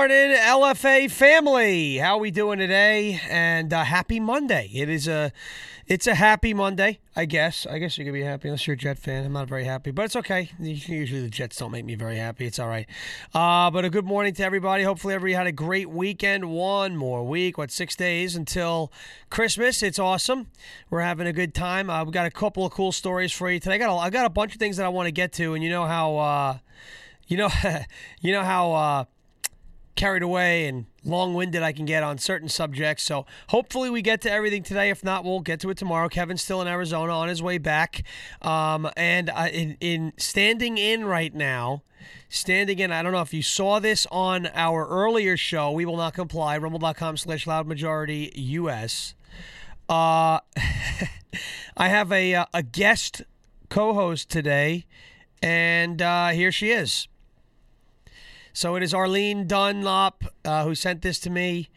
Morning, 0.00 0.34
LFA 0.34 1.10
family. 1.10 1.98
How 1.98 2.16
we 2.16 2.30
doing 2.30 2.58
today? 2.58 3.20
And 3.28 3.70
uh, 3.70 3.84
happy 3.84 4.18
Monday. 4.18 4.70
It 4.72 4.88
is 4.88 5.06
a, 5.06 5.30
it's 5.86 6.06
a 6.06 6.14
happy 6.14 6.54
Monday, 6.54 7.00
I 7.14 7.26
guess. 7.26 7.66
I 7.66 7.78
guess 7.78 7.98
you 7.98 8.06
could 8.06 8.14
be 8.14 8.22
happy 8.22 8.48
unless 8.48 8.66
you're 8.66 8.72
a 8.72 8.78
Jet 8.78 8.98
fan. 8.98 9.26
I'm 9.26 9.34
not 9.34 9.46
very 9.46 9.64
happy, 9.64 9.90
but 9.90 10.06
it's 10.06 10.16
okay. 10.16 10.52
Usually 10.58 11.20
the 11.20 11.28
Jets 11.28 11.58
don't 11.58 11.70
make 11.70 11.84
me 11.84 11.96
very 11.96 12.16
happy. 12.16 12.46
It's 12.46 12.58
all 12.58 12.68
right. 12.68 12.86
Uh, 13.34 13.70
but 13.70 13.84
a 13.84 13.90
good 13.90 14.06
morning 14.06 14.32
to 14.32 14.42
everybody. 14.42 14.84
Hopefully 14.84 15.12
everybody 15.12 15.34
had 15.34 15.46
a 15.46 15.52
great 15.52 15.90
weekend. 15.90 16.50
One 16.50 16.96
more 16.96 17.22
week. 17.22 17.58
What 17.58 17.70
six 17.70 17.94
days 17.94 18.36
until 18.36 18.90
Christmas? 19.28 19.82
It's 19.82 19.98
awesome. 19.98 20.46
We're 20.88 21.02
having 21.02 21.26
a 21.26 21.32
good 21.34 21.52
time. 21.52 21.90
Uh, 21.90 22.04
we 22.04 22.10
got 22.10 22.24
a 22.24 22.30
couple 22.30 22.64
of 22.64 22.72
cool 22.72 22.92
stories 22.92 23.32
for 23.32 23.50
you 23.50 23.60
today. 23.60 23.74
I 23.74 23.78
got 23.78 23.94
a, 23.94 23.98
I 23.98 24.08
got 24.08 24.24
a 24.24 24.30
bunch 24.30 24.54
of 24.54 24.58
things 24.58 24.78
that 24.78 24.86
I 24.86 24.88
want 24.88 25.08
to 25.08 25.12
get 25.12 25.34
to, 25.34 25.52
and 25.52 25.62
you 25.62 25.68
know 25.68 25.84
how. 25.84 26.16
Uh, 26.16 26.58
you 27.26 27.36
know, 27.36 27.48
you 28.20 28.32
know 28.32 28.42
how 28.42 28.72
uh, 28.72 29.04
carried 30.00 30.22
away 30.22 30.66
and 30.66 30.86
long-winded 31.04 31.62
I 31.62 31.72
can 31.72 31.84
get 31.84 32.02
on 32.02 32.16
certain 32.16 32.48
subjects. 32.48 33.02
So 33.02 33.26
hopefully 33.48 33.90
we 33.90 34.00
get 34.00 34.22
to 34.22 34.32
everything 34.32 34.62
today. 34.62 34.88
If 34.88 35.04
not, 35.04 35.26
we'll 35.26 35.40
get 35.40 35.60
to 35.60 35.68
it 35.68 35.76
tomorrow. 35.76 36.08
Kevin's 36.08 36.40
still 36.40 36.62
in 36.62 36.68
Arizona 36.68 37.12
on 37.12 37.28
his 37.28 37.42
way 37.42 37.58
back, 37.58 38.02
um, 38.40 38.88
and 38.96 39.28
uh, 39.28 39.48
in, 39.52 39.76
in 39.80 40.14
standing 40.16 40.78
in 40.78 41.04
right 41.04 41.34
now. 41.34 41.82
Standing 42.30 42.78
in, 42.78 42.92
I 42.92 43.02
don't 43.02 43.12
know 43.12 43.20
if 43.20 43.34
you 43.34 43.42
saw 43.42 43.78
this 43.78 44.06
on 44.10 44.48
our 44.54 44.86
earlier 44.86 45.36
show. 45.36 45.70
We 45.72 45.84
will 45.84 45.98
not 45.98 46.14
comply. 46.14 46.56
Rumble.com 46.56 47.18
slash 47.18 47.46
loud 47.46 47.66
majority 47.66 48.32
US. 48.34 49.14
Uh, 49.86 50.38
I 51.76 51.88
have 51.88 52.10
a, 52.10 52.34
uh, 52.36 52.46
a 52.54 52.62
guest 52.62 53.22
co 53.68 53.92
host 53.92 54.30
today, 54.30 54.86
and 55.42 56.00
uh, 56.00 56.28
here 56.28 56.52
she 56.52 56.70
is. 56.70 57.06
So 58.52 58.74
it 58.76 58.82
is 58.82 58.92
Arlene 58.92 59.46
Dunlop 59.46 60.24
uh, 60.44 60.64
who 60.64 60.74
sent 60.74 61.02
this 61.02 61.18
to 61.20 61.30
me. 61.30 61.68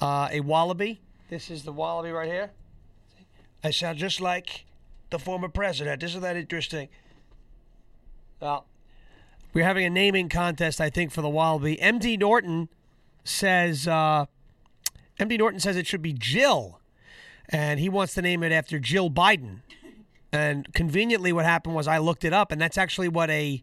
Uh, 0.00 0.28
a 0.30 0.40
wallaby. 0.40 1.00
This 1.30 1.50
is 1.50 1.62
the 1.62 1.72
wallaby 1.72 2.10
right 2.10 2.28
here. 2.28 2.50
I 3.64 3.70
sound 3.70 3.98
just 3.98 4.20
like 4.20 4.64
the 5.10 5.18
former 5.18 5.48
president. 5.48 6.02
Isn't 6.02 6.20
that 6.20 6.36
interesting? 6.36 6.88
Well, 8.40 8.66
we're 9.54 9.64
having 9.64 9.86
a 9.86 9.90
naming 9.90 10.28
contest, 10.28 10.80
I 10.80 10.90
think, 10.90 11.12
for 11.12 11.22
the 11.22 11.28
wallaby. 11.28 11.76
MD 11.76 12.18
Norton 12.18 12.68
says 13.24 13.88
uh, 13.88 14.26
MD 15.18 15.38
Norton 15.38 15.60
says 15.60 15.76
it 15.76 15.86
should 15.86 16.02
be 16.02 16.12
Jill, 16.12 16.80
and 17.48 17.80
he 17.80 17.88
wants 17.88 18.14
to 18.14 18.22
name 18.22 18.42
it 18.42 18.52
after 18.52 18.78
Jill 18.78 19.10
Biden. 19.10 19.60
And 20.32 20.72
conveniently, 20.74 21.32
what 21.32 21.46
happened 21.46 21.74
was 21.74 21.88
I 21.88 21.98
looked 21.98 22.24
it 22.24 22.34
up, 22.34 22.52
and 22.52 22.60
that's 22.60 22.76
actually 22.76 23.08
what 23.08 23.30
a 23.30 23.62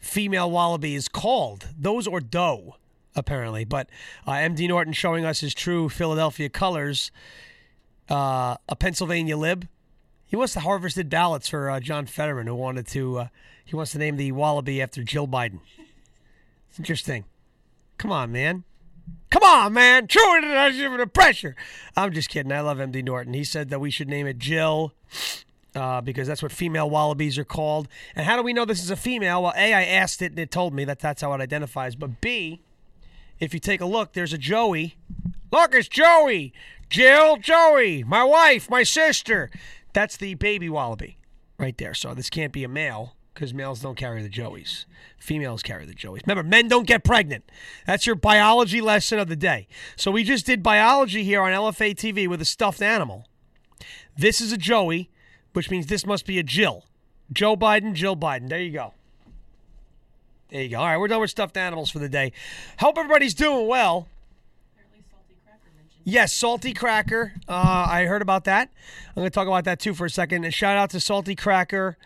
female 0.00 0.50
wallaby 0.50 0.94
is 0.94 1.08
called. 1.08 1.68
Those 1.78 2.06
or 2.06 2.20
doe, 2.20 2.76
apparently. 3.14 3.64
But 3.64 3.88
uh, 4.26 4.32
MD 4.32 4.66
Norton 4.68 4.92
showing 4.92 5.24
us 5.24 5.40
his 5.40 5.54
true 5.54 5.88
Philadelphia 5.88 6.48
colors. 6.48 7.10
Uh, 8.08 8.56
a 8.68 8.74
Pennsylvania 8.74 9.36
lib. 9.36 9.68
He 10.26 10.36
wants 10.36 10.54
to 10.54 10.60
harvested 10.60 11.08
ballots 11.08 11.48
for 11.48 11.70
uh, 11.70 11.80
John 11.80 12.06
Fetterman, 12.06 12.46
who 12.46 12.54
wanted 12.54 12.86
to. 12.88 13.18
Uh, 13.18 13.28
he 13.64 13.76
wants 13.76 13.92
to 13.92 13.98
name 13.98 14.16
the 14.16 14.32
wallaby 14.32 14.82
after 14.82 15.04
Jill 15.04 15.28
Biden. 15.28 15.60
It's 16.68 16.78
interesting. 16.78 17.24
Come 17.98 18.10
on, 18.10 18.32
man. 18.32 18.64
Come 19.30 19.42
on, 19.44 19.72
man. 19.72 20.06
True 20.06 20.40
the 20.40 21.06
pressure. 21.12 21.54
I'm 21.96 22.12
just 22.12 22.28
kidding. 22.28 22.50
I 22.50 22.60
love 22.60 22.78
MD 22.78 23.04
Norton. 23.04 23.34
He 23.34 23.44
said 23.44 23.70
that 23.70 23.80
we 23.80 23.90
should 23.90 24.08
name 24.08 24.26
it 24.26 24.38
Jill 24.38 24.92
uh, 25.74 26.00
because 26.00 26.26
that's 26.28 26.42
what 26.42 26.52
female 26.52 26.88
wallabies 26.88 27.38
are 27.38 27.44
called. 27.44 27.88
And 28.14 28.26
how 28.26 28.36
do 28.36 28.42
we 28.42 28.52
know 28.52 28.64
this 28.64 28.82
is 28.82 28.90
a 28.90 28.96
female? 28.96 29.42
Well, 29.42 29.54
A, 29.56 29.72
I 29.72 29.84
asked 29.84 30.22
it 30.22 30.32
and 30.32 30.38
it 30.38 30.50
told 30.50 30.74
me 30.74 30.84
that 30.84 30.98
that's 30.98 31.22
how 31.22 31.32
it 31.32 31.40
identifies. 31.40 31.96
But 31.96 32.20
B, 32.20 32.60
if 33.38 33.54
you 33.54 33.60
take 33.60 33.80
a 33.80 33.86
look, 33.86 34.12
there's 34.12 34.32
a 34.32 34.38
Joey. 34.38 34.96
Look, 35.52 35.74
it's 35.74 35.88
Joey. 35.88 36.52
Jill, 36.88 37.36
Joey, 37.36 38.02
my 38.02 38.24
wife, 38.24 38.68
my 38.68 38.82
sister. 38.82 39.50
That's 39.92 40.16
the 40.16 40.34
baby 40.34 40.68
wallaby 40.68 41.18
right 41.58 41.76
there. 41.78 41.94
So 41.94 42.14
this 42.14 42.30
can't 42.30 42.52
be 42.52 42.64
a 42.64 42.68
male 42.68 43.14
because 43.32 43.54
males 43.54 43.80
don't 43.80 43.96
carry 43.96 44.22
the 44.22 44.28
Joeys. 44.28 44.86
Females 45.18 45.62
carry 45.62 45.86
the 45.86 45.94
Joeys. 45.94 46.26
Remember, 46.26 46.48
men 46.48 46.68
don't 46.68 46.86
get 46.86 47.04
pregnant. 47.04 47.44
That's 47.86 48.06
your 48.06 48.16
biology 48.16 48.80
lesson 48.80 49.18
of 49.18 49.28
the 49.28 49.36
day. 49.36 49.68
So 49.96 50.10
we 50.10 50.24
just 50.24 50.46
did 50.46 50.62
biology 50.62 51.22
here 51.22 51.42
on 51.42 51.52
LFA 51.52 51.94
TV 51.94 52.26
with 52.26 52.42
a 52.42 52.44
stuffed 52.44 52.82
animal. 52.82 53.26
This 54.16 54.40
is 54.40 54.52
a 54.52 54.58
Joey 54.58 55.10
which 55.52 55.70
means 55.70 55.86
this 55.86 56.06
must 56.06 56.26
be 56.26 56.38
a 56.38 56.42
Jill. 56.42 56.84
Joe 57.32 57.56
Biden, 57.56 57.94
Jill 57.94 58.16
Biden. 58.16 58.48
There 58.48 58.60
you 58.60 58.72
go. 58.72 58.94
There 60.50 60.62
you 60.62 60.68
go. 60.68 60.78
All 60.78 60.86
right, 60.86 60.98
we're 60.98 61.08
done 61.08 61.20
with 61.20 61.30
stuffed 61.30 61.56
animals 61.56 61.90
for 61.90 62.00
the 62.00 62.08
day. 62.08 62.32
Hope 62.78 62.98
everybody's 62.98 63.34
doing 63.34 63.68
well. 63.68 64.08
Yes, 66.02 66.32
Salty 66.32 66.72
Cracker. 66.72 67.34
Uh, 67.46 67.86
I 67.88 68.06
heard 68.06 68.22
about 68.22 68.44
that. 68.44 68.70
I'm 69.08 69.14
going 69.16 69.26
to 69.26 69.30
talk 69.30 69.46
about 69.46 69.64
that 69.64 69.78
too 69.78 69.94
for 69.94 70.06
a 70.06 70.10
second. 70.10 70.44
And 70.44 70.52
shout 70.52 70.76
out 70.76 70.90
to 70.90 71.00
Salty 71.00 71.36
Cracker. 71.36 71.98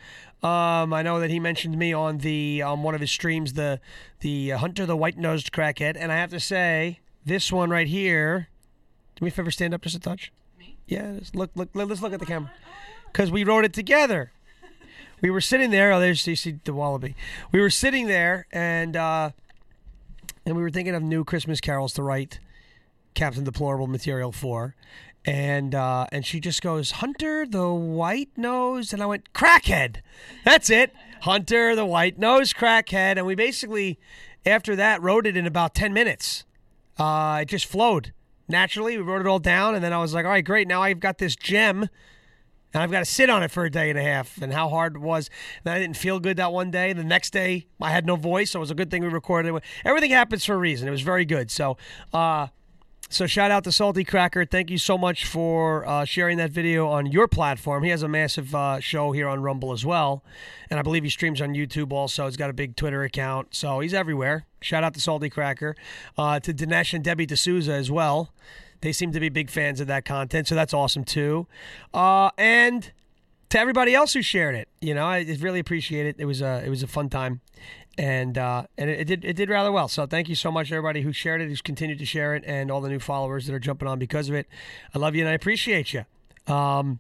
Um, 0.43 0.93
I 0.93 1.03
know 1.03 1.21
that 1.21 1.31
he 1.31 1.41
mentioned 1.41 1.79
me 1.79 1.93
on 1.95 2.19
the 2.19 2.61
on 2.61 2.83
one 2.83 2.95
of 2.95 3.01
his 3.01 3.11
streams, 3.11 3.55
the 3.55 3.81
the 4.21 4.51
Hunter 4.51 4.85
the 4.85 4.97
White 4.97 5.17
Nosed 5.17 5.53
Crackhead, 5.53 5.97
and 5.99 6.13
I 6.13 6.17
have 6.17 6.29
to 6.31 6.41
say 6.41 7.01
this 7.25 7.51
one 7.51 7.71
right 7.71 7.87
here. 7.87 8.49
Do 9.17 9.25
me 9.25 9.31
a 9.31 9.33
favor, 9.33 9.51
stand 9.51 9.73
up 9.73 9.81
just 9.81 9.97
a 9.97 10.01
touch. 10.01 10.33
Me? 10.59 10.77
Yeah, 10.87 11.21
look, 11.33 11.51
look. 11.55 11.71
Let's 11.73 12.03
look 12.03 12.13
at 12.13 12.21
the 12.21 12.27
camera 12.27 12.51
because 13.15 13.31
we 13.31 13.45
wrote 13.45 13.65
it 13.65 13.73
together. 13.73 14.33
We 15.23 15.31
were 15.31 15.41
sitting 15.41 15.71
there. 15.71 15.93
Oh, 15.93 16.01
there's 16.01 16.27
you 16.27 16.35
see 16.35 16.59
the 16.65 16.75
wallaby. 16.75 17.15
We 17.53 17.61
were 17.61 17.71
sitting 17.71 18.09
there, 18.09 18.47
and 18.51 18.97
uh, 18.97 19.31
and 20.45 20.57
we 20.57 20.63
were 20.63 20.71
thinking 20.71 20.95
of 20.95 21.03
new 21.03 21.25
Christmas 21.25 21.61
carols 21.61 21.95
to 21.95 22.03
write 22.03 22.41
Captain 23.15 23.45
Deplorable 23.45 23.87
material 23.87 24.33
for, 24.33 24.75
and 25.25 25.75
uh, 25.75 26.07
and 26.11 26.27
she 26.27 26.41
just 26.41 26.61
goes 26.61 26.91
Hunter 26.91 27.47
the 27.47 27.73
White 27.73 28.37
Nose, 28.37 28.93
and 28.93 29.01
I 29.01 29.07
went 29.07 29.33
crackhead. 29.33 29.99
That's 30.45 30.69
it, 30.69 30.93
Hunter 31.23 31.77
the 31.77 31.87
White 31.87 32.19
Nose 32.19 32.53
crackhead, 32.53 33.17
and 33.17 33.25
we 33.25 33.37
basically 33.37 33.99
after 34.45 34.75
that 34.77 35.01
wrote 35.01 35.27
it 35.27 35.37
in 35.37 35.47
about 35.47 35.75
ten 35.75 35.95
minutes. 35.95 36.45
Uh, 36.99 37.39
it 37.43 37.47
just 37.47 37.67
flowed 37.67 38.13
naturally. 38.49 38.99
We 38.99 39.05
wrote 39.05 39.21
it 39.21 39.27
all 39.27 39.39
down, 39.39 39.77
and 39.77 39.83
then 39.83 39.93
I 39.93 39.99
was 39.99 40.13
like, 40.13 40.25
all 40.27 40.33
right, 40.33 40.45
great. 40.45 40.69
Now 40.69 40.83
I've 40.83 41.01
got 41.01 41.19
this 41.19 41.37
gem 41.37 41.89
and 42.75 42.83
I've 42.83 42.91
got 42.91 42.99
to 42.99 43.05
sit 43.05 43.31
on 43.31 43.45
it 43.45 43.53
for 43.53 43.65
a 43.65 43.71
day 43.71 43.89
and 43.89 43.99
a 43.99 44.03
half. 44.03 44.43
And 44.43 44.53
how 44.53 44.69
hard 44.69 44.97
it 44.97 45.01
was. 45.01 45.31
And 45.65 45.73
I 45.73 45.79
didn't 45.79 45.97
feel 45.97 46.19
good 46.19 46.37
that 46.39 46.53
one 46.53 46.71
day. 46.73 46.93
The 46.93 47.05
next 47.05 47.33
day, 47.33 47.67
I 47.81 47.91
had 47.91 48.05
no 48.05 48.17
voice, 48.17 48.51
so 48.51 48.59
it 48.59 48.61
was 48.61 48.71
a 48.73 48.75
good 48.75 48.91
thing 48.91 49.03
we 49.03 49.09
recorded 49.09 49.55
it. 49.55 49.63
Everything 49.85 50.11
happens 50.11 50.45
for 50.45 50.55
a 50.55 50.59
reason. 50.59 50.89
It 50.89 50.91
was 50.91 51.03
very 51.03 51.25
good. 51.25 51.53
So, 51.53 51.77
uh, 52.13 52.49
so 53.11 53.29
shout 53.29 53.53
out 53.53 53.63
to 53.65 53.71
Salty 53.71 54.03
Cracker. 54.03 54.45
Thank 54.45 54.71
you 54.71 54.79
so 54.79 54.99
much 54.99 55.25
for 55.25 55.87
uh, 55.87 56.05
sharing 56.05 56.37
that 56.39 56.51
video 56.51 56.89
on 56.89 57.07
your 57.07 57.29
platform. 57.29 57.85
He 57.85 57.91
has 57.91 58.03
a 58.03 58.09
massive 58.09 58.53
uh, 58.55 58.81
show 58.81 59.13
here 59.13 59.29
on 59.29 59.41
Rumble 59.41 59.73
as 59.73 59.87
well, 59.87 60.25
and 60.69 60.81
I 60.81 60.83
believe 60.83 61.05
he 61.05 61.11
streams 61.11 61.41
on 61.41 61.55
YouTube 61.55 61.93
also. 61.93 62.27
He's 62.27 62.37
got 62.37 62.51
a 62.51 62.55
big 62.55 62.75
Twitter 62.75 63.05
account, 63.05 63.55
so 63.55 63.81
he's 63.81 63.95
everywhere. 63.95 64.47
Shout 64.61 64.83
out 64.83 64.95
to 64.95 65.01
Salty 65.01 65.31
Cracker, 65.31 65.77
uh, 66.19 66.41
to 66.41 66.53
Dinesh 66.53 66.93
and 66.93 67.05
Debbie 67.05 67.27
D'Souza 67.27 67.73
as 67.73 67.91
well. 67.91 68.33
They 68.85 68.93
seem 68.93 69.13
to 69.13 69.21
be 69.21 69.31
big 69.31 69.49
fans 69.49 69.81
of 69.81 69.87
that 69.87 70.05
content, 70.05 70.47
so 70.47 70.55
that's 70.55 70.75
awesome 70.75 71.05
too. 71.05 71.47
Uh, 71.95 72.29
and 72.37 72.93
to 73.49 73.59
everybody 73.59 73.95
else 73.95 74.13
who 74.13 74.21
shared 74.21 74.55
it, 74.55 74.69
you 74.83 74.93
know, 74.93 75.07
I 75.07 75.21
really 75.41 75.59
appreciate 75.59 76.05
it. 76.05 76.17
It 76.19 76.27
was 76.27 76.43
a 76.43 76.63
it 76.63 76.69
was 76.69 76.83
a 76.83 76.87
fun 76.87 77.09
time, 77.09 77.41
and 77.97 78.37
uh, 78.37 78.65
and 78.77 78.91
it, 78.91 79.01
it, 79.01 79.05
did 79.07 79.25
it 79.25 79.37
did 79.37 79.49
rather 79.49 79.73
well. 79.73 79.89
So 79.89 80.07
thank 80.07 80.29
you 80.29 80.35
so 80.35 80.53
much, 80.53 80.71
everybody 80.71 81.01
who 81.01 81.13
shared 81.13 81.41
it, 81.41 81.49
who's 81.49 81.63
continued 81.63 81.99
to 81.99 82.05
share 82.05 82.35
it, 82.35 82.45
and 82.47 82.71
all 82.71 82.83
the 82.83 82.91
new 82.91 82.99
followers 82.99 83.47
that 83.47 83.55
are 83.55 83.59
jumping 83.59 83.89
on 83.89 83.99
because 83.99 84.29
of 84.29 84.35
it. 84.35 84.47
I 84.95 84.99
love 84.99 85.15
you 85.15 85.23
and 85.23 85.31
I 85.31 85.33
appreciate 85.33 85.95
you. 85.95 86.05
Um, 86.47 86.99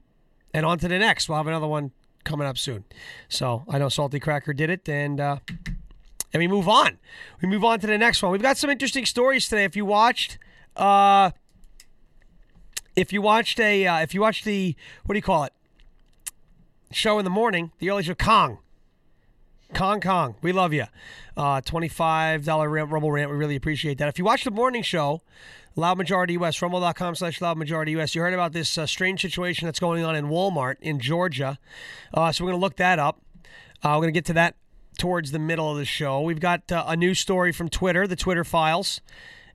and 0.55 0.65
on 0.65 0.79
to 0.79 0.89
the 0.89 0.99
next. 0.99 1.29
We'll 1.29 1.37
have 1.37 1.47
another 1.47 1.67
one 1.67 1.91
coming 2.25 2.47
up 2.47 2.57
soon. 2.57 2.85
So 3.29 3.63
I 3.69 3.77
know 3.77 3.91
Salty 3.91 4.21
Cracker 4.21 4.55
did 4.55 4.71
it, 4.71 4.89
and. 4.89 5.21
Uh, 5.21 5.37
and 6.33 6.41
we 6.41 6.49
move 6.49 6.69
on. 6.69 6.99
We 7.41 7.49
move 7.49 7.63
on 7.63 7.79
to 7.79 7.87
the 7.87 7.97
next 7.97 8.21
one. 8.21 8.33
We've 8.33 8.43
got 8.43 8.57
some 8.57 8.69
interesting 8.69 9.07
stories 9.07 9.49
today. 9.49 9.63
If 9.63 9.77
you 9.77 9.85
watched 9.85 10.37
uh, 10.75 11.31
if 12.97 13.13
you 13.13 13.23
watched 13.23 13.61
a, 13.61 13.87
uh, 13.87 14.01
if 14.01 14.15
you 14.15 14.21
watched 14.21 14.45
the, 14.45 14.75
what 15.05 15.15
do 15.15 15.19
you 15.19 15.23
call 15.23 15.45
it? 15.45 15.53
Show 16.93 17.19
in 17.19 17.25
the 17.25 17.31
morning, 17.31 17.73
the 17.79 17.91
early 17.91 18.03
show, 18.03 18.15
Kong. 18.15 18.59
Kong 19.73 20.01
Kong, 20.01 20.37
we 20.41 20.53
love 20.53 20.73
you. 20.73 20.85
Uh, 21.37 21.61
$25 21.61 22.71
rant, 22.71 22.91
Rumble 22.91 23.11
Rant, 23.11 23.31
we 23.31 23.37
really 23.37 23.57
appreciate 23.57 23.99
that. 23.99 24.09
If 24.09 24.19
you 24.19 24.25
watch 24.25 24.45
the 24.45 24.53
morning 24.53 24.83
show, 24.83 25.23
Loud 25.75 25.99
Majority 25.99 26.35
US, 26.35 26.63
rumble.com 26.63 27.17
slash 27.17 27.41
Loud 27.41 27.59
Majority 27.59 27.93
US, 27.99 28.15
you 28.15 28.21
heard 28.21 28.35
about 28.35 28.53
this 28.53 28.79
uh, 28.79 28.87
strange 28.87 29.21
situation 29.21 29.67
that's 29.67 29.81
going 29.81 30.05
on 30.05 30.15
in 30.15 30.27
Walmart 30.27 30.77
in 30.81 31.01
Georgia. 31.01 31.59
Uh, 32.13 32.31
so 32.31 32.45
we're 32.45 32.51
going 32.51 32.61
to 32.61 32.65
look 32.65 32.77
that 32.77 33.01
up. 33.01 33.21
Uh, 33.83 33.97
we're 33.97 34.03
going 34.03 34.15
to 34.15 34.19
get 34.19 34.27
to 34.27 34.33
that 34.35 34.55
towards 34.97 35.33
the 35.33 35.41
middle 35.41 35.71
of 35.71 35.77
the 35.77 35.85
show. 35.85 36.21
We've 36.21 36.41
got 36.41 36.71
uh, 36.71 36.85
a 36.87 36.97
new 36.97 37.15
story 37.15 37.51
from 37.51 37.69
Twitter, 37.69 38.07
the 38.07 38.17
Twitter 38.17 38.45
files. 38.45 39.01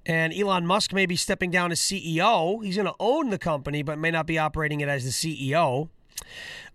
And 0.06 0.34
Elon 0.34 0.66
Musk 0.66 0.94
may 0.94 1.06
be 1.06 1.16
stepping 1.16 1.52
down 1.52 1.72
as 1.72 1.80
CEO. 1.80 2.64
He's 2.64 2.76
going 2.76 2.88
to 2.88 2.96
own 3.00 3.30
the 3.30 3.38
company, 3.38 3.84
but 3.84 4.00
may 4.00 4.12
not 4.12 4.26
be 4.26 4.38
operating 4.38 4.82
it 4.82 4.90
as 4.90 5.04
the 5.04 5.12
CEO. 5.12 5.90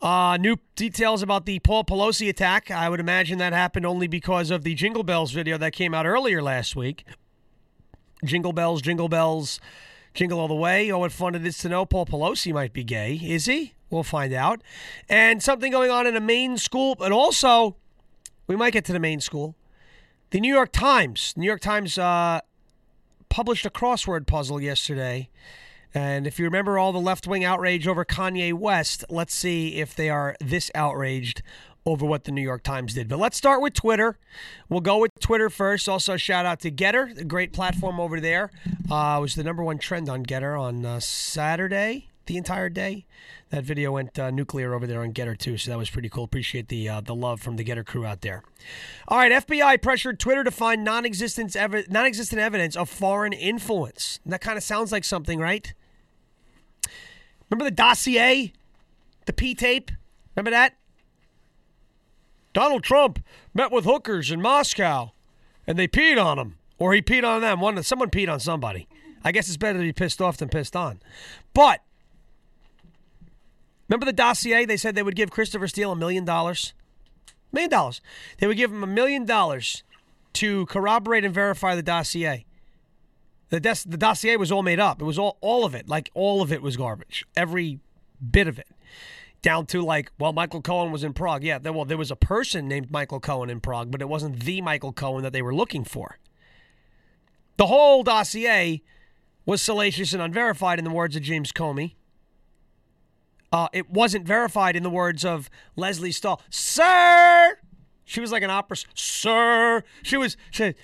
Uh, 0.01 0.37
new 0.39 0.57
details 0.77 1.23
about 1.23 1.47
the 1.47 1.59
Paul 1.61 1.85
Pelosi 1.85 2.29
attack. 2.29 2.71
I 2.71 2.89
would 2.89 3.01
imagine 3.01 3.39
that 3.39 3.53
happened 3.53 3.87
only 3.87 4.07
because 4.07 4.51
of 4.51 4.63
the 4.63 4.75
Jingle 4.75 5.03
Bells 5.03 5.33
video 5.33 5.59
that 5.59 5.73
came 5.73 5.95
out 5.95 6.07
earlier 6.07 6.43
last 6.43 6.77
week. 6.77 7.05
Jingle 8.25 8.53
bells, 8.53 8.81
jingle 8.81 9.09
bells, 9.09 9.61
jingle 10.15 10.41
all 10.41 10.49
the 10.49 10.55
way. 10.55 10.91
Oh, 10.91 11.01
what 11.01 11.13
fun 11.13 11.35
it 11.35 11.47
is 11.47 11.59
to 11.59 11.69
know 11.69 11.85
Paul 11.85 12.07
Pelosi 12.07 12.53
might 12.53 12.73
be 12.73 12.85
gay. 12.85 13.21
Is 13.23 13.47
he? 13.47 13.75
We'll 13.91 14.03
find 14.03 14.33
out. 14.33 14.63
And 15.09 15.43
something 15.43 15.71
going 15.71 15.91
on 15.91 16.07
in 16.07 16.17
a 16.17 16.21
Maine 16.21 16.57
school, 16.57 16.95
but 16.95 17.13
also, 17.13 17.77
we 18.47 18.57
might 18.57 18.73
get 18.73 18.85
to 18.87 18.93
the 18.93 18.99
Maine 18.99 19.21
school. 19.21 19.57
The 20.31 20.41
New 20.41 20.53
York 20.53 20.73
Times. 20.73 21.35
New 21.37 21.47
York 21.47 21.61
Times 21.61 21.99
uh, 21.99 22.41
published 23.35 23.67
a 23.67 23.71
crossword 23.71 24.29
puzzle 24.29 24.61
yesterday. 24.61 25.29
And 25.93 26.25
if 26.25 26.39
you 26.39 26.45
remember 26.45 26.79
all 26.79 26.93
the 26.93 27.01
left 27.01 27.27
wing 27.27 27.43
outrage 27.45 27.89
over 27.89 28.05
Kanye 28.05 28.53
West, 28.53 29.05
let's 29.11 29.35
see 29.35 29.81
if 29.81 29.93
they 29.93 30.09
are 30.09 30.37
this 30.39 30.71
outraged 30.73 31.43
over 31.85 32.07
what 32.07 32.23
the 32.23 32.31
New 32.31 32.43
York 32.43 32.63
Times 32.63 32.95
did. 32.95 33.09
But 33.09 33.19
let's 33.19 33.37
start 33.37 33.61
with 33.61 33.75
Twitter. 33.75 34.19
We'll 34.69 34.83
go 34.83 34.99
with 34.99 35.11
Twitter 35.19 35.51
first. 35.51 35.89
Also, 35.89 36.17
shout 36.17 36.47
out 36.47 36.61
to 36.61 36.71
Gettr, 36.71 37.19
a 37.19 37.25
great 37.25 37.53
platform 37.53 37.99
over 37.99 38.21
there. 38.21 38.53
Uh, 38.89 39.19
was 39.21 39.35
the 39.35 39.43
number 39.43 39.65
one 39.65 39.79
trend 39.79 40.09
on 40.09 40.25
Gettr 40.25 40.57
on 40.57 40.87
uh, 40.87 41.01
Saturday, 41.01 42.11
the 42.27 42.37
entire 42.37 42.69
day. 42.69 43.05
That 43.51 43.65
video 43.65 43.93
went 43.93 44.19
uh, 44.19 44.31
nuclear 44.31 44.75
over 44.75 44.87
there 44.87 45.03
on 45.03 45.13
Gettr 45.13 45.39
too, 45.39 45.57
so 45.57 45.71
that 45.71 45.79
was 45.79 45.91
pretty 45.91 46.09
cool. 46.09 46.25
Appreciate 46.25 46.69
the 46.69 46.89
uh, 46.89 47.01
the 47.01 47.15
love 47.15 47.41
from 47.41 47.57
the 47.57 47.65
Gettr 47.65 47.85
crew 47.85 48.05
out 48.05 48.23
there. 48.23 48.43
All 49.09 49.19
right, 49.19 49.31
FBI 49.31 49.81
pressured 49.81 50.19
Twitter 50.19 50.45
to 50.45 50.51
find 50.51 50.83
non-existent 50.85 51.55
ev- 51.55 51.91
non-existent 51.91 52.41
evidence 52.41 52.77
of 52.77 52.89
foreign 52.89 53.33
influence. 53.33 54.21
And 54.25 54.33
that 54.33 54.41
kind 54.41 54.57
of 54.57 54.65
sounds 54.65 54.93
like 54.93 55.05
something, 55.05 55.39
right? 55.39 55.73
Remember 57.51 57.65
the 57.65 57.75
dossier, 57.75 58.53
the 59.27 59.33
P 59.33 59.55
tape. 59.55 59.91
Remember 60.35 60.51
that? 60.51 60.77
Donald 62.53 62.85
Trump 62.85 63.21
met 63.53 63.71
with 63.71 63.85
hookers 63.85 64.31
in 64.31 64.41
Moscow, 64.41 65.13
and 65.67 65.79
they 65.79 65.89
peed 65.89 66.23
on 66.23 66.39
him, 66.39 66.57
or 66.79 66.95
he 66.95 67.03
peed 67.03 67.25
on 67.25 67.41
them. 67.41 67.61
One, 67.61 67.83
someone 67.83 68.11
peed 68.11 68.33
on 68.33 68.41
somebody. 68.41 68.89
I 69.25 69.33
guess 69.33 69.49
it's 69.49 69.57
better 69.57 69.79
to 69.79 69.85
be 69.85 69.93
pissed 69.93 70.21
off 70.21 70.37
than 70.37 70.49
pissed 70.49 70.77
on. 70.77 71.01
But 71.53 71.81
remember 73.89 74.07
the 74.07 74.13
dossier? 74.13 74.65
They 74.65 74.77
said 74.77 74.95
they 74.95 75.03
would 75.03 75.17
give 75.17 75.31
Christopher 75.31 75.69
Steele 75.69 75.93
a 75.93 75.97
million 75.97 76.25
dollars. 76.25 76.75
Million 77.53 77.71
dollars. 77.71 78.01
They 78.39 78.47
would 78.47 78.57
give 78.57 78.73
him 78.73 78.83
a 78.83 78.89
million 78.89 79.25
dollars 79.25 79.83
to 80.35 80.67
corroborate 80.67 81.25
and 81.25 81.35
verify 81.35 81.75
the 81.75 81.83
dossier. 81.83 82.45
The, 83.51 83.61
des- 83.61 83.87
the 83.87 83.97
dossier 83.97 84.37
was 84.37 84.51
all 84.51 84.63
made 84.63 84.81
up. 84.81 85.01
It 85.01 85.05
was 85.05 85.19
all 85.19 85.39
all 85.41 85.65
of 85.65 85.75
it, 85.75 85.89
like 85.89 86.11
all 86.15 86.43
of 86.43 86.53
it 86.53 86.63
was 86.63 86.77
garbage. 86.77 87.25
Every 87.37 87.79
bit 88.31 88.49
of 88.49 88.59
it 88.59 88.69
down 89.45 89.67
to 89.67 89.83
like, 89.83 90.11
well, 90.19 90.33
Michael 90.33 90.63
Cohen 90.63 90.91
was 90.91 91.05
in 91.05 91.13
Prague. 91.13 91.45
Yeah, 91.45 91.59
well, 91.59 91.85
there 91.85 91.99
was 91.99 92.11
a 92.11 92.17
person 92.17 92.67
named 92.67 92.91
Michael 92.91 93.21
Cohen 93.21 93.51
in 93.51 93.61
Prague, 93.61 93.91
but 93.91 94.01
it 94.01 94.09
wasn't 94.09 94.41
the 94.41 94.61
Michael 94.63 94.93
Cohen 94.93 95.23
that 95.23 95.33
they 95.33 95.43
were 95.43 95.55
looking 95.55 95.85
for. 95.85 96.19
The 97.59 97.67
whole 97.67 98.03
dossier 98.03 98.83
was 99.47 99.61
salacious 99.61 100.15
and 100.15 100.23
unverified, 100.23 100.79
in 100.79 100.85
the 100.85 100.91
words 100.91 101.15
of 101.15 101.23
James 101.23 101.53
Comey. 101.53 101.95
Uh, 103.55 103.69
it 103.73 103.89
wasn't 103.89 104.27
verified 104.27 104.75
in 104.75 104.83
the 104.83 104.91
words 104.91 105.25
of 105.25 105.49
Lesley 105.77 106.11
Stahl. 106.11 106.43
Sir! 106.51 107.57
She 108.05 108.21
was 108.21 108.33
like 108.33 108.43
an 108.43 108.51
opera. 108.51 108.79
Sir! 108.95 109.85
She 110.03 110.17
was. 110.17 110.37
She, 110.51 110.75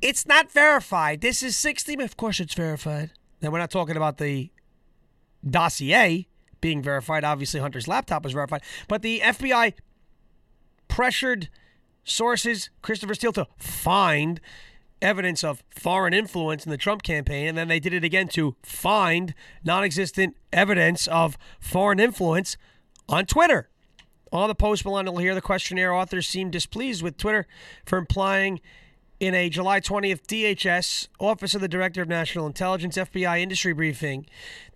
it's 0.00 0.26
not 0.26 0.50
verified. 0.50 1.20
This 1.20 1.42
is 1.42 1.54
60. 1.58 2.02
Of 2.02 2.16
course, 2.16 2.40
it's 2.40 2.54
verified. 2.54 3.10
Now, 3.42 3.50
we're 3.50 3.58
not 3.58 3.70
talking 3.70 3.94
about 3.94 4.16
the 4.16 4.50
dossier 5.46 6.26
being 6.62 6.80
verified. 6.80 7.24
Obviously, 7.24 7.60
Hunter's 7.60 7.86
laptop 7.86 8.24
was 8.24 8.32
verified. 8.32 8.62
But 8.88 9.02
the 9.02 9.20
FBI 9.20 9.74
pressured 10.88 11.50
sources, 12.04 12.70
Christopher 12.80 13.16
Steele, 13.16 13.32
to 13.32 13.46
find 13.58 14.40
evidence 15.00 15.44
of 15.44 15.62
foreign 15.70 16.14
influence 16.14 16.64
in 16.64 16.70
the 16.70 16.76
Trump 16.76 17.02
campaign. 17.02 17.48
And 17.48 17.58
then 17.58 17.68
they 17.68 17.80
did 17.80 17.92
it 17.92 18.04
again 18.04 18.28
to 18.28 18.56
find 18.62 19.34
non 19.64 19.84
existent 19.84 20.36
evidence 20.52 21.06
of 21.08 21.38
foreign 21.60 22.00
influence 22.00 22.56
on 23.08 23.26
Twitter. 23.26 23.68
On 24.30 24.48
the 24.48 24.54
post 24.54 24.84
millennial 24.84 25.16
here, 25.16 25.34
the 25.34 25.40
questionnaire 25.40 25.94
authors 25.94 26.28
seem 26.28 26.50
displeased 26.50 27.02
with 27.02 27.16
Twitter 27.16 27.46
for 27.86 27.98
implying 27.98 28.60
in 29.20 29.34
a 29.34 29.48
July 29.48 29.80
20th 29.80 30.22
DHS, 30.26 31.08
Office 31.18 31.54
of 31.54 31.60
the 31.60 31.68
Director 31.68 32.02
of 32.02 32.08
National 32.08 32.46
Intelligence, 32.46 32.96
FBI 32.96 33.40
industry 33.40 33.72
briefing 33.72 34.26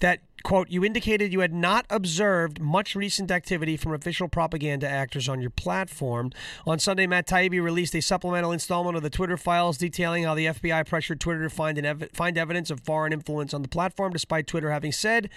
that, 0.01 0.19
quote, 0.43 0.69
you 0.69 0.85
indicated 0.85 1.33
you 1.33 1.41
had 1.41 1.55
not 1.55 1.87
observed 1.89 2.61
much 2.61 2.97
recent 2.97 3.31
activity 3.31 3.77
from 3.77 3.95
official 3.95 4.29
propaganda 4.29 4.89
actors 4.89 5.29
on 5.29 5.41
your 5.41 5.51
platform. 5.51 6.33
On 6.67 6.79
Sunday, 6.81 7.07
Matt 7.07 7.29
Taibbi 7.29 7.63
released 7.63 7.95
a 7.95 8.03
supplemental 8.03 8.51
installment 8.51 8.97
of 8.97 9.05
the 9.05 9.11
Twitter 9.11 9.37
files 9.37 9.79
detailing 9.79 10.25
how 10.25 10.35
the 10.35 10.47
FBI 10.47 10.87
pressured 10.89 11.21
Twitter 11.21 11.45
to 11.45 11.51
find, 11.51 11.79
ev- 11.79 12.11
find 12.13 12.37
evidence 12.37 12.71
of 12.71 12.81
foreign 12.81 13.13
influence 13.13 13.55
on 13.55 13.63
the 13.63 13.69
platform, 13.69 14.13
despite 14.13 14.49
Twitter 14.49 14.73
having 14.73 14.93
said 14.93 15.31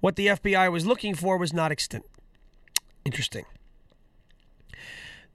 what 0.00 0.16
the 0.16 0.26
FBI 0.26 0.70
was 0.72 0.84
looking 0.84 1.14
for 1.14 1.36
was 1.36 1.52
not 1.52 1.70
extant. 1.70 2.04
Interesting. 3.04 3.44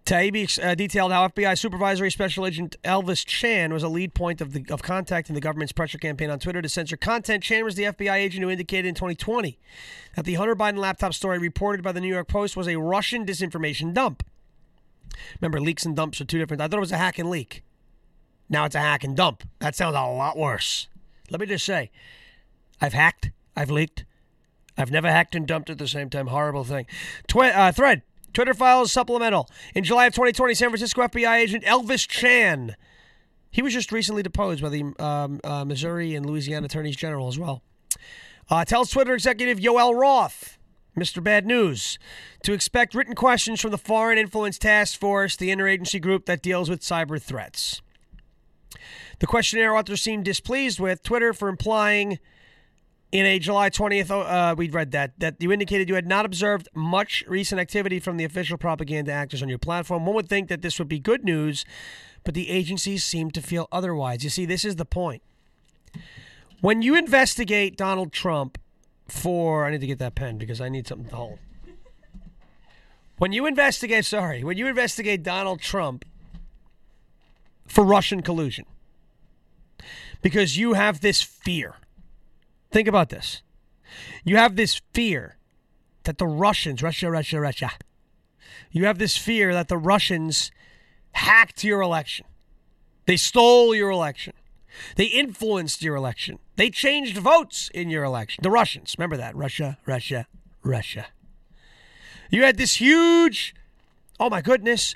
Taibbi 0.06 0.62
uh, 0.62 0.76
detailed 0.76 1.14
how 1.14 1.30
FBI 1.30 1.58
Supervisory 1.58 2.12
Special 2.12 2.46
Agent 2.46 2.76
Elvis 2.84 3.26
Chan 3.26 3.72
was 3.74 3.84
a 3.84 3.88
lead 3.88 4.14
point 4.14 4.42
of 4.42 4.52
the 4.52 4.66
of 4.70 4.84
contacting 4.84 5.34
the 5.34 5.40
government's 5.42 5.72
pressure 5.72 5.98
campaign 5.98 6.30
on 6.30 6.40
Twitter 6.40 6.62
to 6.62 6.68
censor 6.68 6.98
content. 6.98 7.42
Chan 7.42 7.64
was 7.64 7.76
the 7.76 7.84
FBI 7.84 8.16
agent 8.16 8.44
who 8.44 8.50
indicated 8.50 8.88
in 8.88 8.96
2020 8.96 9.58
that 10.16 10.26
the 10.26 10.34
Hunter 10.34 10.56
Biden 10.56 10.78
laptop 10.78 11.14
story 11.14 11.40
reported 11.40 11.84
by 11.84 11.94
the 11.94 12.02
New 12.02 12.10
York 12.14 12.28
Post 12.28 12.58
was 12.58 12.68
a 12.68 12.76
Russian 12.78 13.26
disinformation 13.26 13.94
dump. 13.94 14.26
Remember, 15.40 15.62
leaks 15.62 15.86
and 15.86 15.96
dumps 15.96 16.20
are 16.20 16.26
two 16.26 16.40
different. 16.40 16.62
I 16.62 16.68
thought 16.68 16.78
it 16.78 16.82
was 16.82 16.92
a 16.92 16.98
hack 16.98 17.18
and 17.18 17.30
leak. 17.30 17.64
Now 18.50 18.66
it's 18.66 18.76
a 18.76 18.80
hack 18.80 19.06
and 19.06 19.16
dump. 19.16 19.44
That 19.60 19.76
sounds 19.76 19.96
a 19.96 20.02
lot 20.02 20.38
worse. 20.38 20.90
Let 21.30 21.40
me 21.40 21.46
just 21.48 21.66
say, 21.66 21.92
I've 22.82 22.94
hacked, 22.94 23.32
I've 23.56 23.72
leaked, 23.72 24.04
I've 24.78 24.92
never 24.92 25.10
hacked 25.10 25.36
and 25.36 25.48
dumped 25.48 25.70
at 25.70 25.78
the 25.78 25.88
same 25.88 26.10
time. 26.10 26.28
Horrible 26.28 26.66
thing. 26.66 26.88
Twi- 27.28 27.52
uh, 27.52 27.72
thread. 27.72 28.02
Twitter 28.34 28.54
files 28.54 28.92
supplemental. 28.92 29.50
In 29.76 29.84
July 29.84 30.08
of 30.08 30.14
2020, 30.14 30.54
San 30.54 30.70
Francisco 30.70 31.02
FBI 31.04 31.38
agent 31.38 31.64
Elvis 31.64 32.08
Chan. 32.08 32.76
He 33.52 33.62
was 33.62 33.74
just 33.74 33.92
recently 33.92 34.24
deposed 34.24 34.62
by 34.62 34.70
the 34.70 34.94
um, 35.00 35.40
uh, 35.44 35.64
Missouri 35.64 36.16
and 36.16 36.26
Louisiana 36.26 36.66
attorneys 36.66 36.96
general 36.96 37.28
as 37.28 37.38
well. 37.38 37.62
Uh, 38.50 38.66
tells 38.66 38.90
Twitter 38.90 39.14
executive 39.14 39.60
Yoel 39.60 39.96
Roth, 39.96 40.58
Mr. 40.98 41.24
Bad 41.24 41.46
News, 41.46 42.00
to 42.44 42.54
expect 42.54 42.96
written 42.96 43.16
questions 43.16 43.62
from 43.62 43.72
the 43.72 43.78
Foreign 43.78 44.18
Influence 44.18 44.58
Task 44.58 45.00
Force, 45.00 45.36
the 45.36 45.50
interagency 45.50 46.02
group 46.02 46.26
that 46.26 46.42
deals 46.42 46.70
with 46.70 46.82
cyber 46.82 47.22
threats. 47.22 47.82
The 49.20 49.28
questionnaire 49.28 49.76
authors 49.76 50.02
seemed 50.02 50.26
displeased 50.26 50.80
with 50.80 51.04
Twitter 51.04 51.32
for 51.32 51.48
implying 51.48 52.20
in 53.14 53.28
a 53.28 53.38
July 53.38 53.70
20th, 53.70 54.10
uh, 54.10 54.56
we 54.58 54.72
read 54.72 54.90
that, 54.90 55.20
that 55.20 55.36
you 55.40 55.52
indicated 55.52 55.88
you 55.88 55.94
had 55.94 56.08
not 56.08 56.26
observed 56.26 56.68
much 56.74 57.24
recent 57.28 57.62
activity 57.62 58.00
from 58.00 58.18
the 58.18 58.24
official 58.24 58.58
propaganda 58.58 59.12
actors 59.12 59.44
on 59.44 59.50
your 59.50 59.60
platform. 59.60 60.04
One 60.08 60.16
would 60.16 60.28
think 60.28 60.50
that 60.50 60.64
this 60.64 60.80
would 60.80 60.88
be 60.88 60.98
good 60.98 61.24
news, 61.24 61.64
but 62.24 62.34
the 62.34 62.50
agencies 62.50 63.04
seem 63.04 63.30
to 63.30 63.42
feel 63.42 63.68
otherwise. 63.72 64.24
You 64.24 64.32
see, 64.32 64.48
this 64.48 64.66
is 64.66 64.78
the 64.78 64.86
point. 64.86 65.22
When 66.60 66.82
you 66.82 66.96
investigate 66.96 67.78
Donald 67.78 68.12
Trump 68.12 68.58
for, 69.08 69.64
I 69.66 69.70
need 69.70 69.82
to 69.82 69.88
get 69.88 70.00
that 70.00 70.16
pen 70.16 70.40
because 70.40 70.60
I 70.60 70.70
need 70.70 70.88
something 70.88 71.10
to 71.10 71.16
hold. 71.16 71.40
When 73.20 73.32
you 73.32 73.46
investigate, 73.46 74.06
sorry, 74.06 74.44
when 74.44 74.58
you 74.58 74.66
investigate 74.66 75.22
Donald 75.22 75.62
Trump 75.62 76.04
for 77.68 77.86
Russian 77.86 78.24
collusion, 78.24 78.66
because 80.24 80.58
you 80.58 80.74
have 80.74 81.02
this 81.02 81.22
fear 81.22 81.76
Think 82.74 82.88
about 82.88 83.10
this. 83.10 83.44
You 84.26 84.38
have 84.38 84.56
this 84.56 84.82
fear 84.94 85.38
that 86.06 86.18
the 86.18 86.26
Russians, 86.26 86.82
Russia, 86.82 87.12
Russia, 87.12 87.40
Russia, 87.40 87.72
you 88.72 88.86
have 88.86 88.98
this 88.98 89.16
fear 89.16 89.54
that 89.54 89.68
the 89.68 89.78
Russians 89.78 90.52
hacked 91.12 91.64
your 91.64 91.82
election. 91.82 92.26
They 93.06 93.16
stole 93.16 93.76
your 93.76 93.92
election. 93.92 94.34
They 94.96 95.06
influenced 95.06 95.84
your 95.84 95.96
election. 95.96 96.40
They 96.56 96.72
changed 96.72 97.16
votes 97.18 97.70
in 97.76 97.92
your 97.92 98.04
election. 98.04 98.42
The 98.42 98.50
Russians, 98.50 98.96
remember 98.98 99.18
that. 99.18 99.36
Russia, 99.36 99.78
Russia, 99.86 100.26
Russia. 100.64 101.06
You 102.32 102.42
had 102.42 102.58
this 102.58 102.78
huge, 102.78 103.54
oh 104.20 104.32
my 104.32 104.42
goodness, 104.42 104.96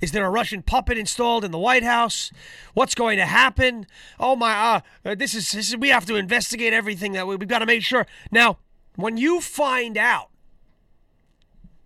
is 0.00 0.12
there 0.12 0.26
a 0.26 0.30
Russian 0.30 0.62
puppet 0.62 0.98
installed 0.98 1.44
in 1.44 1.50
the 1.50 1.58
White 1.58 1.84
House? 1.84 2.32
What's 2.74 2.94
going 2.94 3.18
to 3.18 3.26
happen? 3.26 3.86
Oh 4.18 4.36
my, 4.36 4.52
uh, 4.52 4.80
uh, 5.04 5.14
this 5.14 5.34
is, 5.34 5.52
this 5.52 5.68
is 5.68 5.76
we 5.76 5.88
have 5.88 6.06
to 6.06 6.16
investigate 6.16 6.72
everything 6.72 7.12
that 7.12 7.26
we, 7.26 7.36
we've 7.36 7.48
got 7.48 7.60
to 7.60 7.66
make 7.66 7.82
sure. 7.82 8.06
Now, 8.30 8.58
when 8.96 9.16
you 9.16 9.40
find 9.40 9.96
out 9.96 10.30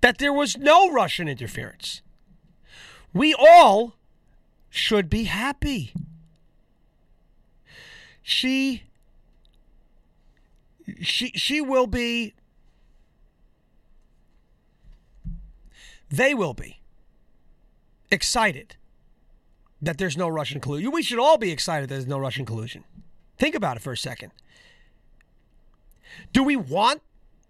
that 0.01 0.19
there 0.19 0.33
was 0.33 0.57
no 0.57 0.91
Russian 0.91 1.29
interference, 1.29 2.03
we 3.13 3.35
all 3.35 3.95
should 4.71 5.09
be 5.09 5.25
happy. 5.25 5.93
She 8.23 8.83
she 11.01 11.29
she 11.35 11.61
will 11.61 11.87
be 11.87 12.35
they 16.11 16.35
will 16.35 16.55
be 16.55 16.81
excited 18.11 18.77
that 19.83 19.99
there's 19.99 20.17
no 20.17 20.29
Russian 20.29 20.61
collusion. 20.61 20.91
We 20.91 21.03
should 21.03 21.19
all 21.19 21.39
be 21.39 21.51
excited 21.51 21.89
that 21.89 21.95
there's 21.95 22.07
no 22.07 22.19
Russian 22.19 22.45
collusion. 22.45 22.85
Think 23.39 23.55
about 23.55 23.77
it 23.77 23.81
for 23.81 23.93
a 23.93 23.97
second. 23.97 24.33
Do 26.33 26.43
we 26.43 26.57
want 26.57 27.03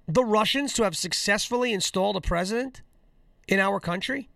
the 0.08 0.24
Russians 0.24 0.72
to 0.74 0.82
have 0.82 0.96
successfully 0.96 1.72
installed 1.72 2.16
a 2.16 2.20
president 2.20 2.82
in 3.46 3.60
our 3.60 3.80
country? 3.80 4.28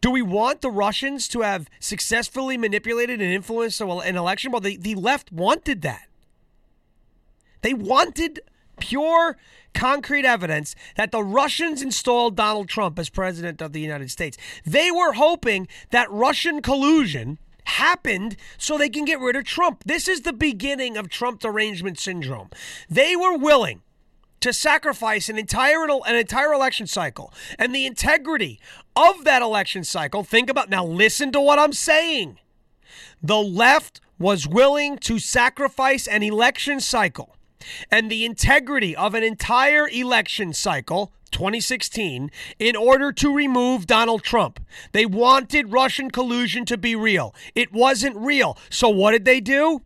Do 0.00 0.10
we 0.10 0.22
want 0.22 0.60
the 0.60 0.70
Russians 0.70 1.26
to 1.28 1.40
have 1.40 1.68
successfully 1.80 2.56
manipulated 2.56 3.20
and 3.20 3.32
influenced 3.32 3.80
an 3.80 4.16
election? 4.16 4.52
Well, 4.52 4.60
the, 4.60 4.76
the 4.76 4.94
left 4.94 5.32
wanted 5.32 5.82
that. 5.82 6.08
They 7.62 7.74
wanted 7.74 8.40
pure, 8.78 9.36
concrete 9.74 10.24
evidence 10.24 10.74
that 10.96 11.10
the 11.12 11.22
Russians 11.22 11.82
installed 11.82 12.36
Donald 12.36 12.68
Trump 12.68 12.98
as 12.98 13.08
president 13.10 13.60
of 13.60 13.72
the 13.72 13.80
United 13.80 14.10
States. 14.10 14.36
They 14.64 14.90
were 14.90 15.12
hoping 15.12 15.68
that 15.90 16.10
Russian 16.10 16.62
collusion 16.62 17.38
happened 17.64 18.36
so 18.58 18.76
they 18.76 18.88
can 18.88 19.04
get 19.04 19.20
rid 19.20 19.36
of 19.36 19.44
Trump. 19.44 19.84
This 19.84 20.06
is 20.08 20.22
the 20.22 20.32
beginning 20.32 20.96
of 20.96 21.08
Trump 21.08 21.40
derangement 21.40 21.98
syndrome. 21.98 22.50
They 22.88 23.16
were 23.16 23.36
willing 23.36 23.82
to 24.40 24.52
sacrifice 24.52 25.30
an 25.30 25.38
entire 25.38 25.84
an 25.84 26.16
entire 26.16 26.52
election 26.52 26.86
cycle 26.86 27.32
and 27.58 27.74
the 27.74 27.86
integrity 27.86 28.60
of 28.94 29.24
that 29.24 29.40
election 29.40 29.84
cycle. 29.84 30.22
Think 30.22 30.50
about 30.50 30.68
now 30.68 30.84
listen 30.84 31.32
to 31.32 31.40
what 31.40 31.58
I'm 31.58 31.72
saying. 31.72 32.38
The 33.22 33.38
left 33.38 34.02
was 34.18 34.46
willing 34.46 34.98
to 34.98 35.18
sacrifice 35.18 36.06
an 36.06 36.22
election 36.22 36.78
cycle 36.78 37.34
and 37.90 38.10
the 38.10 38.24
integrity 38.24 38.94
of 38.94 39.14
an 39.14 39.22
entire 39.22 39.88
election 39.88 40.52
cycle 40.52 41.12
2016 41.30 42.30
in 42.58 42.76
order 42.76 43.12
to 43.12 43.34
remove 43.34 43.86
Donald 43.86 44.22
Trump. 44.22 44.60
They 44.92 45.04
wanted 45.04 45.72
Russian 45.72 46.10
collusion 46.10 46.64
to 46.66 46.78
be 46.78 46.94
real. 46.94 47.34
It 47.54 47.72
wasn't 47.72 48.16
real. 48.16 48.56
So 48.70 48.88
what 48.88 49.12
did 49.12 49.24
they 49.24 49.40
do? 49.40 49.82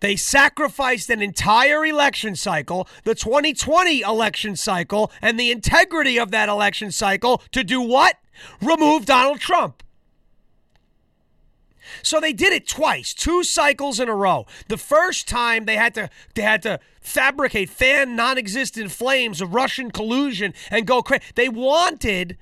They 0.00 0.16
sacrificed 0.16 1.10
an 1.10 1.22
entire 1.22 1.84
election 1.84 2.36
cycle, 2.36 2.88
the 3.04 3.14
2020 3.14 4.00
election 4.00 4.54
cycle, 4.54 5.10
and 5.20 5.38
the 5.38 5.50
integrity 5.50 6.18
of 6.18 6.30
that 6.30 6.48
election 6.48 6.92
cycle 6.92 7.42
to 7.52 7.64
do 7.64 7.80
what? 7.80 8.16
Remove 8.60 9.06
Donald 9.06 9.40
Trump. 9.40 9.82
So 12.02 12.20
they 12.20 12.32
did 12.32 12.52
it 12.52 12.68
twice, 12.68 13.14
two 13.14 13.44
cycles 13.44 14.00
in 14.00 14.08
a 14.08 14.14
row. 14.14 14.46
The 14.68 14.76
first 14.76 15.28
time 15.28 15.64
they 15.64 15.76
had 15.76 15.94
to 15.94 16.10
they 16.34 16.42
had 16.42 16.62
to 16.62 16.80
fabricate 17.00 17.68
fan 17.68 18.16
non-existent 18.16 18.90
flames 18.90 19.40
of 19.40 19.54
Russian 19.54 19.90
collusion 19.90 20.54
and 20.70 20.86
go 20.86 21.02
crazy. 21.02 21.22
They 21.34 21.48
wanted 21.48 22.38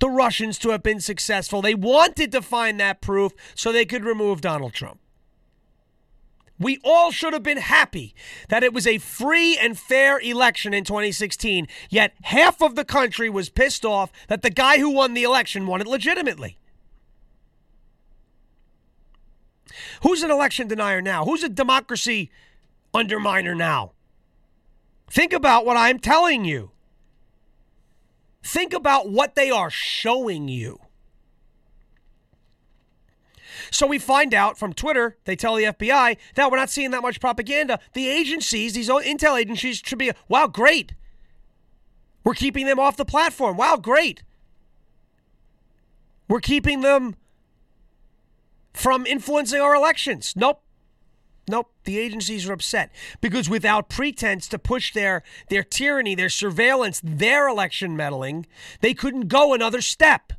the 0.00 0.08
Russians 0.08 0.58
to 0.58 0.70
have 0.70 0.82
been 0.82 1.00
successful. 1.00 1.62
They 1.62 1.74
wanted 1.74 2.32
to 2.32 2.42
find 2.42 2.78
that 2.78 3.00
proof 3.00 3.32
so 3.54 3.72
they 3.72 3.84
could 3.84 4.04
remove 4.04 4.40
Donald 4.40 4.72
Trump. 4.72 5.00
We 6.60 6.80
all 6.84 7.12
should 7.12 7.34
have 7.34 7.42
been 7.44 7.58
happy 7.58 8.14
that 8.48 8.64
it 8.64 8.72
was 8.72 8.86
a 8.86 8.98
free 8.98 9.56
and 9.56 9.78
fair 9.78 10.18
election 10.18 10.74
in 10.74 10.82
2016, 10.84 11.68
yet 11.88 12.14
half 12.22 12.60
of 12.60 12.74
the 12.74 12.84
country 12.84 13.30
was 13.30 13.48
pissed 13.48 13.84
off 13.84 14.10
that 14.26 14.42
the 14.42 14.50
guy 14.50 14.78
who 14.78 14.90
won 14.90 15.14
the 15.14 15.22
election 15.22 15.66
won 15.66 15.80
it 15.80 15.86
legitimately. 15.86 16.58
Who's 20.02 20.22
an 20.22 20.30
election 20.30 20.68
denier 20.68 21.02
now? 21.02 21.24
Who's 21.24 21.42
a 21.42 21.48
democracy 21.48 22.30
underminer 22.94 23.56
now? 23.56 23.92
Think 25.10 25.32
about 25.32 25.64
what 25.64 25.76
I'm 25.76 25.98
telling 25.98 26.44
you. 26.44 26.70
Think 28.42 28.72
about 28.72 29.10
what 29.10 29.34
they 29.34 29.50
are 29.50 29.70
showing 29.70 30.48
you. 30.48 30.80
So 33.70 33.86
we 33.86 33.98
find 33.98 34.32
out 34.32 34.58
from 34.58 34.72
Twitter, 34.72 35.16
they 35.24 35.36
tell 35.36 35.56
the 35.56 35.64
FBI 35.64 36.16
that 36.34 36.50
we're 36.50 36.56
not 36.56 36.70
seeing 36.70 36.90
that 36.92 37.02
much 37.02 37.20
propaganda. 37.20 37.80
The 37.92 38.08
agencies, 38.08 38.74
these 38.74 38.88
intel 38.88 39.38
agencies, 39.38 39.82
should 39.84 39.98
be, 39.98 40.12
wow, 40.28 40.46
great. 40.46 40.94
We're 42.24 42.34
keeping 42.34 42.66
them 42.66 42.78
off 42.78 42.96
the 42.96 43.04
platform. 43.04 43.56
Wow, 43.56 43.76
great. 43.76 44.22
We're 46.28 46.40
keeping 46.40 46.82
them 46.82 47.16
from 48.78 49.04
influencing 49.06 49.60
our 49.60 49.74
elections. 49.74 50.34
Nope. 50.36 50.62
Nope, 51.50 51.72
the 51.84 51.98
agencies 51.98 52.48
are 52.48 52.52
upset 52.52 52.92
because 53.22 53.48
without 53.48 53.88
pretense 53.88 54.46
to 54.48 54.58
push 54.58 54.92
their 54.92 55.22
their 55.48 55.62
tyranny, 55.62 56.14
their 56.14 56.28
surveillance, 56.28 57.00
their 57.02 57.48
election 57.48 57.96
meddling, 57.96 58.46
they 58.80 58.92
couldn't 58.92 59.28
go 59.28 59.54
another 59.54 59.80
step. 59.80 60.34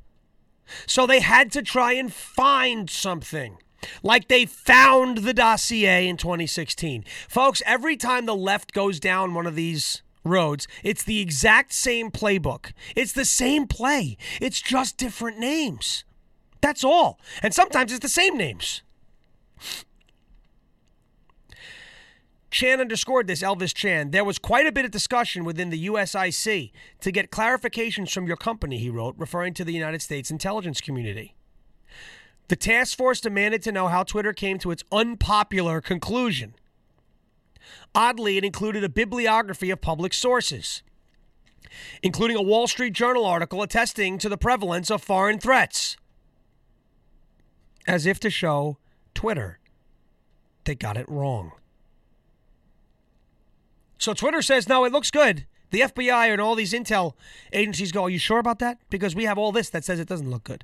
So 0.86 1.08
they 1.08 1.20
had 1.20 1.52
to 1.54 1.64
try 1.64 1.94
and 1.94 2.14
find 2.14 2.90
something. 2.90 3.58
Like 4.04 4.28
they 4.28 4.46
found 4.46 5.20
the 5.20 5.34
dossier 5.34 6.08
in 6.08 6.16
2016. 6.16 7.06
Folks, 7.28 7.64
every 7.66 7.98
time 7.98 8.26
the 8.26 8.36
left 8.36 8.72
goes 8.72 9.00
down 9.00 9.34
one 9.34 9.48
of 9.48 9.56
these 9.56 10.04
roads, 10.24 10.68
it's 10.84 11.04
the 11.04 11.22
exact 11.22 11.74
same 11.74 12.12
playbook. 12.12 12.72
It's 12.96 13.14
the 13.14 13.26
same 13.26 13.66
play. 13.66 14.16
It's 14.40 14.62
just 14.62 14.98
different 14.98 15.40
names. 15.40 16.04
That's 16.62 16.84
all. 16.84 17.20
And 17.42 17.54
sometimes 17.54 17.92
it's 17.92 18.02
the 18.02 18.10
same 18.10 18.38
names. 18.38 18.82
Chan 22.52 22.82
underscored 22.82 23.28
this, 23.28 23.44
Elvis 23.44 23.74
Chan. 23.74 24.10
There 24.12 24.26
was 24.26 24.40
quite 24.40 24.66
a 24.66 24.72
bit 24.72 24.84
of 24.84 24.92
discussion 24.92 25.46
within 25.46 25.70
the 25.70 25.88
USIC 25.88 26.72
to 27.02 27.12
get 27.12 27.30
clarifications 27.30 28.12
from 28.12 28.26
your 28.26 28.38
company, 28.38 28.80
he 28.80 28.90
wrote, 28.90 29.16
referring 29.18 29.54
to 29.56 29.64
the 29.64 29.72
United 29.72 30.02
States 30.02 30.32
intelligence 30.32 30.82
community. 30.82 31.36
The 32.48 32.56
task 32.56 32.98
force 32.98 33.22
demanded 33.22 33.62
to 33.64 33.72
know 33.72 33.88
how 33.88 34.02
Twitter 34.02 34.34
came 34.34 34.58
to 34.60 34.72
its 34.72 34.84
unpopular 34.92 35.82
conclusion. 35.82 36.56
Oddly, 37.94 38.38
it 38.38 38.44
included 38.44 38.84
a 38.84 38.90
bibliography 38.90 39.70
of 39.70 39.82
public 39.82 40.14
sources, 40.14 40.82
including 42.02 42.36
a 42.36 42.42
Wall 42.42 42.68
Street 42.68 42.94
Journal 42.94 43.26
article 43.26 43.62
attesting 43.62 44.18
to 44.18 44.30
the 44.30 44.38
prevalence 44.38 44.90
of 44.90 45.04
foreign 45.04 45.40
threats 45.40 45.98
as 47.90 48.06
if 48.06 48.20
to 48.20 48.30
show 48.30 48.78
Twitter 49.16 49.60
they 50.64 50.76
got 50.76 50.96
it 50.96 51.10
wrong. 51.10 51.54
So 53.98 54.14
Twitter 54.14 54.44
says, 54.44 54.70
no, 54.70 54.86
it 54.86 54.94
looks 54.94 55.10
good. 55.10 55.48
The 55.72 55.82
FBI 55.82 56.32
and 56.32 56.40
all 56.40 56.54
these 56.54 56.74
intel 56.74 57.14
agencies 57.52 57.92
go, 57.92 58.04
Are 58.04 58.10
you 58.10 58.18
sure 58.20 58.40
about 58.40 58.60
that? 58.60 58.78
Because 58.90 59.16
we 59.16 59.26
have 59.26 59.38
all 59.38 59.52
this 59.52 59.70
that 59.70 59.86
says 59.86 60.00
it 60.00 60.08
doesn't 60.08 60.30
look 60.30 60.44
good. 60.44 60.64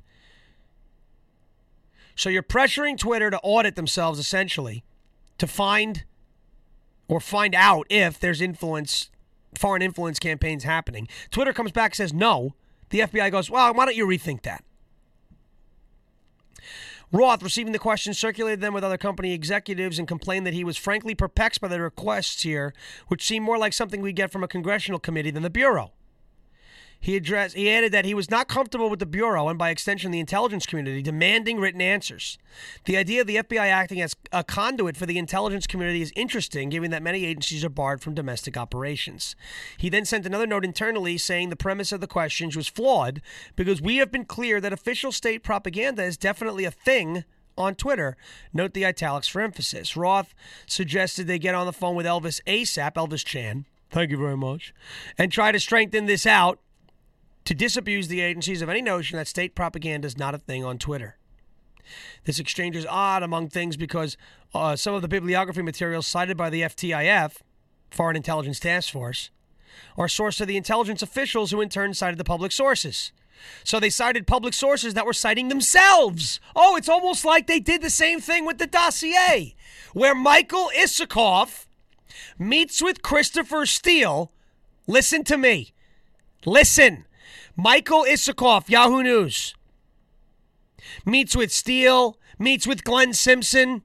So 2.16 2.30
you're 2.30 2.44
pressuring 2.44 2.98
Twitter 2.98 3.30
to 3.30 3.40
audit 3.40 3.76
themselves 3.76 4.20
essentially 4.20 4.84
to 5.38 5.46
find 5.46 6.06
or 7.08 7.20
find 7.20 7.54
out 7.54 7.86
if 7.90 8.20
there's 8.20 8.42
influence, 8.42 9.12
foreign 9.54 9.84
influence 9.84 10.18
campaigns 10.18 10.64
happening. 10.64 11.08
Twitter 11.30 11.54
comes 11.54 11.72
back 11.72 11.94
says 11.94 12.14
no. 12.14 12.56
The 12.90 13.02
FBI 13.02 13.32
goes, 13.32 13.50
Well, 13.50 13.74
why 13.74 13.86
don't 13.86 13.96
you 13.96 14.08
rethink 14.08 14.42
that? 14.44 14.64
Roth, 17.16 17.42
receiving 17.42 17.72
the 17.72 17.80
questions, 17.80 18.20
circulated 18.20 18.60
them 18.60 18.74
with 18.74 18.84
other 18.84 18.98
company 18.98 19.32
executives 19.32 19.98
and 19.98 20.06
complained 20.06 20.46
that 20.46 20.54
he 20.54 20.66
was 20.66 20.76
frankly 20.76 21.16
perplexed 21.16 21.62
by 21.62 21.70
the 21.70 21.80
requests 21.80 22.44
here, 22.44 22.74
which 23.08 23.26
seemed 23.26 23.46
more 23.46 23.58
like 23.58 23.72
something 23.72 24.02
we 24.02 24.12
get 24.12 24.34
from 24.34 24.44
a 24.44 24.50
congressional 24.50 25.00
committee 25.00 25.32
than 25.32 25.42
the 25.42 25.50
Bureau. 25.50 25.94
He 27.00 27.16
addressed 27.16 27.56
he 27.56 27.70
added 27.70 27.92
that 27.92 28.06
he 28.06 28.14
was 28.14 28.32
not 28.32 28.48
comfortable 28.48 28.90
with 28.90 29.00
the 29.00 29.06
bureau 29.06 29.48
and 29.48 29.60
by 29.60 29.70
extension 29.70 30.12
the 30.12 30.20
intelligence 30.20 30.66
community 30.66 31.02
demanding 31.02 31.60
written 31.60 31.82
answers. 31.82 32.38
The 32.86 32.98
idea 32.98 33.22
of 33.22 33.28
the 33.28 33.38
FBI 33.38 33.68
acting 33.68 34.02
as 34.02 34.16
a 34.32 34.44
conduit 34.44 34.98
for 34.98 35.06
the 35.06 35.18
intelligence 35.18 35.68
community 35.68 36.02
is 36.02 36.12
interesting 36.16 36.70
given 36.70 36.92
that 36.92 37.04
many 37.04 37.26
agencies 37.26 37.64
are 37.64 37.70
barred 37.70 38.02
from 38.02 38.16
domestic 38.16 38.58
operations. 38.58 39.36
He 39.78 39.90
then 39.90 40.06
sent 40.06 40.26
another 40.26 40.48
note 40.48 40.66
internally 40.66 41.18
saying 41.18 41.50
the 41.50 41.56
premise 41.56 41.92
of 41.92 42.02
the 42.02 42.08
questions 42.08 42.56
was 42.56 42.68
flawed 42.68 43.22
because 43.56 43.82
we 43.82 43.98
have 43.98 44.12
been 44.12 44.26
clear 44.26 44.60
that 44.62 44.74
official 44.74 45.12
state 45.12 45.44
propaganda 45.44 46.04
is 46.04 46.18
definitely 46.18 46.66
a 46.66 46.72
thing 46.72 47.24
on 47.58 47.76
Twitter. 47.76 48.18
Note 48.54 48.74
the 48.74 48.86
italics 48.86 49.28
for 49.28 49.42
emphasis. 49.42 49.96
Roth 49.96 50.34
suggested 50.66 51.28
they 51.28 51.40
get 51.40 51.56
on 51.56 51.66
the 51.66 51.74
phone 51.74 51.96
with 51.96 52.06
Elvis 52.06 52.42
ASAP, 52.48 52.94
Elvis 52.94 53.24
Chan. 53.24 53.66
Thank 53.90 54.12
you 54.12 54.18
very 54.18 54.38
much. 54.38 54.74
And 55.18 55.32
try 55.32 55.52
to 55.52 55.60
strengthen 55.60 56.06
this 56.06 56.26
out 56.26 56.60
to 57.46 57.54
disabuse 57.54 58.08
the 58.08 58.22
agencies 58.22 58.62
of 58.62 58.70
any 58.70 58.82
notion 58.82 59.18
that 59.18 59.28
state 59.28 59.56
propaganda 59.56 60.06
is 60.06 60.18
not 60.18 60.36
a 60.36 60.40
thing 60.40 60.64
on 60.64 60.78
Twitter. 60.78 61.18
This 62.26 62.40
exchange 62.40 62.76
is 62.76 62.86
odd 62.90 63.24
among 63.24 63.50
things 63.50 63.78
because 63.78 64.18
uh, 64.54 64.76
some 64.76 64.96
of 64.96 65.02
the 65.02 65.08
bibliography 65.08 65.62
materials 65.62 66.08
cited 66.08 66.36
by 66.36 66.50
the 66.50 66.62
FTIF, 66.62 67.38
Foreign 67.92 68.16
Intelligence 68.16 68.60
Task 68.60 68.92
Force, 68.92 69.30
are 69.98 70.08
sourced 70.08 70.38
to 70.38 70.46
the 70.46 70.58
intelligence 70.58 71.02
officials 71.02 71.52
who 71.52 71.62
in 71.62 71.70
turn 71.70 71.94
cited 71.94 72.18
the 72.18 72.24
public 72.24 72.52
sources. 72.52 73.12
So 73.64 73.80
they 73.80 73.90
cited 73.90 74.26
public 74.26 74.54
sources 74.54 74.94
that 74.94 75.06
were 75.06 75.14
citing 75.14 75.50
themselves. 75.50 76.40
Oh, 76.56 76.76
it's 76.76 76.90
almost 76.90 77.26
like 77.26 77.48
they 77.48 77.60
did 77.60 77.82
the 77.82 77.90
same 77.90 78.20
thing 78.20 78.46
with 78.46 78.58
the 78.58 78.68
dossier, 78.68 79.56
where 79.94 80.16
Michael 80.16 80.72
Isikoff 80.76 81.66
meets 82.40 82.82
with 82.82 83.04
Christopher 83.04 83.66
Steele. 83.66 84.32
Listen 84.88 85.24
to 85.26 85.38
me. 85.38 85.74
Listen. 86.46 87.06
Michael 87.56 88.04
Isikoff, 88.04 88.70
Yahoo 88.70 89.04
News, 89.04 89.56
meets 91.06 91.36
with 91.36 91.52
Steele, 91.52 92.18
meets 92.38 92.68
with 92.68 92.84
Glenn 92.84 93.14
Simpson. 93.14 93.82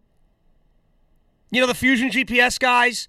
You 1.51 1.61
know, 1.61 1.67
the 1.67 1.75
Fusion 1.75 2.11
GPS 2.11 2.59
guys? 2.59 3.09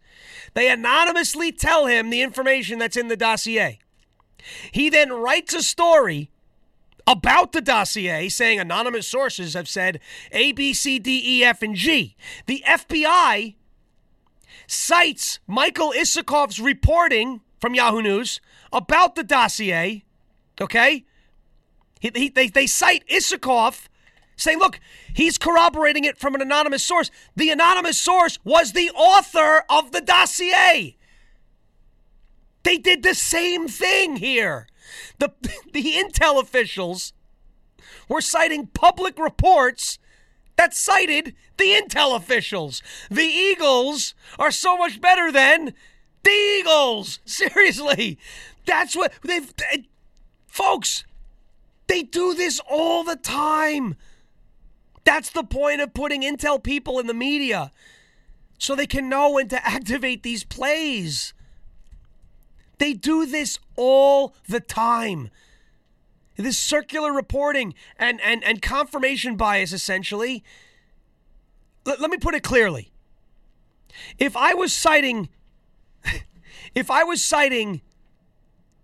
They 0.54 0.72
anonymously 0.72 1.52
tell 1.52 1.86
him 1.86 2.10
the 2.10 2.22
information 2.22 2.80
that's 2.80 2.98
in 2.98 3.08
the 3.08 3.18
dossier. 3.18 3.80
He 4.72 4.90
then 4.90 5.14
writes 5.14 5.54
a 5.54 5.62
story 5.62 6.32
about 7.08 7.52
the 7.52 7.62
dossier 7.62 8.30
saying 8.30 8.60
anonymous 8.60 9.08
sources 9.08 9.54
have 9.54 9.68
said 9.68 10.00
A, 10.32 10.52
B, 10.52 10.74
C, 10.74 11.00
D, 11.00 11.22
E, 11.24 11.44
F, 11.44 11.62
and 11.62 11.76
G. 11.76 12.16
The 12.46 12.64
FBI 12.68 13.56
cites 14.68 15.40
Michael 15.48 15.94
Isikoff's 15.96 16.60
reporting 16.60 17.42
from 17.60 17.76
Yahoo 17.76 18.02
News 18.02 18.40
about 18.72 19.16
the 19.16 19.24
dossier. 19.24 20.04
Okay? 20.62 21.06
He, 22.00 22.12
he, 22.14 22.30
they, 22.30 22.48
they 22.48 22.68
cite 22.68 23.04
Isikoff 23.10 23.88
saying, 24.38 24.60
look, 24.60 24.80
he's 25.14 25.38
corroborating 25.38 26.04
it 26.04 26.18
from 26.18 26.36
an 26.36 26.42
anonymous 26.42 26.84
source. 26.84 27.12
The 27.36 27.50
anonymous 27.50 28.00
source 28.00 28.40
was 28.44 28.74
the 28.74 28.90
author 28.92 29.64
of 29.70 29.92
the 29.92 30.02
dossier. 30.02 30.98
They 32.64 32.78
did 32.78 33.04
the 33.04 33.16
same 33.16 33.68
thing 33.68 34.18
here. 34.18 34.68
The, 35.20 35.32
the 35.74 35.94
intel 35.94 36.42
officials 36.42 37.14
were 38.08 38.22
citing 38.22 38.68
public 38.68 39.18
reports 39.18 40.00
that 40.58 40.74
cited 40.74 41.36
the 41.58 41.66
intel 41.66 42.16
officials. 42.16 42.84
The 43.10 43.24
Eagles 43.24 44.14
are 44.38 44.52
so 44.52 44.78
much 44.78 45.00
better 45.00 45.32
than 45.32 45.74
the 46.24 46.58
Eagles. 46.60 47.20
Seriously. 47.26 48.20
That's 48.66 48.96
what 48.96 49.14
they've. 49.24 49.52
Folks, 50.52 51.06
they 51.88 52.04
do 52.04 52.34
this 52.34 52.60
all 52.70 53.06
the 53.06 53.16
time. 53.16 53.96
That's 55.06 55.30
the 55.30 55.46
point 55.46 55.80
of 55.80 55.94
putting 55.94 56.24
intel 56.24 56.62
people 56.62 57.00
in 57.00 57.08
the 57.08 57.14
media 57.14 57.72
so 58.60 58.76
they 58.76 58.86
can 58.86 59.08
know 59.08 59.32
when 59.32 59.48
to 59.48 59.66
activate 59.66 60.24
these 60.24 60.44
plays. 60.44 61.34
They 62.80 62.92
do 62.92 63.26
this 63.26 63.60
all 63.78 64.36
the 64.50 64.60
time. 64.60 65.30
This 66.36 66.58
circular 66.58 67.14
reporting 67.14 67.74
and, 67.98 68.20
and, 68.20 68.44
and 68.44 68.62
confirmation 68.62 69.38
bias, 69.38 69.72
essentially. 69.72 70.44
L- 71.88 71.96
let 71.98 72.12
me 72.12 72.18
put 72.18 72.36
it 72.36 72.44
clearly. 72.44 72.92
If 74.20 74.36
I 74.36 74.54
was 74.54 74.74
citing, 74.74 75.30
if 76.76 76.92
I 76.92 77.06
was 77.06 77.24
citing 77.24 77.80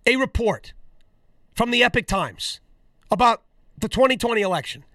a 0.05 0.15
report 0.15 0.71
from 1.57 1.71
the 1.71 1.83
Epoch 1.83 2.07
Times 2.07 2.61
about 3.11 3.43
the 3.77 3.89
2020 3.89 4.41
election, 4.41 4.85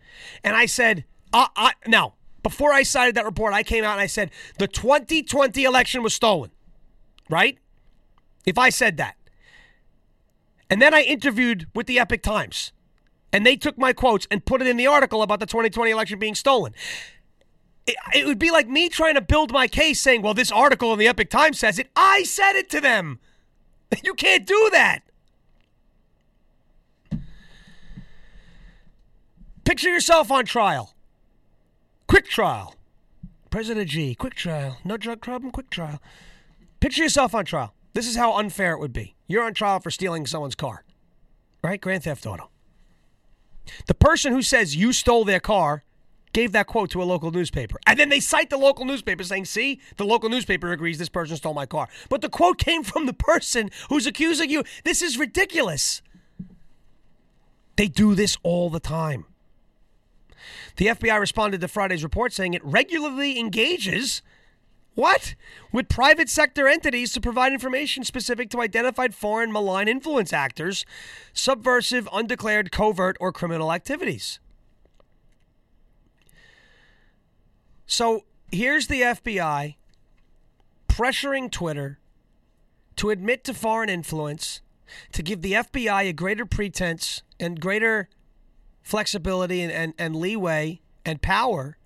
and 0.42 0.57
I 0.57 0.64
said, 0.64 1.04
uh, 1.35 1.49
I, 1.54 1.73
now, 1.87 2.14
before 2.42 2.73
I 2.73 2.83
cited 2.83 3.14
that 3.16 3.26
report, 3.26 3.52
I 3.52 3.62
came 3.62 3.85
out 3.85 3.92
and 3.92 4.00
I 4.00 4.07
said 4.07 4.31
the 4.59 4.66
2020 4.66 5.64
election 5.64 6.02
was 6.02 6.14
stolen, 6.14 6.50
right? 7.28 7.59
if 8.47 8.59
I 8.59 8.71
said 8.71 8.97
that. 8.97 9.16
And 10.71 10.81
then 10.81 10.95
I 10.95 11.02
interviewed 11.02 11.69
with 11.75 11.87
the 11.87 11.99
Epoch 11.99 12.23
Times, 12.23 12.73
and 13.33 13.45
they 13.45 13.57
took 13.57 13.76
my 13.76 13.92
quotes 13.92 14.26
and 14.31 14.45
put 14.45 14.62
it 14.62 14.66
in 14.66 14.76
the 14.76 14.87
article 14.87 15.23
about 15.23 15.40
the 15.40 15.47
2020 15.47 15.90
election 15.90 16.19
being 16.19 16.35
stolen. 16.35 16.75
It, 17.86 17.97
it 18.15 18.26
would 18.26 18.39
be 18.39 18.50
like 18.50 18.69
me 18.69 18.89
trying 18.89 19.15
to 19.15 19.21
build 19.21 19.52
my 19.52 19.69
case 19.69 20.00
saying, 20.00 20.23
well, 20.23 20.34
this 20.34 20.52
article 20.52 20.93
in 20.93 20.99
the 20.99 21.08
Epoch 21.08 21.28
Times 21.28 21.58
says 21.58 21.78
it. 21.78 21.91
I 21.95 22.23
said 22.23 22.54
it 22.54 22.71
to 22.71 22.80
them. 22.80 23.21
You 24.02 24.15
can't 24.15 24.47
do 24.47 24.71
that. 24.73 25.00
Picture 29.64 29.88
yourself 29.88 30.30
on 30.30 30.44
trial. 30.44 30.94
Quick 32.08 32.28
trial. 32.28 32.75
President 33.50 33.88
G, 33.88 34.14
quick 34.14 34.34
trial. 34.34 34.78
No 34.84 34.96
drug 34.96 35.20
problem, 35.20 35.52
quick 35.52 35.70
trial. 35.70 36.00
Picture 36.80 37.02
yourself 37.02 37.34
on 37.34 37.44
trial. 37.44 37.75
This 37.94 38.08
is 38.08 38.16
how 38.16 38.36
unfair 38.36 38.72
it 38.72 38.80
would 38.80 38.92
be. 38.92 39.14
You're 39.28 39.44
on 39.44 39.54
trial 39.54 39.80
for 39.80 39.90
stealing 39.90 40.26
someone's 40.26 40.54
car, 40.54 40.84
right? 41.62 41.80
Grand 41.80 42.04
Theft 42.04 42.26
Auto. 42.26 42.50
The 43.86 43.94
person 43.94 44.32
who 44.32 44.42
says 44.42 44.75
you 44.75 44.92
stole 44.92 45.25
their 45.25 45.40
car 45.40 45.84
gave 46.32 46.52
that 46.52 46.66
quote 46.66 46.90
to 46.90 47.02
a 47.02 47.04
local 47.04 47.30
newspaper. 47.30 47.78
And 47.86 47.98
then 48.00 48.08
they 48.08 48.20
cite 48.20 48.50
the 48.50 48.56
local 48.56 48.84
newspaper 48.84 49.22
saying, 49.22 49.44
see, 49.44 49.80
the 49.96 50.04
local 50.04 50.30
newspaper 50.30 50.72
agrees 50.72 50.98
this 50.98 51.08
person 51.08 51.36
stole 51.36 51.54
my 51.54 51.66
car. 51.66 51.88
But 52.08 52.22
the 52.22 52.28
quote 52.28 52.58
came 52.58 52.82
from 52.82 53.06
the 53.06 53.12
person 53.12 53.70
who's 53.90 54.06
accusing 54.06 54.50
you. 54.50 54.64
This 54.84 55.02
is 55.02 55.18
ridiculous. 55.18 56.02
They 57.76 57.88
do 57.88 58.14
this 58.14 58.36
all 58.42 58.70
the 58.70 58.80
time. 58.80 59.26
The 60.76 60.87
FBI 60.87 61.19
responded 61.19 61.61
to 61.61 61.69
Friday's 61.69 62.02
report 62.02 62.33
saying 62.33 62.55
it 62.55 62.65
regularly 62.65 63.39
engages 63.39 64.23
what? 64.95 65.35
With 65.73 65.89
private 65.89 66.28
sector 66.28 66.69
entities 66.69 67.13
to 67.13 67.21
provide 67.21 67.52
information 67.52 68.05
specific 68.05 68.50
to 68.50 68.61
identified 68.61 69.15
foreign 69.15 69.50
malign 69.50 69.89
influence 69.89 70.33
actors, 70.33 70.85
subversive, 71.33 72.09
undeclared, 72.13 72.71
covert, 72.71 73.17
or 73.19 73.33
criminal 73.33 73.73
activities. 73.73 74.39
So 77.87 78.25
here's 78.50 78.87
the 78.87 79.00
FBI 79.00 79.76
pressuring 80.89 81.50
Twitter 81.50 81.99
to 82.97 83.09
admit 83.09 83.45
to 83.45 83.55
foreign 83.55 83.89
influence, 83.89 84.61
to 85.13 85.23
give 85.23 85.41
the 85.41 85.52
FBI 85.52 86.09
a 86.09 86.13
greater 86.13 86.45
pretense 86.45 87.23
and 87.41 87.59
greater 87.59 88.11
flexibility 88.82 89.62
and, 89.62 89.73
and, 89.73 89.95
and 89.99 90.16
leeway 90.16 90.80
and 91.04 91.23
power 91.23 91.76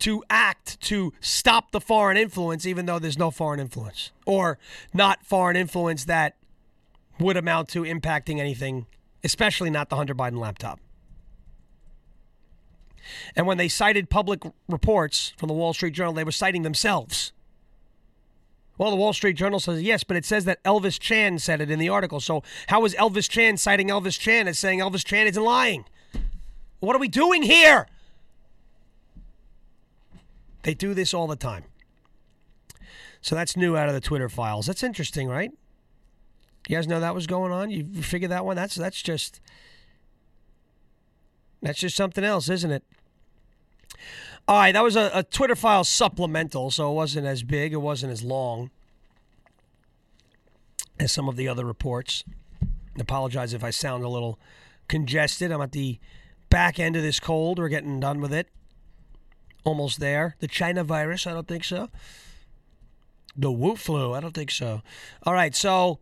to 0.00 0.22
act 0.28 0.80
to 0.82 1.12
stop 1.20 1.70
the 1.70 1.80
foreign 1.80 2.16
influence, 2.16 2.66
even 2.66 2.86
though 2.86 2.98
there's 2.98 3.18
no 3.18 3.30
foreign 3.30 3.60
influence, 3.60 4.12
or 4.26 4.58
not 4.92 5.24
foreign 5.24 5.56
influence 5.56 6.04
that 6.04 6.36
would 7.18 7.36
amount 7.36 7.68
to 7.68 7.82
impacting 7.82 8.38
anything, 8.38 8.86
especially 9.22 9.70
not 9.70 9.88
the 9.88 9.96
Hunter 9.96 10.14
Biden 10.14 10.38
laptop. 10.38 10.80
And 13.36 13.46
when 13.46 13.58
they 13.58 13.68
cited 13.68 14.10
public 14.10 14.42
reports 14.68 15.32
from 15.36 15.48
the 15.48 15.54
Wall 15.54 15.74
Street 15.74 15.92
Journal, 15.92 16.14
they 16.14 16.24
were 16.24 16.32
citing 16.32 16.62
themselves. 16.62 17.32
Well, 18.76 18.90
the 18.90 18.96
Wall 18.96 19.12
Street 19.12 19.36
Journal 19.36 19.60
says 19.60 19.82
yes, 19.82 20.02
but 20.02 20.16
it 20.16 20.24
says 20.24 20.44
that 20.46 20.62
Elvis 20.64 20.98
Chan 20.98 21.38
said 21.38 21.60
it 21.60 21.70
in 21.70 21.78
the 21.78 21.88
article. 21.88 22.18
So 22.20 22.42
how 22.68 22.84
is 22.84 22.94
Elvis 22.96 23.28
Chan 23.28 23.58
citing 23.58 23.88
Elvis 23.88 24.18
Chan 24.18 24.48
as 24.48 24.58
saying 24.58 24.80
Elvis 24.80 25.04
Chan 25.04 25.26
isn't 25.28 25.42
lying? 25.42 25.84
What 26.80 26.96
are 26.96 26.98
we 26.98 27.08
doing 27.08 27.42
here? 27.42 27.86
They 30.62 30.74
do 30.74 30.92
this 30.94 31.14
all 31.14 31.26
the 31.26 31.36
time. 31.36 31.64
So 33.20 33.34
that's 33.34 33.56
new 33.56 33.76
out 33.76 33.88
of 33.88 33.94
the 33.94 34.00
Twitter 34.00 34.28
files. 34.28 34.66
That's 34.66 34.82
interesting, 34.82 35.28
right? 35.28 35.50
You 36.68 36.76
guys 36.76 36.88
know 36.88 37.00
that 37.00 37.14
was 37.14 37.26
going 37.26 37.52
on? 37.52 37.70
You 37.70 38.02
figured 38.02 38.30
that 38.30 38.44
one? 38.44 38.56
That's 38.56 38.74
that's 38.74 39.00
just 39.00 39.40
that's 41.62 41.78
just 41.78 41.96
something 41.96 42.24
else, 42.24 42.48
isn't 42.48 42.70
it? 42.70 42.84
All 44.46 44.58
right, 44.58 44.72
that 44.72 44.82
was 44.82 44.94
a, 44.96 45.10
a 45.14 45.22
Twitter 45.22 45.56
file 45.56 45.84
supplemental, 45.84 46.70
so 46.70 46.90
it 46.90 46.94
wasn't 46.94 47.26
as 47.26 47.42
big, 47.42 47.72
it 47.72 47.78
wasn't 47.78 48.12
as 48.12 48.22
long 48.22 48.70
as 51.00 51.12
some 51.12 51.28
of 51.28 51.36
the 51.36 51.48
other 51.48 51.64
reports. 51.64 52.24
I 52.62 53.00
apologize 53.00 53.54
if 53.54 53.64
I 53.64 53.70
sound 53.70 54.04
a 54.04 54.08
little 54.08 54.38
congested. 54.86 55.50
I'm 55.50 55.62
at 55.62 55.72
the 55.72 55.98
back 56.50 56.78
end 56.78 56.94
of 56.94 57.02
this 57.02 57.18
cold. 57.18 57.58
We're 57.58 57.68
getting 57.68 58.00
done 58.00 58.20
with 58.20 58.32
it 58.32 58.48
almost 59.64 59.98
there. 59.98 60.36
The 60.40 60.46
China 60.46 60.84
virus, 60.84 61.26
I 61.26 61.32
don't 61.32 61.48
think 61.48 61.64
so. 61.64 61.88
The 63.36 63.50
Wu 63.50 63.76
flu, 63.76 64.12
I 64.12 64.20
don't 64.20 64.34
think 64.34 64.50
so. 64.50 64.82
All 65.24 65.32
right, 65.32 65.54
so 65.54 65.98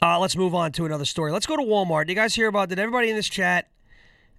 uh, 0.00 0.18
let's 0.18 0.36
move 0.36 0.54
on 0.54 0.72
to 0.72 0.86
another 0.86 1.04
story. 1.04 1.32
Let's 1.32 1.46
go 1.46 1.56
to 1.56 1.62
Walmart. 1.62 2.06
Did 2.06 2.10
you 2.10 2.14
guys 2.16 2.34
hear 2.34 2.48
about? 2.48 2.68
Did 2.68 2.78
everybody 2.78 3.10
in 3.10 3.16
this 3.16 3.28
chat? 3.28 3.69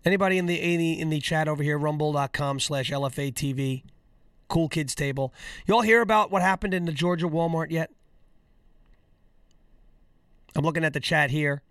Anybody 0.04 0.38
in 0.38 0.48
the 0.48 0.56
in 0.56 0.80
the, 0.80 1.00
in 1.00 1.10
the 1.10 1.20
chat 1.20 1.48
over 1.48 1.62
here? 1.62 1.78
Rumble.com 1.78 2.60
slash 2.60 2.90
LFA 2.90 3.34
TV. 3.34 3.84
Cool 4.48 4.68
Kids 4.68 4.96
Table. 4.96 5.34
You 5.66 5.76
all 5.76 5.82
hear 5.82 6.02
about 6.02 6.32
what 6.32 6.42
happened 6.42 6.74
in 6.74 6.86
the 6.86 6.92
Georgia 6.92 7.28
Walmart 7.28 7.72
yet? 7.72 7.92
I'm 10.56 10.66
looking 10.66 10.84
at 10.84 10.94
the 10.94 11.00
chat 11.00 11.32
here. 11.32 11.62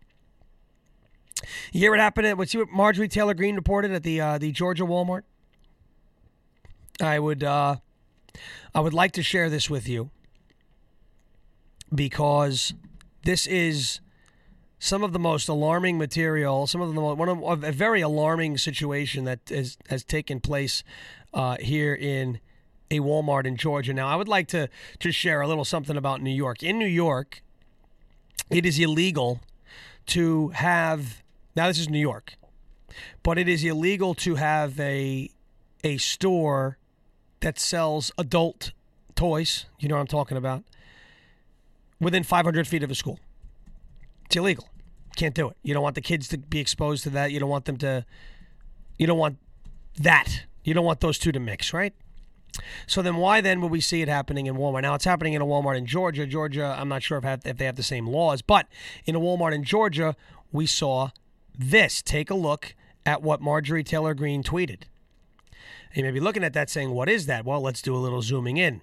You 1.72 1.80
hear 1.80 1.90
what 1.90 2.00
happened? 2.00 2.26
At, 2.26 2.38
what 2.38 2.54
Marjorie 2.72 3.08
Taylor 3.08 3.34
Greene 3.34 3.56
reported 3.56 3.90
at 3.92 4.02
the 4.02 4.20
uh, 4.20 4.38
the 4.38 4.52
Georgia 4.52 4.84
Walmart? 4.84 5.22
I 7.00 7.18
would 7.18 7.42
uh, 7.42 7.76
I 8.74 8.80
would 8.80 8.94
like 8.94 9.12
to 9.12 9.22
share 9.22 9.50
this 9.50 9.68
with 9.68 9.88
you 9.88 10.10
because 11.94 12.74
this 13.24 13.46
is 13.46 14.00
some 14.82 15.04
of 15.04 15.12
the 15.12 15.18
most 15.18 15.46
alarming 15.46 15.98
material, 15.98 16.66
some 16.66 16.80
of 16.80 16.88
the 16.88 16.94
most 16.94 17.18
one 17.18 17.28
of 17.28 17.62
a 17.62 17.70
very 17.70 18.00
alarming 18.00 18.56
situation 18.56 19.24
that 19.24 19.40
has 19.50 19.76
has 19.88 20.02
taken 20.02 20.40
place 20.40 20.82
uh, 21.34 21.56
here 21.60 21.94
in 21.94 22.40
a 22.90 22.98
Walmart 22.98 23.44
in 23.44 23.56
Georgia. 23.56 23.92
Now, 23.92 24.08
I 24.08 24.16
would 24.16 24.26
like 24.26 24.48
to 24.48 24.68
to 24.98 25.12
share 25.12 25.42
a 25.42 25.46
little 25.46 25.66
something 25.66 25.96
about 25.96 26.22
New 26.22 26.34
York. 26.34 26.62
In 26.62 26.78
New 26.78 26.88
York, 26.88 27.42
it 28.48 28.64
is 28.64 28.78
illegal 28.78 29.40
to 30.06 30.48
have 30.48 31.22
now 31.54 31.68
this 31.68 31.78
is 31.78 31.90
New 31.90 32.00
York, 32.00 32.36
but 33.22 33.38
it 33.38 33.48
is 33.48 33.62
illegal 33.62 34.14
to 34.14 34.36
have 34.36 34.80
a 34.80 35.30
a 35.84 35.98
store 35.98 36.78
that 37.40 37.58
sells 37.58 38.12
adult 38.16 38.72
toys. 39.14 39.66
You 39.78 39.88
know 39.88 39.96
what 39.96 40.00
I'm 40.00 40.06
talking 40.06 40.38
about? 40.38 40.64
Within 42.00 42.22
500 42.22 42.66
feet 42.66 42.82
of 42.82 42.90
a 42.90 42.94
school, 42.94 43.20
it's 44.24 44.36
illegal. 44.36 44.69
Can't 45.20 45.34
do 45.34 45.50
it. 45.50 45.56
You 45.62 45.74
don't 45.74 45.82
want 45.82 45.96
the 45.96 46.00
kids 46.00 46.28
to 46.28 46.38
be 46.38 46.60
exposed 46.60 47.02
to 47.02 47.10
that. 47.10 47.30
You 47.30 47.38
don't 47.38 47.50
want 47.50 47.66
them 47.66 47.76
to. 47.76 48.06
You 48.96 49.06
don't 49.06 49.18
want 49.18 49.36
that. 49.98 50.46
You 50.64 50.72
don't 50.72 50.86
want 50.86 51.00
those 51.00 51.18
two 51.18 51.30
to 51.30 51.38
mix, 51.38 51.74
right? 51.74 51.92
So 52.86 53.02
then, 53.02 53.16
why 53.16 53.42
then 53.42 53.60
would 53.60 53.70
we 53.70 53.82
see 53.82 54.00
it 54.00 54.08
happening 54.08 54.46
in 54.46 54.54
Walmart? 54.54 54.80
Now 54.80 54.94
it's 54.94 55.04
happening 55.04 55.34
in 55.34 55.42
a 55.42 55.44
Walmart 55.44 55.76
in 55.76 55.84
Georgia. 55.84 56.24
Georgia, 56.24 56.74
I'm 56.78 56.88
not 56.88 57.02
sure 57.02 57.18
if, 57.18 57.46
if 57.46 57.58
they 57.58 57.66
have 57.66 57.76
the 57.76 57.82
same 57.82 58.06
laws, 58.06 58.40
but 58.40 58.66
in 59.04 59.14
a 59.14 59.20
Walmart 59.20 59.52
in 59.52 59.62
Georgia, 59.62 60.16
we 60.52 60.64
saw 60.64 61.10
this. 61.54 62.00
Take 62.00 62.30
a 62.30 62.34
look 62.34 62.74
at 63.04 63.20
what 63.20 63.42
Marjorie 63.42 63.84
Taylor 63.84 64.14
Greene 64.14 64.42
tweeted. 64.42 64.84
You 65.94 66.02
may 66.02 66.12
be 66.12 66.20
looking 66.20 66.44
at 66.44 66.54
that 66.54 66.70
saying, 66.70 66.92
What 66.92 67.10
is 67.10 67.26
that? 67.26 67.44
Well, 67.44 67.60
let's 67.60 67.82
do 67.82 67.94
a 67.94 67.98
little 67.98 68.22
zooming 68.22 68.56
in. 68.56 68.80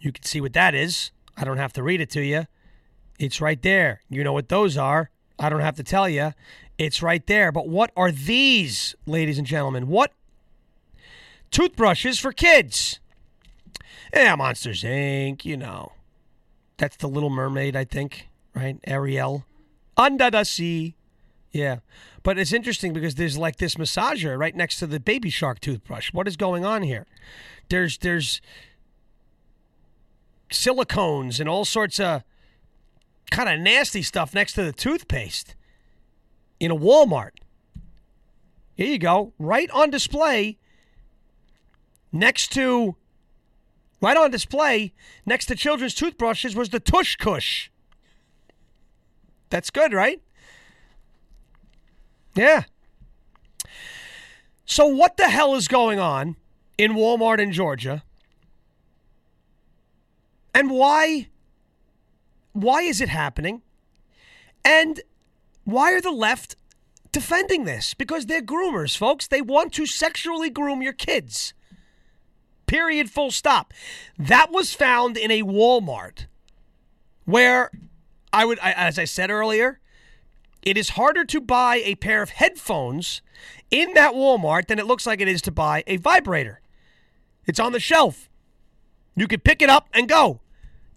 You 0.00 0.10
can 0.10 0.24
see 0.24 0.40
what 0.40 0.54
that 0.54 0.74
is. 0.74 1.10
I 1.36 1.44
don't 1.44 1.58
have 1.58 1.74
to 1.74 1.82
read 1.82 2.00
it 2.00 2.08
to 2.12 2.24
you. 2.24 2.46
It's 3.18 3.42
right 3.42 3.60
there. 3.60 4.00
You 4.08 4.24
know 4.24 4.32
what 4.32 4.48
those 4.48 4.78
are. 4.78 5.10
I 5.38 5.48
don't 5.48 5.60
have 5.60 5.76
to 5.76 5.82
tell 5.82 6.08
you. 6.08 6.32
It's 6.78 7.02
right 7.02 7.26
there. 7.26 7.52
But 7.52 7.68
what 7.68 7.90
are 7.96 8.10
these, 8.10 8.94
ladies 9.06 9.38
and 9.38 9.46
gentlemen? 9.46 9.88
What 9.88 10.12
toothbrushes 11.50 12.18
for 12.18 12.32
kids? 12.32 13.00
Yeah, 14.14 14.34
Monsters 14.36 14.82
Inc., 14.82 15.44
you 15.44 15.56
know. 15.56 15.92
That's 16.76 16.96
the 16.96 17.08
Little 17.08 17.30
Mermaid, 17.30 17.76
I 17.76 17.84
think, 17.84 18.28
right? 18.54 18.78
Ariel. 18.84 19.44
Under 19.96 20.30
the 20.30 20.44
sea. 20.44 20.94
Yeah. 21.52 21.78
But 22.22 22.38
it's 22.38 22.52
interesting 22.52 22.92
because 22.92 23.16
there's 23.16 23.38
like 23.38 23.56
this 23.56 23.76
massager 23.76 24.38
right 24.38 24.54
next 24.54 24.78
to 24.78 24.86
the 24.86 25.00
baby 25.00 25.30
shark 25.30 25.60
toothbrush. 25.60 26.12
What 26.12 26.28
is 26.28 26.36
going 26.36 26.64
on 26.64 26.82
here? 26.82 27.06
There's 27.68 27.98
there's 27.98 28.40
silicones 30.50 31.40
and 31.40 31.48
all 31.48 31.64
sorts 31.64 32.00
of 32.00 32.22
kind 33.30 33.48
of 33.48 33.60
nasty 33.60 34.02
stuff 34.02 34.34
next 34.34 34.54
to 34.54 34.64
the 34.64 34.72
toothpaste 34.72 35.54
in 36.60 36.70
a 36.70 36.76
Walmart. 36.76 37.32
Here 38.74 38.86
you 38.86 38.98
go, 38.98 39.32
right 39.38 39.70
on 39.70 39.90
display 39.90 40.58
next 42.12 42.52
to 42.52 42.96
right 44.00 44.16
on 44.16 44.30
display 44.30 44.92
next 45.26 45.46
to 45.46 45.54
children's 45.54 45.94
toothbrushes 45.94 46.54
was 46.54 46.70
the 46.70 46.80
Tush 46.80 47.16
Kush. 47.16 47.70
That's 49.50 49.70
good, 49.70 49.92
right? 49.92 50.20
Yeah. 52.34 52.64
So 54.64 54.86
what 54.86 55.16
the 55.16 55.28
hell 55.28 55.54
is 55.54 55.66
going 55.66 55.98
on 55.98 56.36
in 56.76 56.92
Walmart 56.92 57.40
in 57.40 57.52
Georgia? 57.52 58.04
And 60.54 60.70
why 60.70 61.28
why 62.62 62.82
is 62.82 63.00
it 63.00 63.08
happening? 63.08 63.62
And 64.64 65.00
why 65.64 65.92
are 65.92 66.00
the 66.00 66.10
left 66.10 66.56
defending 67.12 67.64
this? 67.64 67.94
Because 67.94 68.26
they're 68.26 68.42
groomers, 68.42 68.96
folks. 68.96 69.26
They 69.26 69.42
want 69.42 69.72
to 69.74 69.86
sexually 69.86 70.50
groom 70.50 70.82
your 70.82 70.92
kids. 70.92 71.54
Period, 72.66 73.10
full 73.10 73.30
stop. 73.30 73.72
That 74.18 74.50
was 74.50 74.74
found 74.74 75.16
in 75.16 75.30
a 75.30 75.42
Walmart 75.42 76.26
where 77.24 77.70
I 78.32 78.44
would, 78.44 78.58
as 78.60 78.98
I 78.98 79.04
said 79.04 79.30
earlier, 79.30 79.80
it 80.62 80.76
is 80.76 80.90
harder 80.90 81.24
to 81.26 81.40
buy 81.40 81.76
a 81.84 81.94
pair 81.94 82.22
of 82.22 82.30
headphones 82.30 83.22
in 83.70 83.94
that 83.94 84.14
Walmart 84.14 84.66
than 84.66 84.78
it 84.78 84.86
looks 84.86 85.06
like 85.06 85.20
it 85.20 85.28
is 85.28 85.40
to 85.42 85.52
buy 85.52 85.84
a 85.86 85.96
vibrator. 85.96 86.60
It's 87.46 87.60
on 87.60 87.72
the 87.72 87.80
shelf. 87.80 88.28
You 89.14 89.28
could 89.28 89.44
pick 89.44 89.62
it 89.62 89.70
up 89.70 89.88
and 89.94 90.08
go 90.08 90.40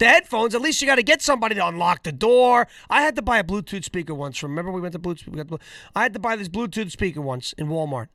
the 0.02 0.08
headphones, 0.08 0.56
at 0.56 0.62
least 0.62 0.82
you 0.82 0.88
got 0.88 0.96
to 0.96 1.04
get 1.04 1.22
somebody 1.22 1.54
to 1.54 1.66
unlock 1.66 2.02
the 2.02 2.12
door. 2.12 2.68
I 2.90 3.04
had 3.04 3.16
to 3.18 3.22
buy 3.22 3.38
a 3.38 3.44
Bluetooth 3.44 3.84
speaker 3.84 4.16
once. 4.16 4.42
Remember, 4.42 4.72
we 4.72 4.82
went 4.82 4.94
to 4.94 5.00
Bluetooth. 5.00 5.62
I 5.96 6.02
had 6.02 6.14
to 6.14 6.20
buy 6.20 6.36
this 6.36 6.50
Bluetooth 6.50 6.90
speaker 6.90 7.22
once 7.22 7.54
in 7.54 7.68
Walmart. 7.68 8.08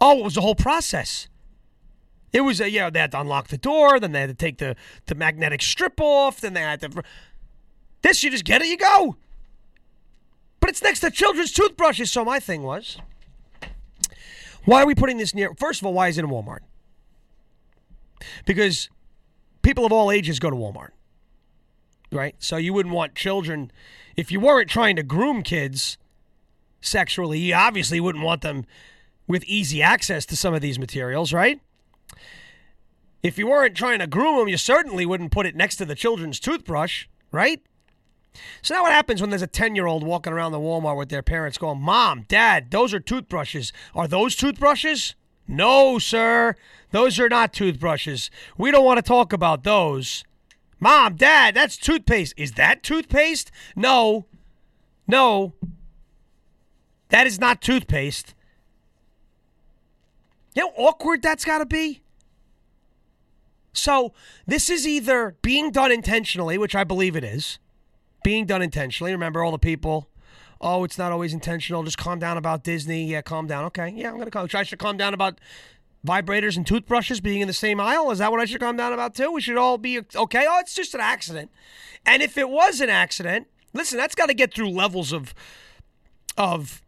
Oh, 0.00 0.20
it 0.20 0.24
was 0.24 0.38
a 0.38 0.40
whole 0.40 0.54
process. 0.54 1.28
It 2.32 2.40
was 2.40 2.62
a, 2.62 2.70
yeah, 2.70 2.88
they 2.88 2.98
had 2.98 3.10
to 3.10 3.20
unlock 3.20 3.48
the 3.48 3.58
door, 3.58 4.00
then 4.00 4.12
they 4.12 4.20
had 4.20 4.30
to 4.30 4.34
take 4.34 4.56
the, 4.56 4.74
the 5.04 5.14
magnetic 5.14 5.60
strip 5.60 6.00
off, 6.00 6.40
then 6.40 6.54
they 6.54 6.62
had 6.62 6.80
to. 6.80 7.02
This, 8.00 8.24
you 8.24 8.30
just 8.30 8.46
get 8.46 8.62
it, 8.62 8.68
you 8.68 8.78
go. 8.78 9.16
But 10.60 10.70
it's 10.70 10.82
next 10.82 11.00
to 11.00 11.10
children's 11.10 11.52
toothbrushes. 11.52 12.10
So 12.10 12.24
my 12.24 12.40
thing 12.40 12.62
was, 12.62 12.96
why 14.64 14.82
are 14.82 14.86
we 14.86 14.94
putting 14.94 15.18
this 15.18 15.34
near? 15.34 15.52
First 15.58 15.82
of 15.82 15.86
all, 15.86 15.92
why 15.92 16.08
is 16.08 16.16
it 16.16 16.24
in 16.24 16.30
Walmart? 16.30 16.60
Because 18.46 18.88
people 19.60 19.84
of 19.84 19.92
all 19.92 20.10
ages 20.10 20.38
go 20.38 20.48
to 20.48 20.56
Walmart 20.56 20.92
right? 22.12 22.34
So 22.38 22.56
you 22.56 22.72
wouldn't 22.72 22.94
want 22.94 23.14
children, 23.14 23.70
if 24.16 24.30
you 24.30 24.40
weren't 24.40 24.68
trying 24.68 24.96
to 24.96 25.02
groom 25.02 25.42
kids 25.42 25.98
sexually, 26.80 27.38
you 27.38 27.54
obviously 27.54 28.00
wouldn't 28.00 28.24
want 28.24 28.42
them 28.42 28.66
with 29.26 29.44
easy 29.44 29.82
access 29.82 30.26
to 30.26 30.36
some 30.36 30.54
of 30.54 30.60
these 30.60 30.78
materials, 30.78 31.32
right? 31.32 31.60
If 33.22 33.38
you 33.38 33.46
weren't 33.46 33.76
trying 33.76 34.00
to 34.00 34.06
groom 34.06 34.38
them, 34.38 34.48
you 34.48 34.56
certainly 34.56 35.06
wouldn't 35.06 35.30
put 35.30 35.46
it 35.46 35.54
next 35.54 35.76
to 35.76 35.84
the 35.84 35.94
children's 35.94 36.40
toothbrush, 36.40 37.06
right? 37.30 37.62
So 38.62 38.74
now 38.74 38.82
what 38.82 38.92
happens 38.92 39.20
when 39.20 39.30
there's 39.30 39.42
a 39.42 39.46
10 39.46 39.74
year 39.74 39.86
old 39.86 40.02
walking 40.02 40.32
around 40.32 40.52
the 40.52 40.58
Walmart 40.58 40.96
with 40.96 41.08
their 41.08 41.22
parents 41.22 41.58
going, 41.58 41.80
Mom, 41.80 42.24
Dad, 42.28 42.70
those 42.70 42.92
are 42.92 43.00
toothbrushes. 43.00 43.72
Are 43.94 44.08
those 44.08 44.34
toothbrushes? 44.34 45.14
No, 45.46 45.98
sir. 45.98 46.56
Those 46.90 47.20
are 47.20 47.28
not 47.28 47.52
toothbrushes. 47.52 48.30
We 48.56 48.70
don't 48.70 48.84
want 48.84 48.98
to 48.98 49.02
talk 49.02 49.32
about 49.32 49.64
those. 49.64 50.24
Mom, 50.82 51.14
Dad, 51.14 51.54
that's 51.54 51.76
toothpaste. 51.76 52.34
Is 52.36 52.52
that 52.54 52.82
toothpaste? 52.82 53.52
No. 53.76 54.26
No. 55.06 55.52
That 57.10 57.24
is 57.24 57.38
not 57.38 57.62
toothpaste. 57.62 58.34
You 60.56 60.64
know 60.64 60.72
how 60.76 60.82
awkward 60.88 61.22
that's 61.22 61.44
got 61.44 61.58
to 61.58 61.66
be? 61.66 62.02
So, 63.72 64.12
this 64.44 64.68
is 64.68 64.84
either 64.84 65.36
being 65.40 65.70
done 65.70 65.92
intentionally, 65.92 66.58
which 66.58 66.74
I 66.74 66.82
believe 66.82 67.14
it 67.14 67.22
is, 67.22 67.60
being 68.24 68.44
done 68.44 68.60
intentionally. 68.60 69.12
Remember 69.12 69.44
all 69.44 69.52
the 69.52 69.60
people, 69.60 70.08
oh, 70.60 70.82
it's 70.82 70.98
not 70.98 71.12
always 71.12 71.32
intentional. 71.32 71.84
Just 71.84 71.96
calm 71.96 72.18
down 72.18 72.36
about 72.36 72.64
Disney. 72.64 73.04
Yeah, 73.04 73.22
calm 73.22 73.46
down. 73.46 73.66
Okay. 73.66 73.92
Yeah, 73.94 74.08
I'm 74.08 74.14
going 74.14 74.24
to 74.24 74.32
calm. 74.32 74.48
I 74.52 74.64
should 74.64 74.80
calm 74.80 74.96
down 74.96 75.14
about 75.14 75.40
vibrators 76.06 76.56
and 76.56 76.66
toothbrushes 76.66 77.20
being 77.20 77.40
in 77.40 77.48
the 77.48 77.54
same 77.54 77.80
aisle? 77.80 78.10
Is 78.10 78.18
that 78.18 78.30
what 78.30 78.40
I 78.40 78.44
should 78.44 78.60
calm 78.60 78.76
down 78.76 78.92
about 78.92 79.14
too? 79.14 79.30
We 79.32 79.40
should 79.40 79.56
all 79.56 79.78
be 79.78 80.00
okay. 80.14 80.46
Oh, 80.48 80.58
it's 80.58 80.74
just 80.74 80.94
an 80.94 81.00
accident. 81.00 81.50
And 82.04 82.22
if 82.22 82.36
it 82.36 82.48
was 82.48 82.80
an 82.80 82.90
accident, 82.90 83.46
listen, 83.72 83.98
that's 83.98 84.14
got 84.14 84.26
to 84.26 84.34
get 84.34 84.54
through 84.54 84.70
levels 84.70 85.12
of 85.12 85.34
of 86.36 86.81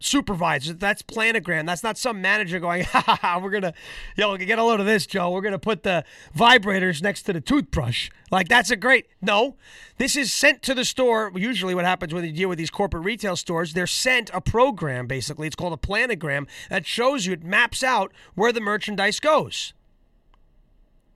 supervisor. 0.00 0.72
That's 0.72 1.02
planogram. 1.02 1.66
That's 1.66 1.82
not 1.82 1.96
some 1.96 2.20
manager 2.20 2.58
going, 2.58 2.84
ha 2.84 3.00
ha 3.00 3.16
ha, 3.16 3.38
we're 3.38 3.50
going 3.50 3.62
to, 3.62 3.74
yo, 4.16 4.36
get 4.36 4.58
a 4.58 4.64
load 4.64 4.80
of 4.80 4.86
this, 4.86 5.06
Joe. 5.06 5.30
We're 5.30 5.42
going 5.42 5.52
to 5.52 5.58
put 5.58 5.82
the 5.82 6.04
vibrators 6.36 7.02
next 7.02 7.22
to 7.24 7.32
the 7.32 7.40
toothbrush. 7.40 8.10
Like, 8.30 8.48
that's 8.48 8.70
a 8.70 8.76
great, 8.76 9.06
no. 9.20 9.56
This 9.98 10.16
is 10.16 10.32
sent 10.32 10.62
to 10.62 10.74
the 10.74 10.84
store. 10.84 11.30
Usually, 11.34 11.74
what 11.74 11.84
happens 11.84 12.12
when 12.12 12.24
you 12.24 12.32
deal 12.32 12.48
with 12.48 12.58
these 12.58 12.70
corporate 12.70 13.04
retail 13.04 13.36
stores, 13.36 13.74
they're 13.74 13.86
sent 13.86 14.30
a 14.32 14.40
program, 14.40 15.06
basically. 15.06 15.46
It's 15.46 15.56
called 15.56 15.72
a 15.72 15.76
planogram 15.76 16.48
that 16.70 16.86
shows 16.86 17.26
you, 17.26 17.34
it 17.34 17.44
maps 17.44 17.82
out 17.82 18.12
where 18.34 18.52
the 18.52 18.60
merchandise 18.60 19.20
goes. 19.20 19.74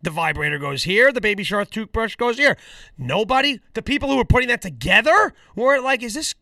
The 0.02 0.10
vibrator 0.10 0.58
goes 0.58 0.84
here. 0.84 1.10
The 1.12 1.20
baby 1.22 1.42
shark 1.44 1.70
toothbrush 1.70 2.16
goes 2.16 2.36
here. 2.36 2.58
Nobody, 2.98 3.60
the 3.72 3.80
people 3.80 4.10
who 4.10 4.16
were 4.16 4.24
putting 4.26 4.50
that 4.50 4.60
together 4.60 5.32
were 5.56 5.80
like, 5.80 6.02
is 6.02 6.12
this 6.12 6.34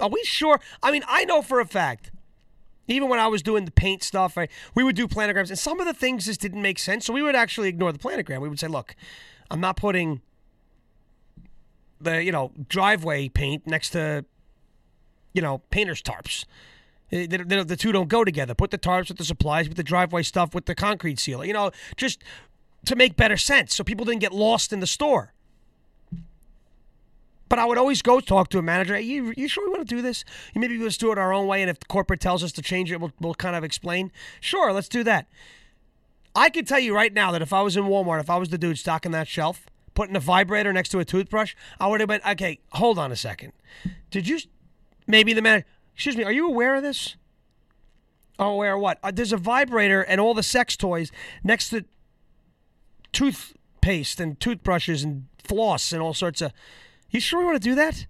are 0.00 0.08
we 0.08 0.22
sure? 0.24 0.60
I 0.82 0.90
mean, 0.90 1.02
I 1.06 1.24
know 1.24 1.42
for 1.42 1.60
a 1.60 1.66
fact. 1.66 2.10
Even 2.86 3.08
when 3.08 3.18
I 3.18 3.28
was 3.28 3.42
doing 3.42 3.64
the 3.64 3.70
paint 3.70 4.02
stuff, 4.02 4.36
I, 4.36 4.48
we 4.74 4.84
would 4.84 4.94
do 4.94 5.08
planograms, 5.08 5.48
and 5.48 5.58
some 5.58 5.80
of 5.80 5.86
the 5.86 5.94
things 5.94 6.26
just 6.26 6.40
didn't 6.40 6.60
make 6.60 6.78
sense. 6.78 7.06
So 7.06 7.14
we 7.14 7.22
would 7.22 7.34
actually 7.34 7.68
ignore 7.68 7.92
the 7.92 7.98
planogram. 7.98 8.40
We 8.40 8.48
would 8.48 8.60
say, 8.60 8.68
"Look, 8.68 8.94
I'm 9.50 9.60
not 9.60 9.76
putting 9.76 10.20
the 12.00 12.22
you 12.22 12.32
know 12.32 12.52
driveway 12.68 13.28
paint 13.28 13.66
next 13.66 13.90
to 13.90 14.24
you 15.32 15.42
know 15.42 15.58
painters 15.70 16.02
tarps. 16.02 16.44
Eh, 17.12 17.26
the, 17.26 17.76
two 17.76 17.92
don't 17.92 18.08
go 18.08 18.24
together. 18.24 18.54
Put 18.54 18.70
the 18.70 18.78
tarps 18.78 19.08
with 19.08 19.18
the 19.18 19.24
supplies, 19.24 19.68
with 19.68 19.76
the 19.76 19.82
driveway 19.82 20.22
stuff, 20.22 20.54
with 20.54 20.66
the 20.66 20.74
concrete 20.74 21.18
sealer. 21.18 21.44
You 21.44 21.52
know, 21.52 21.70
just 21.96 22.22
to 22.86 22.96
make 22.96 23.16
better 23.16 23.36
sense, 23.36 23.74
so 23.74 23.84
people 23.84 24.04
didn't 24.04 24.20
get 24.20 24.32
lost 24.32 24.72
in 24.72 24.80
the 24.80 24.86
store. 24.86 25.33
But 27.54 27.60
I 27.60 27.66
would 27.66 27.78
always 27.78 28.02
go 28.02 28.18
talk 28.18 28.48
to 28.48 28.58
a 28.58 28.62
manager. 28.62 28.96
Hey, 28.96 29.02
you, 29.02 29.32
you 29.36 29.46
sure 29.46 29.64
we 29.64 29.70
want 29.70 29.88
to 29.88 29.94
do 29.94 30.02
this? 30.02 30.24
Maybe 30.56 30.76
let's 30.76 30.96
do 30.96 31.12
it 31.12 31.18
our 31.18 31.32
own 31.32 31.46
way. 31.46 31.62
And 31.62 31.70
if 31.70 31.78
the 31.78 31.86
corporate 31.86 32.18
tells 32.18 32.42
us 32.42 32.50
to 32.50 32.62
change 32.62 32.90
it, 32.90 33.00
we'll, 33.00 33.12
we'll 33.20 33.36
kind 33.36 33.54
of 33.54 33.62
explain. 33.62 34.10
Sure, 34.40 34.72
let's 34.72 34.88
do 34.88 35.04
that. 35.04 35.28
I 36.34 36.50
can 36.50 36.64
tell 36.64 36.80
you 36.80 36.96
right 36.96 37.12
now 37.12 37.30
that 37.30 37.42
if 37.42 37.52
I 37.52 37.62
was 37.62 37.76
in 37.76 37.84
Walmart, 37.84 38.18
if 38.18 38.28
I 38.28 38.38
was 38.38 38.48
the 38.48 38.58
dude 38.58 38.76
stocking 38.76 39.12
that 39.12 39.28
shelf, 39.28 39.66
putting 39.94 40.16
a 40.16 40.20
vibrator 40.20 40.72
next 40.72 40.88
to 40.88 40.98
a 40.98 41.04
toothbrush, 41.04 41.54
I 41.78 41.86
would 41.86 42.00
have 42.00 42.08
been 42.08 42.22
okay. 42.28 42.58
Hold 42.72 42.98
on 42.98 43.12
a 43.12 43.16
second. 43.16 43.52
Did 44.10 44.26
you? 44.26 44.40
Maybe 45.06 45.32
the 45.32 45.40
man. 45.40 45.62
Excuse 45.94 46.16
me. 46.16 46.24
Are 46.24 46.32
you 46.32 46.48
aware 46.48 46.74
of 46.74 46.82
this? 46.82 47.14
Oh, 48.36 48.48
aware 48.48 48.74
of 48.74 48.80
what? 48.80 48.98
Uh, 49.00 49.12
there's 49.12 49.32
a 49.32 49.36
vibrator 49.36 50.02
and 50.02 50.20
all 50.20 50.34
the 50.34 50.42
sex 50.42 50.76
toys 50.76 51.12
next 51.44 51.68
to 51.68 51.84
toothpaste 53.12 54.18
and 54.18 54.40
toothbrushes 54.40 55.04
and 55.04 55.26
floss 55.38 55.92
and 55.92 56.02
all 56.02 56.14
sorts 56.14 56.40
of. 56.40 56.50
You 57.14 57.20
sure 57.20 57.38
we 57.38 57.44
want 57.44 57.62
to 57.62 57.68
do 57.68 57.76
that? 57.76 58.06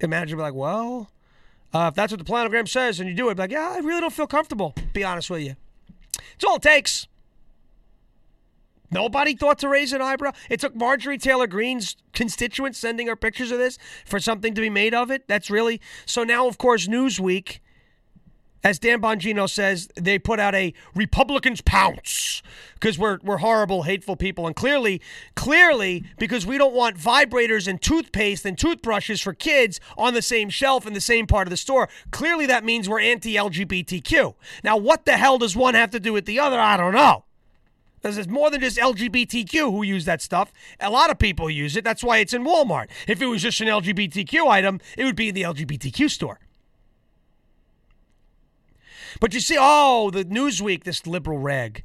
The 0.00 0.08
manager 0.08 0.34
be 0.34 0.42
like, 0.42 0.54
well, 0.54 1.08
uh, 1.72 1.86
if 1.92 1.94
that's 1.94 2.12
what 2.12 2.18
the 2.18 2.24
planogram 2.24 2.66
says 2.66 2.98
and 2.98 3.08
you 3.08 3.14
do 3.14 3.28
it, 3.28 3.36
be 3.36 3.42
like, 3.42 3.52
yeah, 3.52 3.74
I 3.76 3.78
really 3.78 4.00
don't 4.00 4.12
feel 4.12 4.26
comfortable, 4.26 4.74
be 4.92 5.04
honest 5.04 5.30
with 5.30 5.42
you. 5.42 5.54
It's 6.34 6.44
all 6.44 6.56
it 6.56 6.62
takes. 6.62 7.06
Nobody 8.90 9.36
thought 9.36 9.60
to 9.60 9.68
raise 9.68 9.92
an 9.92 10.02
eyebrow. 10.02 10.32
It 10.50 10.58
took 10.58 10.74
Marjorie 10.74 11.16
Taylor 11.16 11.46
Greene's 11.46 11.96
constituents 12.12 12.78
sending 12.78 13.06
her 13.06 13.14
pictures 13.14 13.52
of 13.52 13.58
this 13.58 13.78
for 14.04 14.18
something 14.18 14.52
to 14.54 14.60
be 14.60 14.68
made 14.68 14.92
of 14.92 15.12
it. 15.12 15.28
That's 15.28 15.48
really 15.48 15.80
so 16.04 16.24
now, 16.24 16.48
of 16.48 16.58
course, 16.58 16.88
Newsweek 16.88 17.60
as 18.64 18.78
Dan 18.78 19.00
Bongino 19.00 19.48
says, 19.48 19.88
they 19.96 20.18
put 20.18 20.38
out 20.38 20.54
a 20.54 20.72
Republicans 20.94 21.60
pounce 21.60 22.42
because 22.74 22.98
we're 22.98 23.18
we're 23.22 23.38
horrible, 23.38 23.82
hateful 23.82 24.16
people, 24.16 24.46
and 24.46 24.54
clearly, 24.54 25.00
clearly, 25.34 26.04
because 26.18 26.46
we 26.46 26.58
don't 26.58 26.74
want 26.74 26.96
vibrators 26.96 27.66
and 27.66 27.80
toothpaste 27.80 28.44
and 28.44 28.56
toothbrushes 28.56 29.20
for 29.20 29.34
kids 29.34 29.80
on 29.96 30.14
the 30.14 30.22
same 30.22 30.48
shelf 30.50 30.86
in 30.86 30.92
the 30.92 31.00
same 31.00 31.26
part 31.26 31.46
of 31.46 31.50
the 31.50 31.56
store. 31.56 31.88
Clearly, 32.10 32.46
that 32.46 32.64
means 32.64 32.88
we're 32.88 33.00
anti-LGBTQ. 33.00 34.34
Now, 34.62 34.76
what 34.76 35.06
the 35.06 35.16
hell 35.16 35.38
does 35.38 35.56
one 35.56 35.74
have 35.74 35.90
to 35.90 36.00
do 36.00 36.12
with 36.12 36.26
the 36.26 36.38
other? 36.38 36.58
I 36.58 36.76
don't 36.76 36.94
know. 36.94 37.24
Because 38.00 38.18
it's 38.18 38.28
more 38.28 38.50
than 38.50 38.60
just 38.60 38.78
LGBTQ 38.78 39.70
who 39.70 39.84
use 39.84 40.06
that 40.06 40.20
stuff. 40.20 40.52
A 40.80 40.90
lot 40.90 41.10
of 41.10 41.20
people 41.20 41.48
use 41.48 41.76
it. 41.76 41.84
That's 41.84 42.02
why 42.02 42.18
it's 42.18 42.34
in 42.34 42.44
Walmart. 42.44 42.88
If 43.06 43.22
it 43.22 43.26
was 43.26 43.42
just 43.42 43.60
an 43.60 43.68
LGBTQ 43.68 44.48
item, 44.48 44.80
it 44.98 45.04
would 45.04 45.14
be 45.14 45.28
in 45.28 45.36
the 45.36 45.42
LGBTQ 45.42 46.10
store. 46.10 46.40
But 49.20 49.34
you 49.34 49.40
see, 49.40 49.56
oh, 49.58 50.10
the 50.10 50.24
Newsweek, 50.24 50.84
this 50.84 51.06
liberal 51.06 51.38
rag. 51.38 51.84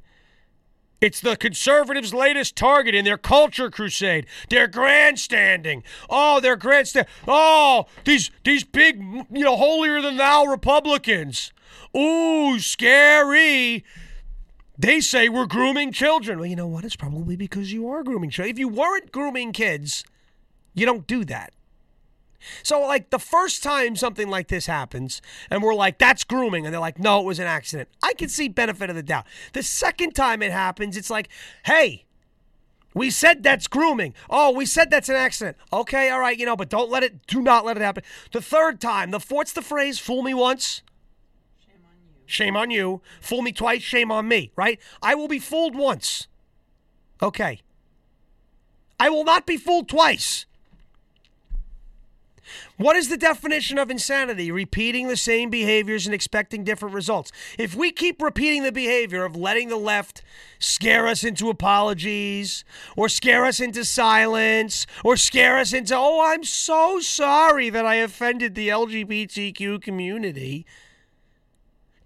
It's 0.99 1.21
the 1.21 1.37
conservatives' 1.37 2.13
latest 2.13 2.55
target 2.55 2.95
in 2.95 3.05
their 3.05 3.19
culture 3.19 3.69
crusade. 3.69 4.25
They're 4.49 4.67
grandstanding. 4.67 5.83
Oh, 6.09 6.39
they're 6.39 6.55
grandstand. 6.55 7.05
Oh, 7.27 7.85
these 8.03 8.31
these 8.43 8.63
big, 8.63 8.99
you 9.31 9.43
know, 9.43 9.55
holier 9.55 10.01
than 10.01 10.17
thou 10.17 10.45
Republicans. 10.45 11.53
Ooh, 11.95 12.59
scary. 12.59 13.85
They 14.79 14.99
say 14.99 15.29
we're 15.29 15.45
grooming 15.45 15.91
children. 15.91 16.39
Well, 16.39 16.47
you 16.47 16.55
know 16.55 16.67
what? 16.67 16.83
It's 16.83 16.95
probably 16.95 17.35
because 17.35 17.71
you 17.71 17.89
are 17.89 18.03
grooming 18.03 18.31
children. 18.31 18.53
If 18.53 18.59
you 18.59 18.67
weren't 18.67 19.11
grooming 19.11 19.51
kids, 19.51 20.03
you 20.73 20.85
don't 20.85 21.05
do 21.05 21.25
that. 21.25 21.53
So, 22.63 22.81
like, 22.81 23.09
the 23.09 23.19
first 23.19 23.63
time 23.63 23.95
something 23.95 24.29
like 24.29 24.47
this 24.47 24.67
happens, 24.67 25.21
and 25.49 25.63
we're 25.63 25.75
like, 25.75 25.97
that's 25.97 26.23
grooming, 26.23 26.65
and 26.65 26.73
they're 26.73 26.79
like, 26.79 26.99
no, 26.99 27.19
it 27.19 27.25
was 27.25 27.39
an 27.39 27.47
accident. 27.47 27.89
I 28.03 28.13
can 28.13 28.29
see 28.29 28.47
benefit 28.47 28.89
of 28.89 28.95
the 28.95 29.03
doubt. 29.03 29.25
The 29.53 29.63
second 29.63 30.13
time 30.13 30.41
it 30.41 30.51
happens, 30.51 30.97
it's 30.97 31.09
like, 31.09 31.29
hey, 31.65 32.05
we 32.93 33.09
said 33.09 33.43
that's 33.43 33.67
grooming. 33.67 34.13
Oh, 34.29 34.51
we 34.51 34.65
said 34.65 34.89
that's 34.89 35.09
an 35.09 35.15
accident. 35.15 35.57
Okay, 35.71 36.09
all 36.09 36.19
right, 36.19 36.37
you 36.37 36.45
know, 36.45 36.55
but 36.55 36.69
don't 36.69 36.89
let 36.89 37.03
it, 37.03 37.25
do 37.27 37.41
not 37.41 37.65
let 37.65 37.77
it 37.77 37.83
happen. 37.83 38.03
The 38.31 38.41
third 38.41 38.81
time, 38.81 39.11
the 39.11 39.19
what's 39.29 39.53
the 39.53 39.61
phrase? 39.61 39.99
Fool 39.99 40.23
me 40.23 40.33
once. 40.33 40.81
Shame 41.59 41.81
on 41.85 41.95
you. 41.99 42.23
Shame 42.25 42.57
on 42.57 42.71
you. 42.71 43.01
Fool 43.21 43.41
me 43.41 43.51
twice, 43.51 43.81
shame 43.81 44.11
on 44.11 44.27
me, 44.27 44.51
right? 44.55 44.79
I 45.01 45.15
will 45.15 45.27
be 45.27 45.39
fooled 45.39 45.75
once. 45.75 46.27
Okay. 47.21 47.61
I 48.99 49.09
will 49.09 49.23
not 49.23 49.45
be 49.45 49.57
fooled 49.57 49.89
twice. 49.89 50.45
What 52.77 52.95
is 52.95 53.09
the 53.09 53.17
definition 53.17 53.79
of 53.79 53.89
insanity? 53.89 54.51
Repeating 54.51 55.07
the 55.07 55.17
same 55.17 55.49
behaviors 55.49 56.05
and 56.05 56.13
expecting 56.13 56.63
different 56.63 56.93
results. 56.93 57.31
If 57.57 57.73
we 57.73 57.91
keep 57.91 58.21
repeating 58.21 58.61
the 58.61 58.71
behavior 58.71 59.25
of 59.25 59.35
letting 59.35 59.69
the 59.69 59.77
left 59.77 60.21
scare 60.59 61.07
us 61.07 61.23
into 61.23 61.49
apologies, 61.49 62.63
or 62.95 63.09
scare 63.09 63.45
us 63.45 63.59
into 63.59 63.83
silence, 63.83 64.85
or 65.03 65.17
scare 65.17 65.57
us 65.57 65.73
into, 65.73 65.95
oh, 65.97 66.23
I'm 66.23 66.43
so 66.43 66.99
sorry 66.99 67.71
that 67.71 67.85
I 67.85 67.95
offended 67.95 68.53
the 68.53 68.69
LGBTQ 68.69 69.81
community. 69.81 70.65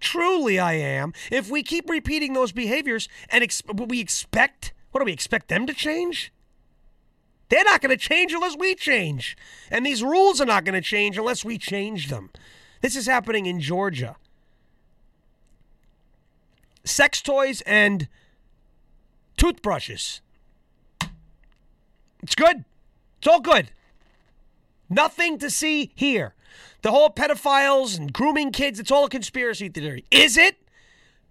Truly, 0.00 0.58
I 0.58 0.72
am. 0.72 1.12
If 1.30 1.50
we 1.50 1.62
keep 1.62 1.88
repeating 1.90 2.32
those 2.32 2.52
behaviors 2.52 3.10
and 3.28 3.44
ex- 3.44 3.62
we 3.72 4.00
expect, 4.00 4.72
what 4.90 5.00
do 5.00 5.04
we 5.04 5.12
expect 5.12 5.48
them 5.48 5.66
to 5.66 5.74
change? 5.74 6.32
They're 7.52 7.64
not 7.64 7.82
going 7.82 7.90
to 7.90 7.98
change 7.98 8.32
unless 8.32 8.56
we 8.56 8.74
change. 8.74 9.36
And 9.70 9.84
these 9.84 10.02
rules 10.02 10.40
are 10.40 10.46
not 10.46 10.64
going 10.64 10.72
to 10.74 10.80
change 10.80 11.18
unless 11.18 11.44
we 11.44 11.58
change 11.58 12.08
them. 12.08 12.30
This 12.80 12.96
is 12.96 13.04
happening 13.04 13.44
in 13.44 13.60
Georgia. 13.60 14.16
Sex 16.82 17.20
toys 17.20 17.60
and 17.66 18.08
toothbrushes. 19.36 20.22
It's 22.22 22.34
good. 22.34 22.64
It's 23.18 23.28
all 23.28 23.40
good. 23.40 23.70
Nothing 24.88 25.36
to 25.40 25.50
see 25.50 25.92
here. 25.94 26.32
The 26.80 26.90
whole 26.90 27.10
pedophiles 27.10 27.98
and 27.98 28.14
grooming 28.14 28.52
kids, 28.52 28.80
it's 28.80 28.90
all 28.90 29.04
a 29.04 29.10
conspiracy 29.10 29.68
theory. 29.68 30.06
Is 30.10 30.38
it? 30.38 30.56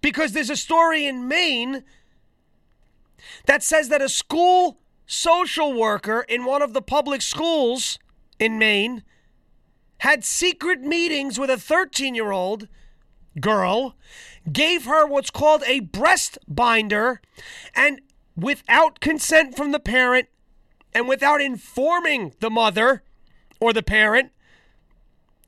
Because 0.02 0.34
there's 0.34 0.52
a 0.52 0.56
story 0.56 1.08
in 1.08 1.28
Maine 1.28 1.84
that 3.48 3.64
says 3.64 3.90
that 3.90 4.04
a 4.04 4.10
school 4.10 4.78
social 5.12 5.74
worker 5.74 6.22
in 6.30 6.46
one 6.46 6.62
of 6.62 6.72
the 6.72 6.82
public 6.82 7.22
schools 7.22 8.00
in 8.40 8.58
Maine 8.58 9.04
had 9.98 10.24
secret 10.24 10.80
meetings 10.80 11.38
with 11.38 11.50
a 11.50 11.58
13 11.58 12.16
year 12.16 12.32
old 12.32 12.70
girl, 13.42 13.98
gave 14.52 14.86
her 14.86 15.06
what's 15.06 15.30
called 15.30 15.64
a 15.68 15.82
breast 15.82 16.38
binder, 16.48 17.22
and 17.76 18.00
without 18.38 19.02
consent 19.02 19.58
from 19.58 19.74
the 19.74 19.82
parent 19.82 20.30
and 20.94 21.10
without 21.10 21.42
informing 21.42 22.34
the 22.40 22.50
mother 22.50 23.04
or 23.60 23.74
the 23.74 23.84
parent, 23.84 24.32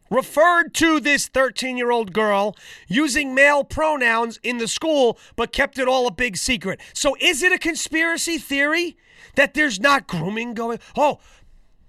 referred 0.09 0.73
to 0.73 0.99
this 0.99 1.29
13 1.29 1.77
year 1.77 1.89
old 1.89 2.11
girl 2.11 2.53
using 2.89 3.33
male 3.33 3.63
pronouns 3.63 4.41
in 4.43 4.57
the 4.57 4.67
school, 4.67 5.17
but 5.37 5.53
kept 5.53 5.79
it 5.79 5.87
all 5.87 6.05
a 6.05 6.11
big 6.11 6.35
secret. 6.35 6.81
So, 6.93 7.15
is 7.21 7.41
it 7.41 7.53
a 7.53 7.57
conspiracy 7.57 8.37
theory 8.37 8.97
that 9.35 9.53
there's 9.53 9.79
not 9.79 10.07
grooming 10.07 10.53
going. 10.53 10.79
Oh, 10.97 11.19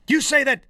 you 0.08 0.20
say 0.20 0.44
that 0.44 0.64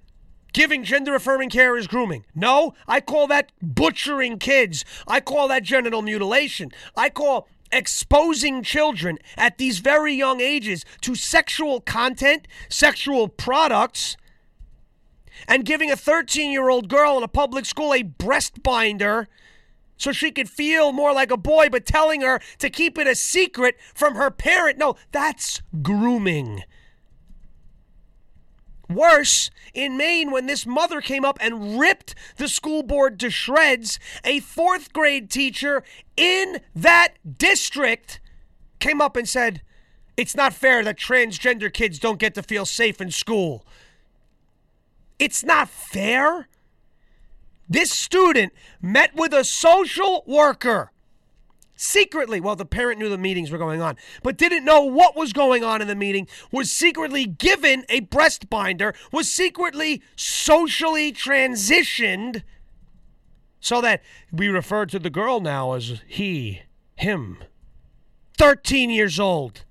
giving 0.53 0.85
gender 0.85 1.15
affirming 1.15 1.51
care 1.51 1.77
is 1.77 1.87
grooming. 1.87 2.25
No, 2.35 2.75
I 2.87 3.01
call 3.01 3.27
that 3.29 3.53
butchering 3.61 4.39
kids. 4.39 4.85
I 5.07 5.21
call 5.21 5.49
that 5.49 5.63
genital 5.65 6.03
mutilation. 6.03 6.71
I 6.97 7.11
call 7.11 7.49
exposing 7.73 8.63
children 8.63 9.19
at 9.37 9.59
these 9.59 9.81
very 9.81 10.15
young 10.15 10.41
ages 10.41 10.85
to 11.03 11.15
sexual 11.15 11.81
content, 11.81 12.47
sexual 12.69 13.29
products, 13.29 14.17
and 15.49 15.65
giving 15.65 15.91
a 15.91 15.97
13 15.97 16.53
year 16.53 16.69
old 16.69 16.89
girl 16.89 17.19
in 17.19 17.25
a 17.25 17.29
public 17.29 17.67
school 17.67 17.93
a 17.93 18.03
breast 18.03 18.63
binder 18.63 19.29
so 19.97 20.13
she 20.13 20.31
could 20.31 20.49
feel 20.49 20.93
more 20.93 21.13
like 21.13 21.31
a 21.31 21.37
boy, 21.37 21.69
but 21.69 21.87
telling 21.87 22.21
her 22.21 22.41
to 22.59 22.71
keep 22.71 22.99
it 22.99 23.07
a 23.07 23.15
secret 23.15 23.77
from 23.95 24.15
her 24.15 24.31
parent. 24.31 24.79
No, 24.79 24.97
that's 25.13 25.63
grooming. 25.83 26.63
Worse, 28.89 29.51
in 29.73 29.97
Maine, 29.97 30.31
when 30.31 30.47
this 30.47 30.67
mother 30.67 31.01
came 31.01 31.25
up 31.25 31.39
and 31.41 31.81
ripped 31.81 32.15
the 32.37 32.49
school 32.49 32.83
board 32.83 33.19
to 33.21 33.31
shreds, 33.31 33.99
a 34.25 34.41
fourth 34.41 34.93
grade 34.93 35.31
teacher 35.31 35.83
in 36.17 36.61
that 36.75 37.15
district 37.39 38.21
came 38.79 39.01
up 39.01 39.17
and 39.17 39.29
said, 39.29 39.63
It's 40.17 40.37
not 40.37 40.53
fair 40.53 40.85
that 40.85 40.99
transgender 40.99 41.73
kids 41.73 41.99
don't 41.99 42.19
get 42.19 42.35
to 42.35 42.43
feel 42.43 42.67
safe 42.67 43.01
in 43.01 43.11
school. 43.11 43.65
It's 45.19 45.43
not 45.43 45.71
fair. 45.71 46.49
This 47.69 47.91
student 47.91 48.53
met 48.81 49.15
with 49.15 49.33
a 49.33 49.45
social 49.45 50.23
worker 50.27 50.93
secretly, 51.77 52.41
well, 52.41 52.57
the 52.57 52.65
parent 52.65 52.99
knew 52.99 53.09
the 53.09 53.19
meetings 53.19 53.51
were 53.51 53.59
going 53.59 53.81
on, 53.81 53.97
but 54.23 54.37
didn't 54.37 54.65
know 54.65 54.83
what 54.83 55.17
was 55.17 55.33
going 55.33 55.65
on 55.65 55.83
in 55.83 55.89
the 55.89 55.95
meeting, 55.95 56.29
was 56.53 56.71
secretly 56.71 57.27
given 57.27 57.85
a 57.89 58.01
breast 58.01 58.49
binder, 58.49 58.95
was 59.13 59.31
secretly 59.31 60.03
socially 60.17 61.13
transitioned 61.13 62.43
so 63.61 63.81
that 63.81 64.03
we 64.31 64.49
refer 64.49 64.87
to 64.87 64.99
the 64.99 65.11
girl 65.11 65.41
now 65.41 65.73
as 65.73 66.03
he, 66.07 66.63
him. 66.97 67.39
13 68.37 68.91
years 68.91 69.19
old. 69.19 69.64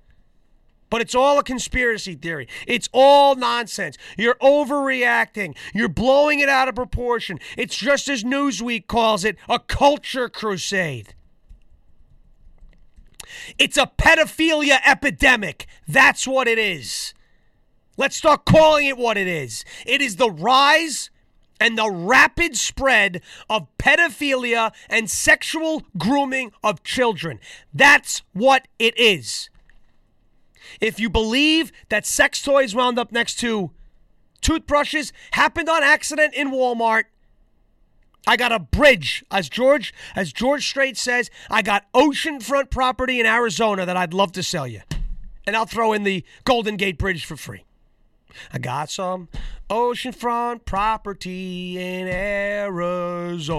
But 0.94 1.00
it's 1.00 1.16
all 1.16 1.40
a 1.40 1.42
conspiracy 1.42 2.14
theory. 2.14 2.46
It's 2.68 2.88
all 2.92 3.34
nonsense. 3.34 3.98
You're 4.16 4.36
overreacting. 4.36 5.56
You're 5.74 5.88
blowing 5.88 6.38
it 6.38 6.48
out 6.48 6.68
of 6.68 6.76
proportion. 6.76 7.40
It's 7.58 7.74
just 7.74 8.08
as 8.08 8.22
Newsweek 8.22 8.86
calls 8.86 9.24
it 9.24 9.36
a 9.48 9.58
culture 9.58 10.28
crusade. 10.28 11.16
It's 13.58 13.76
a 13.76 13.90
pedophilia 13.98 14.78
epidemic. 14.86 15.66
That's 15.88 16.28
what 16.28 16.46
it 16.46 16.60
is. 16.60 17.12
Let's 17.96 18.14
start 18.14 18.44
calling 18.44 18.86
it 18.86 18.96
what 18.96 19.18
it 19.18 19.26
is. 19.26 19.64
It 19.84 20.00
is 20.00 20.14
the 20.14 20.30
rise 20.30 21.10
and 21.58 21.76
the 21.76 21.90
rapid 21.90 22.56
spread 22.56 23.20
of 23.50 23.66
pedophilia 23.78 24.72
and 24.88 25.10
sexual 25.10 25.82
grooming 25.98 26.52
of 26.62 26.84
children. 26.84 27.40
That's 27.72 28.22
what 28.32 28.68
it 28.78 28.96
is. 28.96 29.50
If 30.80 30.98
you 31.00 31.08
believe 31.10 31.72
that 31.88 32.06
sex 32.06 32.42
toys 32.42 32.74
wound 32.74 32.98
up 32.98 33.12
next 33.12 33.36
to 33.40 33.70
toothbrushes 34.40 35.12
happened 35.32 35.68
on 35.68 35.82
accident 35.82 36.34
in 36.34 36.50
Walmart, 36.50 37.04
I 38.26 38.36
got 38.36 38.52
a 38.52 38.58
bridge, 38.58 39.24
as 39.30 39.48
George 39.48 39.92
as 40.16 40.32
George 40.32 40.66
Strait 40.66 40.96
says, 40.96 41.30
I 41.50 41.62
got 41.62 41.90
oceanfront 41.92 42.70
property 42.70 43.20
in 43.20 43.26
Arizona 43.26 43.84
that 43.84 43.96
I'd 43.96 44.14
love 44.14 44.32
to 44.32 44.42
sell 44.42 44.66
you. 44.66 44.80
And 45.46 45.54
I'll 45.54 45.66
throw 45.66 45.92
in 45.92 46.04
the 46.04 46.24
Golden 46.44 46.76
Gate 46.76 46.96
Bridge 46.96 47.26
for 47.26 47.36
free. 47.36 47.64
I 48.52 48.58
got 48.58 48.90
some 48.90 49.28
oceanfront 49.68 50.64
property 50.64 51.78
in 51.78 52.08
Arizona. 52.08 53.58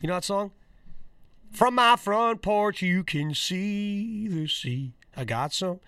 You 0.00 0.08
know 0.08 0.14
that 0.14 0.24
song? 0.24 0.50
From 1.52 1.74
my 1.76 1.96
front 1.96 2.42
porch, 2.42 2.82
you 2.82 3.02
can 3.04 3.34
see 3.34 4.28
the 4.28 4.46
sea. 4.48 4.92
I 5.16 5.24
got 5.24 5.52
some 5.52 5.80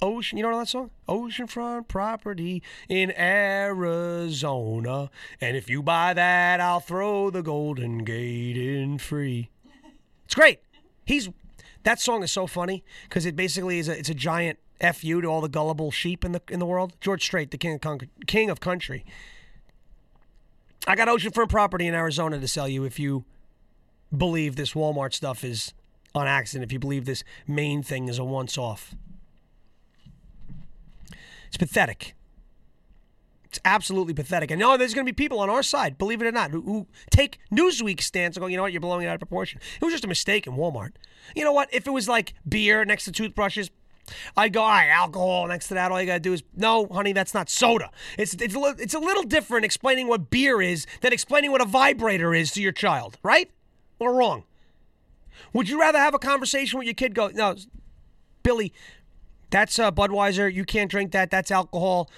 ocean. 0.00 0.38
You 0.38 0.44
know 0.44 0.58
that 0.58 0.68
song? 0.68 0.90
Oceanfront 1.08 1.88
property 1.88 2.62
in 2.88 3.12
Arizona. 3.18 5.10
And 5.40 5.56
if 5.56 5.68
you 5.68 5.82
buy 5.82 6.14
that, 6.14 6.60
I'll 6.60 6.80
throw 6.80 7.30
the 7.30 7.42
Golden 7.42 7.98
Gate 8.04 8.56
in 8.56 8.98
free. 8.98 9.50
It's 10.24 10.34
great. 10.34 10.60
He's 11.04 11.28
that 11.84 12.00
song 12.00 12.22
is 12.22 12.32
so 12.32 12.46
funny 12.46 12.84
because 13.04 13.24
it 13.24 13.34
basically 13.34 13.78
is 13.78 13.88
a 13.88 13.98
it's 13.98 14.10
a 14.10 14.14
giant 14.14 14.58
fu 14.94 15.20
to 15.20 15.26
all 15.26 15.40
the 15.40 15.48
gullible 15.48 15.90
sheep 15.90 16.24
in 16.24 16.32
the 16.32 16.42
in 16.48 16.58
the 16.58 16.66
world. 16.66 16.94
George 17.00 17.24
Strait, 17.24 17.50
the 17.50 17.58
king 17.58 17.74
of 17.74 17.80
con- 17.80 18.10
king 18.26 18.50
of 18.50 18.60
country. 18.60 19.04
I 20.86 20.94
got 20.94 21.08
oceanfront 21.08 21.48
property 21.48 21.86
in 21.86 21.94
Arizona 21.94 22.38
to 22.38 22.48
sell 22.48 22.68
you 22.68 22.84
if 22.84 22.98
you 22.98 23.24
believe 24.16 24.56
this 24.56 24.72
Walmart 24.72 25.12
stuff 25.12 25.44
is 25.44 25.74
on 26.14 26.26
accident. 26.26 26.64
If 26.64 26.72
you 26.72 26.78
believe 26.78 27.04
this 27.04 27.24
Maine 27.46 27.82
thing 27.82 28.08
is 28.08 28.18
a 28.18 28.24
once 28.24 28.56
off. 28.58 28.94
It's 31.48 31.56
pathetic. 31.56 32.14
It's 33.44 33.58
absolutely 33.64 34.12
pathetic. 34.12 34.50
And 34.50 34.60
no, 34.60 34.76
there's 34.76 34.92
going 34.92 35.06
to 35.06 35.12
be 35.12 35.16
people 35.16 35.40
on 35.40 35.48
our 35.48 35.62
side, 35.62 35.96
believe 35.96 36.20
it 36.20 36.26
or 36.26 36.32
not, 36.32 36.50
who, 36.50 36.60
who 36.60 36.86
take 37.10 37.38
Newsweek 37.50 38.02
stance 38.02 38.36
and 38.36 38.42
go, 38.42 38.46
you 38.46 38.56
know 38.58 38.62
what, 38.62 38.72
you're 38.72 38.80
blowing 38.80 39.06
it 39.06 39.08
out 39.08 39.14
of 39.14 39.20
proportion. 39.20 39.58
It 39.80 39.84
was 39.84 39.94
just 39.94 40.04
a 40.04 40.08
mistake 40.08 40.46
in 40.46 40.52
Walmart. 40.52 40.92
You 41.34 41.44
know 41.44 41.52
what? 41.52 41.72
If 41.72 41.86
it 41.86 41.90
was 41.90 42.08
like 42.08 42.34
beer 42.46 42.84
next 42.84 43.06
to 43.06 43.12
toothbrushes, 43.12 43.70
I'd 44.36 44.52
go, 44.52 44.62
all 44.62 44.68
right, 44.68 44.88
alcohol 44.88 45.46
next 45.46 45.68
to 45.68 45.74
that. 45.74 45.90
All 45.90 46.00
you 46.00 46.06
got 46.06 46.14
to 46.14 46.20
do 46.20 46.34
is, 46.34 46.42
no, 46.54 46.86
honey, 46.88 47.14
that's 47.14 47.32
not 47.32 47.48
soda. 47.48 47.90
It's, 48.18 48.34
it's, 48.34 48.54
it's 48.56 48.94
a 48.94 48.98
little 48.98 49.22
different 49.22 49.64
explaining 49.64 50.08
what 50.08 50.28
beer 50.28 50.60
is 50.60 50.86
than 51.00 51.14
explaining 51.14 51.50
what 51.50 51.62
a 51.62 51.66
vibrator 51.66 52.34
is 52.34 52.52
to 52.52 52.62
your 52.62 52.72
child, 52.72 53.16
right? 53.22 53.50
Or 53.98 54.14
wrong? 54.14 54.44
Would 55.52 55.68
you 55.68 55.80
rather 55.80 55.98
have 55.98 56.14
a 56.14 56.18
conversation 56.18 56.78
with 56.78 56.86
your 56.86 56.94
kid 56.94 57.14
go, 57.14 57.28
no, 57.28 57.56
Billy, 58.42 58.72
that's 59.50 59.78
uh, 59.78 59.90
Budweiser. 59.90 60.52
You 60.52 60.64
can't 60.64 60.90
drink 60.90 61.12
that. 61.12 61.30
That's 61.30 61.50
alcohol. 61.50 62.10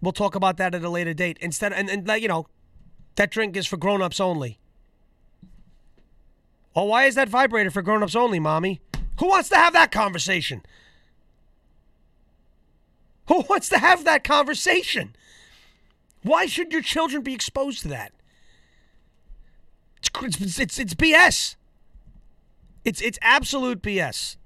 We'll 0.00 0.12
talk 0.12 0.34
about 0.34 0.56
that 0.58 0.74
at 0.74 0.82
a 0.82 0.88
later 0.88 1.14
date. 1.14 1.38
Instead, 1.40 1.72
and, 1.72 1.90
and 1.90 2.22
you 2.22 2.28
know, 2.28 2.46
that 3.16 3.30
drink 3.30 3.56
is 3.56 3.66
for 3.66 3.76
grown-ups 3.76 4.20
only. 4.20 4.58
Oh, 6.74 6.84
why 6.84 7.04
is 7.06 7.14
that 7.16 7.28
vibrator 7.28 7.70
for 7.70 7.82
grown-ups 7.82 8.14
only, 8.14 8.38
mommy? 8.38 8.80
Who 9.18 9.28
wants 9.28 9.48
to 9.48 9.56
have 9.56 9.72
that 9.72 9.90
conversation? 9.90 10.62
Who 13.26 13.44
wants 13.48 13.68
to 13.70 13.78
have 13.78 14.04
that 14.04 14.24
conversation? 14.24 15.14
Why 16.22 16.46
should 16.46 16.72
your 16.72 16.82
children 16.82 17.22
be 17.22 17.34
exposed 17.34 17.82
to 17.82 17.88
that? 17.88 18.12
It's 19.98 20.38
it's 20.38 20.60
it's, 20.60 20.78
it's 20.78 20.94
BS. 20.94 21.56
It's 22.88 23.02
it's 23.02 23.18
absolute 23.20 23.82
BS. 23.82 24.36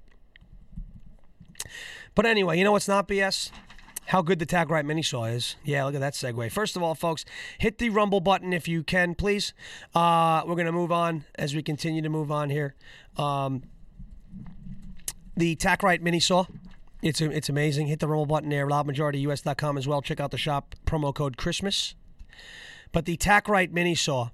But 2.13 2.25
anyway, 2.25 2.57
you 2.57 2.65
know 2.65 2.73
what's 2.73 2.89
not 2.89 3.07
BS? 3.07 3.51
How 4.07 4.21
good 4.21 4.37
the 4.37 4.45
TacRight 4.45 4.83
Mini 4.83 5.01
Saw 5.01 5.23
is. 5.23 5.55
Yeah, 5.63 5.85
look 5.85 5.95
at 5.95 6.01
that 6.01 6.11
segue. 6.11 6.51
First 6.51 6.75
of 6.75 6.83
all, 6.83 6.93
folks, 6.93 7.23
hit 7.57 7.77
the 7.77 7.89
Rumble 7.89 8.19
button 8.19 8.51
if 8.51 8.67
you 8.67 8.83
can, 8.83 9.15
please. 9.15 9.53
Uh, 9.95 10.43
we're 10.45 10.55
going 10.55 10.65
to 10.65 10.73
move 10.73 10.91
on 10.91 11.23
as 11.35 11.55
we 11.55 11.63
continue 11.63 12.01
to 12.01 12.09
move 12.09 12.33
on 12.33 12.49
here. 12.49 12.75
Um, 13.15 13.63
the 15.37 15.55
TacRight 15.55 16.01
Mini 16.01 16.19
Saw. 16.19 16.43
It's, 17.01 17.21
it's 17.21 17.47
amazing. 17.47 17.87
Hit 17.87 18.01
the 18.01 18.09
Rumble 18.09 18.25
button 18.25 18.49
there, 18.49 18.67
loudmajorityus.com 18.67 19.77
as 19.77 19.87
well. 19.87 20.01
Check 20.01 20.19
out 20.19 20.31
the 20.31 20.37
shop, 20.37 20.75
promo 20.85 21.15
code 21.15 21.37
Christmas. 21.37 21.95
But 22.91 23.05
the 23.05 23.15
TacRight 23.15 23.71
Mini 23.71 23.95
Saw, 23.95 24.31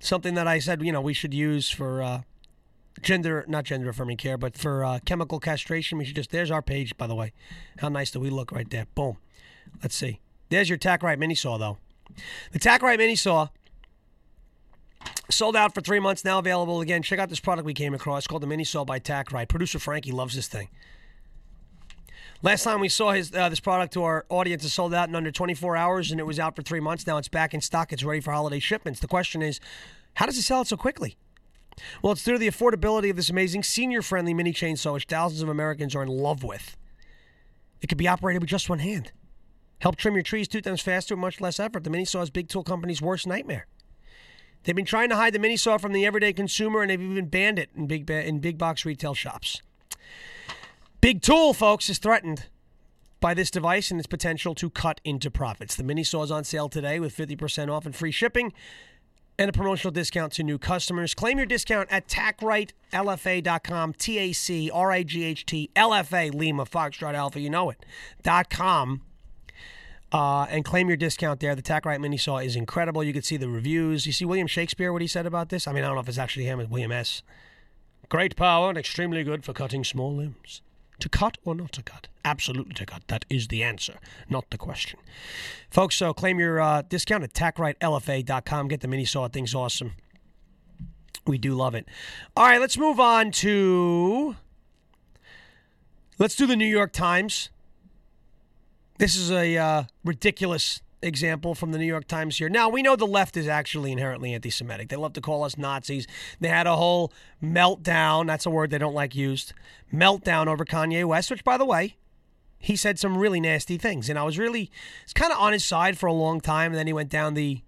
something 0.00 0.32
that 0.36 0.48
I 0.48 0.58
said, 0.58 0.80
you 0.80 0.90
know, 0.90 1.02
we 1.02 1.12
should 1.12 1.34
use 1.34 1.68
for. 1.68 2.02
Uh, 2.02 2.22
gender 3.02 3.44
not 3.48 3.64
gender 3.64 3.88
affirming 3.88 4.16
care 4.16 4.38
but 4.38 4.56
for 4.56 4.84
uh, 4.84 4.98
chemical 5.04 5.38
castration 5.38 5.98
we 5.98 6.04
should 6.04 6.16
just 6.16 6.30
there's 6.30 6.50
our 6.50 6.62
page 6.62 6.96
by 6.96 7.06
the 7.06 7.14
way 7.14 7.32
how 7.78 7.88
nice 7.88 8.10
do 8.10 8.20
we 8.20 8.30
look 8.30 8.52
right 8.52 8.70
there 8.70 8.86
boom 8.94 9.16
let's 9.82 9.94
see 9.94 10.20
there's 10.48 10.68
your 10.68 10.78
tacright 10.78 11.18
mini 11.18 11.34
saw 11.34 11.58
though 11.58 11.78
the 12.52 12.58
tacright 12.58 12.98
mini 12.98 13.16
saw 13.16 13.48
sold 15.28 15.56
out 15.56 15.74
for 15.74 15.80
three 15.80 16.00
months 16.00 16.24
now 16.24 16.38
available 16.38 16.80
again 16.80 17.02
check 17.02 17.18
out 17.18 17.28
this 17.28 17.40
product 17.40 17.66
we 17.66 17.74
came 17.74 17.94
across 17.94 18.26
called 18.26 18.42
the 18.42 18.46
mini 18.46 18.64
saw 18.64 18.84
by 18.84 18.98
tacright 18.98 19.48
producer 19.48 19.78
frankie 19.78 20.12
loves 20.12 20.34
this 20.34 20.48
thing 20.48 20.68
Last 22.42 22.64
time 22.64 22.80
we 22.80 22.88
saw 22.88 23.12
his 23.12 23.34
uh, 23.34 23.48
this 23.48 23.60
product 23.60 23.94
to 23.94 24.04
our 24.04 24.26
audience 24.28 24.62
is 24.62 24.72
sold 24.72 24.92
out 24.92 25.08
in 25.08 25.14
under 25.14 25.30
24 25.30 25.76
hours, 25.76 26.10
and 26.10 26.20
it 26.20 26.24
was 26.24 26.38
out 26.38 26.54
for 26.54 26.62
three 26.62 26.80
months. 26.80 27.06
Now 27.06 27.16
it's 27.16 27.28
back 27.28 27.54
in 27.54 27.62
stock. 27.62 27.92
It's 27.92 28.04
ready 28.04 28.20
for 28.20 28.32
holiday 28.32 28.58
shipments. 28.58 29.00
The 29.00 29.08
question 29.08 29.40
is, 29.40 29.58
how 30.14 30.26
does 30.26 30.36
it 30.36 30.42
sell 30.42 30.60
it 30.60 30.68
so 30.68 30.76
quickly? 30.76 31.16
Well, 32.02 32.12
it's 32.12 32.22
through 32.22 32.38
the 32.38 32.48
affordability 32.48 33.10
of 33.10 33.16
this 33.16 33.30
amazing 33.30 33.62
senior 33.62 34.02
friendly 34.02 34.34
mini 34.34 34.52
chainsaw, 34.52 34.94
which 34.94 35.04
thousands 35.04 35.42
of 35.42 35.48
Americans 35.48 35.94
are 35.94 36.02
in 36.02 36.08
love 36.08 36.42
with. 36.42 36.76
It 37.80 37.88
can 37.88 37.98
be 37.98 38.08
operated 38.08 38.42
with 38.42 38.50
just 38.50 38.68
one 38.68 38.78
hand. 38.78 39.12
Help 39.80 39.96
trim 39.96 40.14
your 40.14 40.22
trees 40.22 40.48
two 40.48 40.60
times 40.60 40.80
faster 40.80 41.14
with 41.14 41.20
much 41.20 41.40
less 41.40 41.60
effort. 41.60 41.84
The 41.84 41.90
mini 41.90 42.04
saw 42.04 42.22
is 42.22 42.30
big 42.30 42.48
tool 42.48 42.64
company's 42.64 43.02
worst 43.02 43.26
nightmare. 43.26 43.66
They've 44.64 44.74
been 44.74 44.84
trying 44.84 45.10
to 45.10 45.16
hide 45.16 45.32
the 45.32 45.38
mini 45.38 45.56
saw 45.56 45.78
from 45.78 45.92
the 45.92 46.06
everyday 46.06 46.32
consumer, 46.32 46.80
and 46.80 46.90
they've 46.90 47.00
even 47.00 47.28
banned 47.28 47.58
it 47.58 47.70
in 47.76 47.86
big 47.86 48.10
in 48.10 48.40
big 48.40 48.58
box 48.58 48.84
retail 48.84 49.14
shops. 49.14 49.62
Big 51.00 51.22
Tool, 51.22 51.52
folks, 51.52 51.88
is 51.88 51.98
threatened 51.98 52.46
by 53.20 53.32
this 53.32 53.50
device 53.50 53.90
and 53.90 54.00
its 54.00 54.06
potential 54.06 54.54
to 54.54 54.70
cut 54.70 55.00
into 55.04 55.30
profits. 55.30 55.76
The 55.76 55.84
mini 55.84 56.02
saw 56.02 56.22
is 56.22 56.30
on 56.30 56.44
sale 56.44 56.68
today 56.68 56.98
with 56.98 57.16
50% 57.16 57.70
off 57.70 57.86
and 57.86 57.94
free 57.94 58.10
shipping 58.10 58.52
and 59.38 59.48
a 59.48 59.52
promotional 59.52 59.92
discount 59.92 60.32
to 60.34 60.42
new 60.42 60.58
customers. 60.58 61.14
Claim 61.14 61.38
your 61.38 61.46
discount 61.46 61.88
at 61.90 62.08
TacRightLFA.com, 62.08 63.92
T 63.94 64.18
A 64.18 64.32
C 64.32 64.70
R 64.70 64.92
I 64.92 65.02
G 65.02 65.24
H 65.24 65.46
T 65.46 65.70
L 65.76 65.92
F 65.92 66.12
A, 66.12 66.30
Lima, 66.30 66.64
Foxtrot 66.64 67.14
Alpha, 67.14 67.40
you 67.40 67.50
know 67.50 67.70
it, 67.70 67.84
dot 68.22 68.50
com. 68.50 69.02
Uh, 70.12 70.44
and 70.44 70.64
claim 70.64 70.88
your 70.88 70.96
discount 70.96 71.40
there. 71.40 71.54
The 71.54 71.62
TacRight 71.62 72.00
Mini 72.00 72.16
Saw 72.16 72.38
is 72.38 72.54
incredible. 72.54 73.02
You 73.02 73.12
can 73.12 73.22
see 73.22 73.36
the 73.36 73.48
reviews. 73.48 74.06
You 74.06 74.12
see 74.12 74.24
William 74.24 74.46
Shakespeare, 74.46 74.92
what 74.92 75.02
he 75.02 75.08
said 75.08 75.26
about 75.26 75.48
this? 75.48 75.66
I 75.66 75.72
mean, 75.72 75.82
I 75.82 75.88
don't 75.88 75.96
know 75.96 76.00
if 76.00 76.08
it's 76.08 76.16
actually 76.16 76.44
him, 76.44 76.60
it's 76.60 76.70
William 76.70 76.92
S. 76.92 77.22
Great 78.08 78.36
power 78.36 78.68
and 78.68 78.78
extremely 78.78 79.24
good 79.24 79.44
for 79.44 79.52
cutting 79.52 79.82
small 79.82 80.14
limbs. 80.14 80.62
To 81.00 81.08
cut 81.08 81.38
or 81.44 81.54
not 81.54 81.72
to 81.72 81.82
cut? 81.82 82.08
Absolutely 82.24 82.74
to 82.74 82.86
cut. 82.86 83.06
That 83.08 83.24
is 83.28 83.48
the 83.48 83.62
answer, 83.62 83.96
not 84.28 84.50
the 84.50 84.58
question. 84.58 84.98
Folks, 85.70 85.96
so 85.96 86.14
claim 86.14 86.40
your 86.40 86.60
uh, 86.60 86.82
discount 86.82 87.22
at 87.22 87.34
tacrightLFA.com. 87.34 88.68
Get 88.68 88.80
the 88.80 88.88
mini 88.88 89.04
saw. 89.04 89.28
Thing's 89.28 89.54
awesome. 89.54 89.92
We 91.26 91.38
do 91.38 91.54
love 91.54 91.74
it. 91.74 91.86
All 92.36 92.46
right, 92.46 92.60
let's 92.60 92.78
move 92.78 92.98
on 92.98 93.30
to. 93.32 94.36
Let's 96.18 96.34
do 96.34 96.46
the 96.46 96.56
New 96.56 96.66
York 96.66 96.92
Times. 96.92 97.50
This 98.98 99.16
is 99.16 99.30
a 99.30 99.58
uh, 99.58 99.82
ridiculous 100.04 100.80
example 101.02 101.54
from 101.54 101.72
the 101.72 101.78
New 101.78 101.86
York 101.86 102.06
Times 102.06 102.38
here. 102.38 102.48
Now, 102.48 102.68
we 102.68 102.82
know 102.82 102.96
the 102.96 103.06
left 103.06 103.36
is 103.36 103.46
actually 103.46 103.92
inherently 103.92 104.34
anti 104.34 104.50
Semitic. 104.50 104.88
They 104.88 104.96
love 104.96 105.12
to 105.14 105.20
call 105.20 105.44
us 105.44 105.56
Nazis. 105.56 106.06
They 106.40 106.48
had 106.48 106.66
a 106.66 106.76
whole 106.76 107.12
meltdown. 107.42 108.26
That's 108.26 108.46
a 108.46 108.50
word 108.50 108.70
they 108.70 108.78
don't 108.78 108.94
like 108.94 109.14
used. 109.14 109.52
Meltdown 109.92 110.46
over 110.46 110.64
Kanye 110.64 111.04
West, 111.04 111.30
which, 111.30 111.44
by 111.44 111.56
the 111.56 111.64
way, 111.64 111.96
he 112.58 112.76
said 112.76 112.98
some 112.98 113.16
really 113.16 113.40
nasty 113.40 113.78
things. 113.78 114.08
And 114.08 114.18
I 114.18 114.24
was 114.24 114.38
really, 114.38 114.70
kind 115.14 115.32
of 115.32 115.38
on 115.38 115.52
his 115.52 115.64
side 115.64 115.98
for 115.98 116.06
a 116.06 116.12
long 116.12 116.40
time. 116.40 116.72
And 116.72 116.78
then 116.78 116.86
he 116.86 116.92
went 116.92 117.10
down 117.10 117.34
the, 117.34 117.60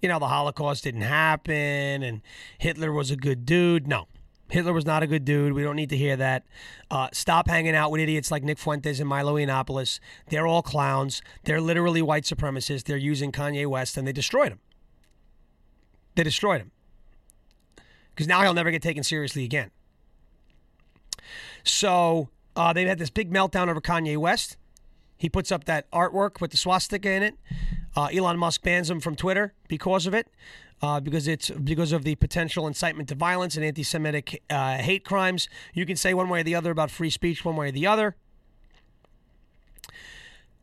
you 0.00 0.08
know, 0.08 0.18
the 0.18 0.28
Holocaust 0.28 0.84
didn't 0.84 1.02
happen 1.02 2.02
and 2.02 2.20
Hitler 2.58 2.92
was 2.92 3.10
a 3.10 3.16
good 3.16 3.44
dude. 3.44 3.88
No, 3.88 4.06
Hitler 4.50 4.72
was 4.72 4.84
not 4.84 5.02
a 5.02 5.06
good 5.06 5.24
dude. 5.24 5.52
We 5.52 5.62
don't 5.62 5.76
need 5.76 5.90
to 5.90 5.96
hear 5.96 6.16
that. 6.16 6.44
Uh, 6.90 7.08
stop 7.12 7.48
hanging 7.48 7.74
out 7.74 7.90
with 7.90 8.00
idiots 8.00 8.30
like 8.30 8.42
Nick 8.42 8.58
Fuentes 8.58 9.00
and 9.00 9.08
Milo 9.08 9.34
Yiannopoulos. 9.34 10.00
They're 10.28 10.46
all 10.46 10.62
clowns. 10.62 11.22
They're 11.44 11.60
literally 11.60 12.02
white 12.02 12.24
supremacists. 12.24 12.84
They're 12.84 12.96
using 12.96 13.32
Kanye 13.32 13.66
West 13.66 13.96
and 13.96 14.06
they 14.06 14.12
destroyed 14.12 14.52
him. 14.52 14.58
They 16.16 16.24
destroyed 16.24 16.60
him. 16.60 16.72
Because 18.14 18.26
now 18.26 18.42
he'll 18.42 18.54
never 18.54 18.70
get 18.70 18.82
taken 18.82 19.02
seriously 19.02 19.44
again. 19.44 19.70
So 21.62 22.28
uh, 22.56 22.72
they've 22.72 22.88
had 22.88 22.98
this 22.98 23.10
big 23.10 23.32
meltdown 23.32 23.68
over 23.68 23.80
Kanye 23.80 24.16
West. 24.16 24.56
He 25.16 25.28
puts 25.28 25.52
up 25.52 25.64
that 25.64 25.90
artwork 25.90 26.40
with 26.40 26.50
the 26.50 26.56
swastika 26.56 27.10
in 27.10 27.22
it. 27.22 27.34
Uh, 27.96 28.06
Elon 28.06 28.38
Musk 28.38 28.62
bans 28.62 28.88
him 28.88 29.00
from 29.00 29.16
Twitter 29.16 29.52
because 29.68 30.06
of 30.06 30.14
it, 30.14 30.28
uh, 30.82 31.00
because 31.00 31.26
it's 31.26 31.50
because 31.50 31.92
of 31.92 32.04
the 32.04 32.14
potential 32.14 32.66
incitement 32.66 33.08
to 33.08 33.14
violence 33.14 33.56
and 33.56 33.64
anti-Semitic 33.64 34.42
uh, 34.48 34.78
hate 34.78 35.04
crimes. 35.04 35.48
You 35.74 35.84
can 35.84 35.96
say 35.96 36.14
one 36.14 36.28
way 36.28 36.40
or 36.40 36.44
the 36.44 36.54
other 36.54 36.70
about 36.70 36.90
free 36.90 37.10
speech, 37.10 37.44
one 37.44 37.56
way 37.56 37.68
or 37.68 37.72
the 37.72 37.86
other. 37.86 38.16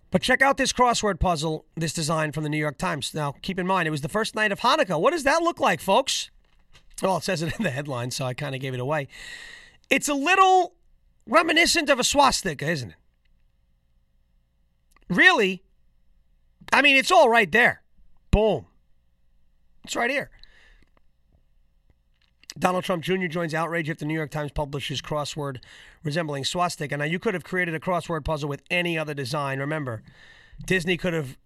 But 0.09 0.21
check 0.21 0.41
out 0.41 0.55
this 0.55 0.71
crossword 0.71 1.19
puzzle, 1.19 1.65
this 1.75 1.91
design 1.91 2.31
from 2.31 2.43
the 2.43 2.49
New 2.49 2.57
York 2.57 2.77
Times. 2.77 3.13
Now, 3.13 3.35
keep 3.41 3.59
in 3.59 3.67
mind, 3.67 3.87
it 3.87 3.91
was 3.91 4.01
the 4.01 4.09
first 4.09 4.35
night 4.35 4.53
of 4.53 4.61
Hanukkah. 4.61 4.99
What 4.99 5.11
does 5.11 5.23
that 5.23 5.43
look 5.43 5.59
like, 5.59 5.81
folks? 5.81 6.31
Well, 7.01 7.17
it 7.17 7.23
says 7.23 7.41
it 7.41 7.53
in 7.57 7.63
the 7.63 7.69
headline, 7.69 8.11
so 8.11 8.25
I 8.25 8.33
kind 8.33 8.55
of 8.55 8.61
gave 8.61 8.73
it 8.73 8.79
away. 8.79 9.09
It's 9.89 10.07
a 10.07 10.13
little 10.13 10.75
reminiscent 11.27 11.89
of 11.89 11.99
a 11.99 12.03
swastika, 12.05 12.69
isn't 12.69 12.91
it? 12.91 12.95
Really? 15.09 15.63
I 16.71 16.81
mean, 16.81 16.97
it's 16.97 17.11
all 17.11 17.29
right 17.29 17.51
there. 17.51 17.81
Boom. 18.31 18.65
It's 19.83 19.95
right 19.95 20.09
here. 20.09 20.29
Donald 22.59 22.83
Trump 22.83 23.03
Jr. 23.03 23.27
joins 23.27 23.53
outrage 23.53 23.89
if 23.89 23.99
the 23.99 24.05
New 24.05 24.15
York 24.15 24.31
Times 24.31 24.51
publishes 24.51 25.01
crossword 25.01 25.59
resembling 26.03 26.43
swastika. 26.43 26.97
Now, 26.97 27.05
you 27.05 27.19
could 27.19 27.33
have 27.33 27.43
created 27.43 27.75
a 27.75 27.79
crossword 27.79 28.25
puzzle 28.25 28.49
with 28.49 28.63
any 28.71 28.97
other 28.97 29.13
design. 29.13 29.59
Remember, 29.59 30.01
Disney 30.65 30.97
could 30.97 31.13
have 31.13 31.37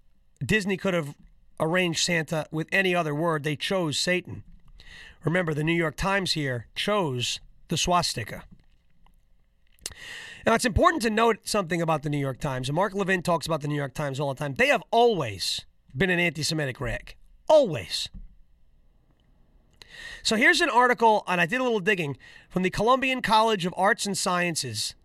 Disney 0.43 0.77
could 0.77 0.93
have 0.93 1.15
arranged 1.59 2.03
Santa 2.03 2.47
with 2.51 2.67
any 2.71 2.95
other 2.95 3.13
word. 3.13 3.43
They 3.43 3.55
chose 3.55 3.99
Satan. 3.99 4.43
Remember, 5.23 5.53
the 5.53 5.63
New 5.63 5.73
York 5.73 5.95
Times 5.95 6.33
here 6.33 6.67
chose 6.75 7.39
the 7.67 7.77
swastika. 7.77 8.43
Now, 10.45 10.55
it's 10.55 10.65
important 10.65 11.03
to 11.03 11.09
note 11.09 11.39
something 11.43 11.81
about 11.81 12.03
the 12.03 12.09
New 12.09 12.17
York 12.17 12.39
Times. 12.39 12.71
Mark 12.71 12.93
Levin 12.93 13.21
talks 13.21 13.45
about 13.45 13.61
the 13.61 13.67
New 13.67 13.75
York 13.75 13.93
Times 13.93 14.19
all 14.19 14.33
the 14.33 14.39
time. 14.39 14.55
They 14.55 14.67
have 14.67 14.83
always 14.91 15.65
been 15.95 16.09
an 16.09 16.19
anti 16.19 16.43
Semitic 16.43 16.81
rag. 16.81 17.15
Always. 17.47 18.09
So 20.23 20.35
here's 20.35 20.61
an 20.61 20.69
article, 20.69 21.23
and 21.27 21.41
I 21.41 21.45
did 21.45 21.59
a 21.59 21.63
little 21.63 21.79
digging 21.79 22.17
from 22.49 22.63
the 22.63 22.69
Columbian 22.69 23.21
College 23.21 23.65
of 23.65 23.73
Arts 23.75 24.05
and 24.05 24.17
Sciences 24.17 24.95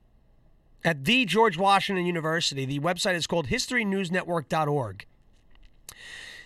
at 0.84 1.04
the 1.04 1.24
George 1.24 1.58
Washington 1.58 2.06
University. 2.06 2.64
The 2.64 2.80
website 2.80 3.14
is 3.14 3.26
called 3.26 3.48
historynewsnetwork.org. 3.48 5.06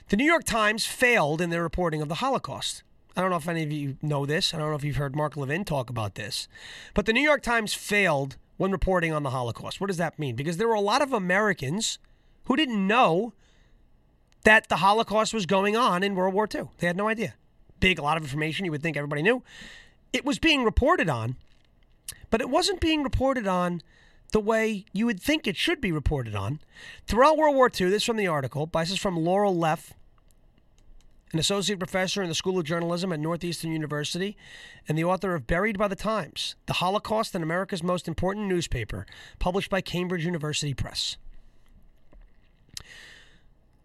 The 0.09 0.16
New 0.16 0.24
York 0.24 0.45
Times 0.45 0.86
failed 0.86 1.41
in 1.41 1.51
their 1.51 1.62
reporting 1.62 2.03
of 2.03 2.09
the 2.09 2.16
Holocaust. 2.16 2.82
I 3.16 3.20
don't 3.20 3.30
know 3.30 3.36
if 3.36 3.49
any 3.49 3.62
of 3.64 3.72
you 3.72 3.97
know 4.03 4.24
this. 4.24 4.55
I 4.55 4.59
don't 4.59 4.70
know 4.70 4.76
if 4.76 4.84
you've 4.84 4.97
heard 4.97 5.14
Mark 5.14 5.36
Levin 5.36 5.64
talk 5.64 5.91
about 5.91 6.14
this. 6.14 6.49
But 6.95 7.07
the 7.07 7.12
New 7.12 7.22
York 7.22 7.43
Times 7.43 7.74
failed 7.74 8.36
when 8.61 8.72
reporting 8.72 9.11
on 9.11 9.22
the 9.22 9.30
Holocaust. 9.30 9.80
What 9.80 9.86
does 9.86 9.96
that 9.96 10.18
mean? 10.18 10.36
Because 10.36 10.58
there 10.58 10.68
were 10.68 10.74
a 10.74 10.82
lot 10.82 11.00
of 11.00 11.14
Americans 11.14 11.98
who 12.44 12.56
didn't 12.56 12.86
know 12.86 13.32
that 14.44 14.68
the 14.68 14.76
Holocaust 14.76 15.32
was 15.32 15.46
going 15.46 15.78
on 15.78 16.02
in 16.02 16.14
World 16.14 16.34
War 16.34 16.46
II. 16.54 16.64
They 16.76 16.86
had 16.86 16.94
no 16.94 17.08
idea. 17.08 17.36
Big, 17.80 17.98
a 17.98 18.02
lot 18.02 18.18
of 18.18 18.22
information 18.22 18.66
you 18.66 18.70
would 18.70 18.82
think 18.82 18.98
everybody 18.98 19.22
knew. 19.22 19.42
It 20.12 20.26
was 20.26 20.38
being 20.38 20.62
reported 20.62 21.08
on, 21.08 21.36
but 22.28 22.42
it 22.42 22.50
wasn't 22.50 22.82
being 22.82 23.02
reported 23.02 23.46
on 23.46 23.80
the 24.32 24.40
way 24.40 24.84
you 24.92 25.06
would 25.06 25.22
think 25.22 25.46
it 25.46 25.56
should 25.56 25.80
be 25.80 25.90
reported 25.90 26.34
on. 26.34 26.61
Throughout 27.06 27.38
World 27.38 27.56
War 27.56 27.68
II, 27.68 27.88
this 27.88 28.02
is 28.02 28.04
from 28.04 28.18
the 28.18 28.26
article, 28.26 28.66
this 28.66 28.90
is 28.90 28.98
from 28.98 29.16
Laurel 29.16 29.56
Leff, 29.56 29.94
an 31.32 31.38
associate 31.38 31.78
professor 31.78 32.22
in 32.22 32.28
the 32.28 32.34
School 32.34 32.58
of 32.58 32.64
Journalism 32.64 33.12
at 33.12 33.20
Northeastern 33.20 33.72
University, 33.72 34.36
and 34.88 34.98
the 34.98 35.04
author 35.04 35.34
of 35.34 35.46
Buried 35.46 35.78
by 35.78 35.88
the 35.88 35.96
Times 35.96 36.56
The 36.66 36.74
Holocaust 36.74 37.34
and 37.34 37.44
America's 37.44 37.82
Most 37.82 38.08
Important 38.08 38.48
Newspaper, 38.48 39.06
published 39.38 39.70
by 39.70 39.80
Cambridge 39.80 40.24
University 40.24 40.74
Press. 40.74 41.16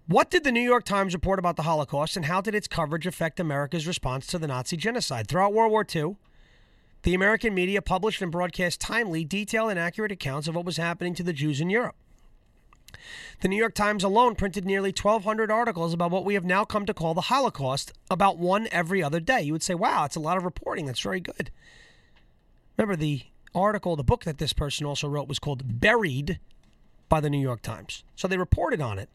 What 0.07 0.29
did 0.29 0.43
the 0.43 0.51
New 0.51 0.61
York 0.61 0.85
Times 0.85 1.13
report 1.13 1.39
about 1.39 1.55
the 1.55 1.63
Holocaust, 1.63 2.15
and 2.15 2.25
how 2.25 2.41
did 2.41 2.53
its 2.53 2.67
coverage 2.67 3.07
affect 3.07 3.39
America's 3.39 3.87
response 3.87 4.27
to 4.27 4.37
the 4.37 4.47
Nazi 4.47 4.77
genocide? 4.77 5.27
Throughout 5.27 5.53
World 5.53 5.71
War 5.71 5.85
II, 5.95 6.17
the 7.01 7.13
American 7.13 7.53
media 7.53 7.81
published 7.81 8.21
and 8.21 8.31
broadcast 8.31 8.81
timely, 8.81 9.23
detailed, 9.23 9.71
and 9.71 9.79
accurate 9.79 10.11
accounts 10.11 10.47
of 10.47 10.55
what 10.55 10.65
was 10.65 10.77
happening 10.77 11.13
to 11.15 11.23
the 11.23 11.33
Jews 11.33 11.61
in 11.61 11.69
Europe. 11.69 11.95
The 13.41 13.47
New 13.47 13.57
York 13.57 13.75
Times 13.75 14.03
alone 14.03 14.36
printed 14.36 14.65
nearly 14.65 14.89
1,200 14.89 15.51
articles 15.51 15.93
about 15.93 16.11
what 16.11 16.25
we 16.25 16.33
have 16.33 16.45
now 16.45 16.65
come 16.65 16.86
to 16.86 16.93
call 16.93 17.13
the 17.13 17.21
Holocaust, 17.21 17.93
about 18.09 18.38
one 18.38 18.67
every 18.71 19.03
other 19.03 19.19
day. 19.19 19.41
You 19.41 19.53
would 19.53 19.63
say, 19.63 19.75
wow, 19.75 20.01
that's 20.01 20.15
a 20.15 20.21
lot 20.21 20.38
of 20.38 20.45
reporting. 20.45 20.86
That's 20.86 21.01
very 21.01 21.19
good. 21.19 21.51
Remember, 22.77 22.95
the 22.95 23.23
article, 23.53 23.95
the 23.95 24.03
book 24.03 24.23
that 24.23 24.38
this 24.38 24.53
person 24.53 24.86
also 24.86 25.07
wrote 25.07 25.27
was 25.27 25.39
called 25.39 25.79
Buried 25.79 26.39
by 27.09 27.19
the 27.19 27.29
New 27.29 27.39
York 27.39 27.61
Times. 27.61 28.03
So 28.15 28.27
they 28.27 28.38
reported 28.38 28.81
on 28.81 28.99
it. 28.99 29.09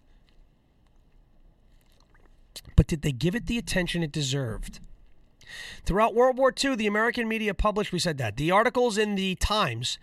But 2.76 2.86
did 2.86 3.02
they 3.02 3.12
give 3.12 3.34
it 3.34 3.46
the 3.46 3.58
attention 3.58 4.02
it 4.02 4.12
deserved? 4.12 4.80
Throughout 5.84 6.14
World 6.14 6.38
War 6.38 6.53
II, 6.53 6.76
the 6.76 6.86
American 6.86 7.28
media 7.28 7.55
published, 7.55 7.92
we 7.92 7.98
said 7.98 8.18
that, 8.18 8.36
the 8.36 8.51
articles 8.51 8.98
in 8.98 9.14
the 9.14 9.34
Times 9.36 9.98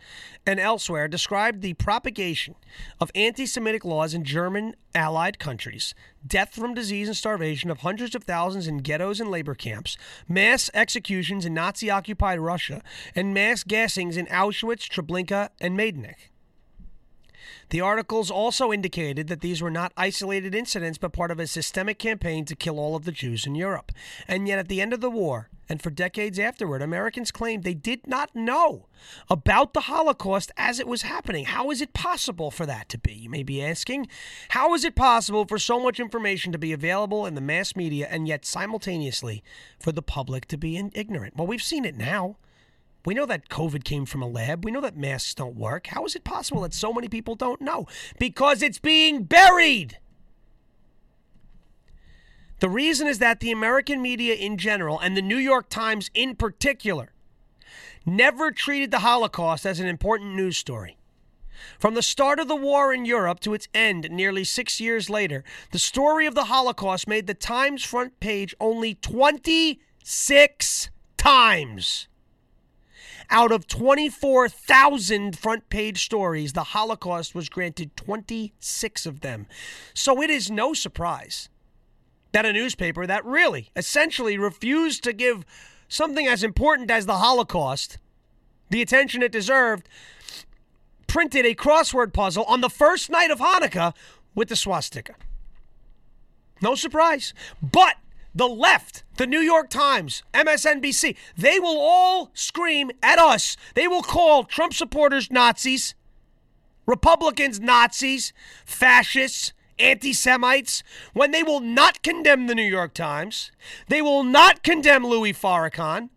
and 0.45 0.59
elsewhere 0.59 1.07
described 1.07 1.61
the 1.61 1.73
propagation 1.75 2.55
of 2.99 3.11
anti 3.15 3.45
Semitic 3.45 3.85
laws 3.85 4.13
in 4.13 4.23
German 4.23 4.75
allied 4.95 5.39
countries, 5.39 5.93
death 6.25 6.53
from 6.53 6.73
disease 6.73 7.07
and 7.07 7.17
starvation 7.17 7.69
of 7.69 7.79
hundreds 7.79 8.15
of 8.15 8.23
thousands 8.23 8.67
in 8.67 8.77
ghettos 8.79 9.19
and 9.19 9.29
labor 9.29 9.55
camps, 9.55 9.97
mass 10.27 10.69
executions 10.73 11.45
in 11.45 11.53
Nazi 11.53 11.89
occupied 11.89 12.39
Russia, 12.39 12.81
and 13.15 13.33
mass 13.33 13.63
gassings 13.63 14.17
in 14.17 14.25
Auschwitz, 14.27 14.89
Treblinka, 14.89 15.49
and 15.59 15.77
Majdanek. 15.77 16.29
The 17.69 17.81
articles 17.81 18.31
also 18.31 18.71
indicated 18.71 19.27
that 19.27 19.41
these 19.41 19.61
were 19.61 19.71
not 19.71 19.91
isolated 19.97 20.55
incidents 20.55 20.97
but 20.97 21.13
part 21.13 21.31
of 21.31 21.39
a 21.39 21.47
systemic 21.47 21.99
campaign 21.99 22.45
to 22.45 22.55
kill 22.55 22.79
all 22.79 22.95
of 22.95 23.03
the 23.03 23.11
Jews 23.11 23.45
in 23.45 23.55
Europe. 23.55 23.91
And 24.27 24.47
yet, 24.47 24.59
at 24.59 24.69
the 24.69 24.81
end 24.81 24.93
of 24.93 25.01
the 25.01 25.09
war, 25.09 25.49
and 25.69 25.81
for 25.81 25.89
decades 25.89 26.39
afterward, 26.39 26.81
Americans 26.81 27.31
claimed 27.31 27.63
they 27.63 27.73
did 27.73 28.07
not 28.07 28.33
know 28.33 28.87
about 29.29 29.73
the 29.73 29.81
Holocaust 29.81 30.51
as 30.55 30.79
it 30.79 30.87
was 30.87 31.01
happening. 31.01 31.45
How 31.45 31.69
is 31.71 31.81
it 31.81 31.93
possible 31.93 32.51
for 32.51 32.65
that 32.65 32.87
to 32.89 32.97
be? 32.97 33.13
You 33.13 33.29
may 33.29 33.43
be 33.43 33.61
asking. 33.61 34.07
How 34.49 34.73
is 34.73 34.85
it 34.85 34.95
possible 34.95 35.45
for 35.45 35.59
so 35.59 35.79
much 35.79 35.99
information 35.99 36.53
to 36.53 36.57
be 36.57 36.71
available 36.71 37.25
in 37.25 37.35
the 37.35 37.41
mass 37.41 37.75
media 37.75 38.07
and 38.09 38.27
yet 38.27 38.45
simultaneously 38.45 39.43
for 39.77 39.91
the 39.91 40.01
public 40.01 40.45
to 40.47 40.57
be 40.57 40.77
ignorant? 40.93 41.35
Well, 41.35 41.47
we've 41.47 41.61
seen 41.61 41.83
it 41.83 41.97
now. 41.97 42.37
We 43.07 43.13
know 43.13 43.25
that 43.27 43.47
COVID 43.47 43.85
came 43.85 44.05
from 44.05 44.21
a 44.21 44.27
lab. 44.27 44.65
We 44.65 44.71
know 44.71 44.81
that 44.81 44.97
masks 44.97 45.33
don't 45.33 45.55
work. 45.55 45.87
How 45.87 46.03
is 46.03 46.13
it 46.13 46.25
possible 46.25 46.63
that 46.63 46.73
so 46.73 46.91
many 46.91 47.07
people 47.07 47.35
don't 47.35 47.61
know? 47.61 47.87
Because 48.19 48.61
it's 48.61 48.79
being 48.79 49.23
buried. 49.23 49.97
The 52.59 52.67
reason 52.67 53.07
is 53.07 53.19
that 53.19 53.39
the 53.39 53.53
American 53.53 54.01
media 54.01 54.33
in 54.33 54.57
general, 54.57 54.99
and 54.99 55.15
the 55.15 55.21
New 55.21 55.37
York 55.37 55.69
Times 55.69 56.11
in 56.13 56.35
particular, 56.35 57.13
never 58.05 58.51
treated 58.51 58.91
the 58.91 58.99
Holocaust 58.99 59.65
as 59.65 59.79
an 59.79 59.87
important 59.87 60.35
news 60.35 60.57
story. 60.57 60.97
From 61.79 61.93
the 61.93 62.03
start 62.03 62.41
of 62.41 62.49
the 62.49 62.57
war 62.57 62.93
in 62.93 63.05
Europe 63.05 63.39
to 63.39 63.53
its 63.53 63.69
end 63.73 64.09
nearly 64.11 64.43
six 64.43 64.81
years 64.81 65.09
later, 65.09 65.45
the 65.71 65.79
story 65.79 66.25
of 66.25 66.35
the 66.35 66.43
Holocaust 66.43 67.07
made 67.07 67.25
the 67.25 67.33
Times 67.33 67.85
front 67.85 68.19
page 68.19 68.53
only 68.59 68.95
26 68.95 70.89
times. 71.15 72.09
Out 73.29 73.51
of 73.51 73.67
24,000 73.67 75.37
front 75.37 75.69
page 75.69 76.05
stories, 76.05 76.53
the 76.53 76.63
Holocaust 76.63 77.35
was 77.35 77.49
granted 77.49 77.95
26 77.97 79.05
of 79.05 79.19
them. 79.19 79.47
So 79.93 80.21
it 80.21 80.29
is 80.29 80.49
no 80.49 80.73
surprise 80.73 81.49
that 82.31 82.45
a 82.45 82.53
newspaper 82.53 83.05
that 83.05 83.25
really 83.25 83.69
essentially 83.75 84.37
refused 84.37 85.03
to 85.03 85.13
give 85.13 85.45
something 85.89 86.27
as 86.27 86.43
important 86.43 86.89
as 86.91 87.05
the 87.05 87.17
Holocaust 87.17 87.97
the 88.69 88.81
attention 88.81 89.21
it 89.21 89.31
deserved 89.31 89.87
printed 91.07 91.45
a 91.45 91.55
crossword 91.55 92.13
puzzle 92.13 92.43
on 92.45 92.61
the 92.61 92.69
first 92.69 93.09
night 93.09 93.31
of 93.31 93.39
Hanukkah 93.39 93.93
with 94.35 94.49
the 94.49 94.55
swastika. 94.55 95.15
No 96.61 96.75
surprise. 96.75 97.33
But 97.61 97.95
the 98.33 98.47
left, 98.47 99.03
the 99.17 99.27
New 99.27 99.39
York 99.39 99.69
Times, 99.69 100.23
MSNBC, 100.33 101.15
they 101.35 101.59
will 101.59 101.79
all 101.79 102.31
scream 102.33 102.91
at 103.01 103.19
us. 103.19 103.57
They 103.73 103.87
will 103.87 104.03
call 104.03 104.43
Trump 104.43 104.73
supporters 104.73 105.31
Nazis, 105.31 105.95
Republicans 106.85 107.59
Nazis, 107.59 108.33
fascists, 108.65 109.53
anti 109.79 110.13
Semites, 110.13 110.83
when 111.13 111.31
they 111.31 111.43
will 111.43 111.59
not 111.59 112.01
condemn 112.03 112.47
the 112.47 112.55
New 112.55 112.63
York 112.63 112.93
Times. 112.93 113.51
They 113.89 114.01
will 114.01 114.23
not 114.23 114.63
condemn 114.63 115.05
Louis 115.05 115.33
Farrakhan. 115.33 116.09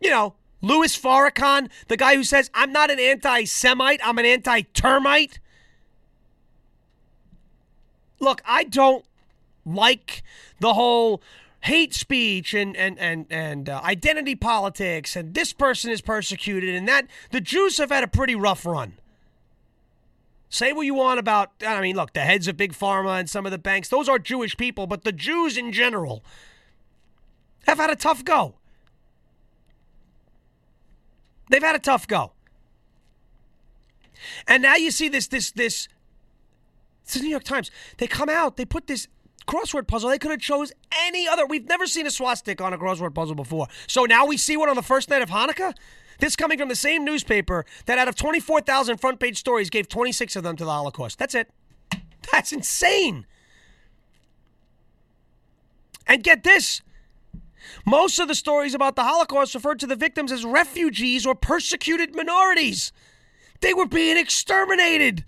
You 0.00 0.10
know, 0.10 0.34
Louis 0.62 0.96
Farrakhan, 0.96 1.70
the 1.88 1.96
guy 1.96 2.14
who 2.16 2.24
says, 2.24 2.50
I'm 2.54 2.72
not 2.72 2.90
an 2.90 2.98
anti 2.98 3.44
Semite, 3.44 4.00
I'm 4.04 4.18
an 4.18 4.26
anti 4.26 4.62
termite. 4.62 5.38
Look, 8.18 8.42
I 8.44 8.64
don't 8.64 9.04
like 9.74 10.22
the 10.58 10.74
whole 10.74 11.22
hate 11.62 11.92
speech 11.92 12.54
and 12.54 12.76
and 12.76 12.98
and 12.98 13.26
and 13.30 13.68
uh, 13.68 13.80
identity 13.84 14.34
politics 14.34 15.14
and 15.14 15.34
this 15.34 15.52
person 15.52 15.90
is 15.90 16.00
persecuted 16.00 16.74
and 16.74 16.88
that 16.88 17.06
the 17.30 17.40
Jews 17.40 17.78
have 17.78 17.90
had 17.90 18.02
a 18.02 18.08
pretty 18.08 18.34
rough 18.34 18.64
run. 18.64 18.94
Say 20.48 20.72
what 20.72 20.82
you 20.82 20.94
want 20.94 21.20
about 21.20 21.50
I 21.64 21.80
mean 21.80 21.96
look 21.96 22.12
the 22.12 22.20
heads 22.20 22.48
of 22.48 22.56
big 22.56 22.72
pharma 22.72 23.20
and 23.20 23.28
some 23.28 23.44
of 23.44 23.52
the 23.52 23.58
banks 23.58 23.88
those 23.88 24.08
are 24.08 24.18
Jewish 24.18 24.56
people 24.56 24.86
but 24.86 25.04
the 25.04 25.12
Jews 25.12 25.56
in 25.56 25.72
general 25.72 26.24
have 27.66 27.78
had 27.78 27.90
a 27.90 27.96
tough 27.96 28.24
go. 28.24 28.54
They've 31.50 31.62
had 31.62 31.76
a 31.76 31.80
tough 31.80 32.06
go. 32.06 32.32
And 34.46 34.62
now 34.62 34.76
you 34.76 34.90
see 34.90 35.08
this 35.08 35.26
this 35.26 35.50
this 35.50 35.88
it's 37.04 37.14
the 37.14 37.20
New 37.20 37.28
York 37.28 37.44
Times. 37.44 37.70
They 37.98 38.06
come 38.06 38.28
out, 38.28 38.56
they 38.56 38.64
put 38.64 38.86
this 38.86 39.08
crossword 39.46 39.86
puzzle. 39.86 40.10
They 40.10 40.18
could 40.18 40.30
have 40.30 40.40
chose 40.40 40.72
any 41.06 41.26
other. 41.28 41.46
We've 41.46 41.66
never 41.66 41.86
seen 41.86 42.06
a 42.06 42.10
swastika 42.10 42.62
on 42.64 42.72
a 42.72 42.78
crossword 42.78 43.14
puzzle 43.14 43.34
before. 43.34 43.66
So 43.86 44.04
now 44.04 44.26
we 44.26 44.36
see 44.36 44.56
one 44.56 44.68
on 44.68 44.76
the 44.76 44.82
first 44.82 45.08
night 45.10 45.22
of 45.22 45.30
Hanukkah? 45.30 45.74
This 46.18 46.36
coming 46.36 46.58
from 46.58 46.68
the 46.68 46.76
same 46.76 47.04
newspaper 47.04 47.64
that 47.86 47.98
out 47.98 48.08
of 48.08 48.14
24,000 48.14 48.98
front 48.98 49.20
page 49.20 49.38
stories 49.38 49.70
gave 49.70 49.88
26 49.88 50.36
of 50.36 50.42
them 50.42 50.56
to 50.56 50.64
the 50.64 50.70
Holocaust. 50.70 51.18
That's 51.18 51.34
it. 51.34 51.50
That's 52.30 52.52
insane. 52.52 53.26
And 56.06 56.22
get 56.22 56.42
this. 56.42 56.82
Most 57.86 58.18
of 58.18 58.28
the 58.28 58.34
stories 58.34 58.74
about 58.74 58.96
the 58.96 59.04
Holocaust 59.04 59.54
referred 59.54 59.80
to 59.80 59.86
the 59.86 59.96
victims 59.96 60.32
as 60.32 60.44
refugees 60.44 61.24
or 61.24 61.34
persecuted 61.34 62.14
minorities. 62.14 62.92
They 63.60 63.74
were 63.74 63.86
being 63.86 64.16
exterminated. 64.16 65.24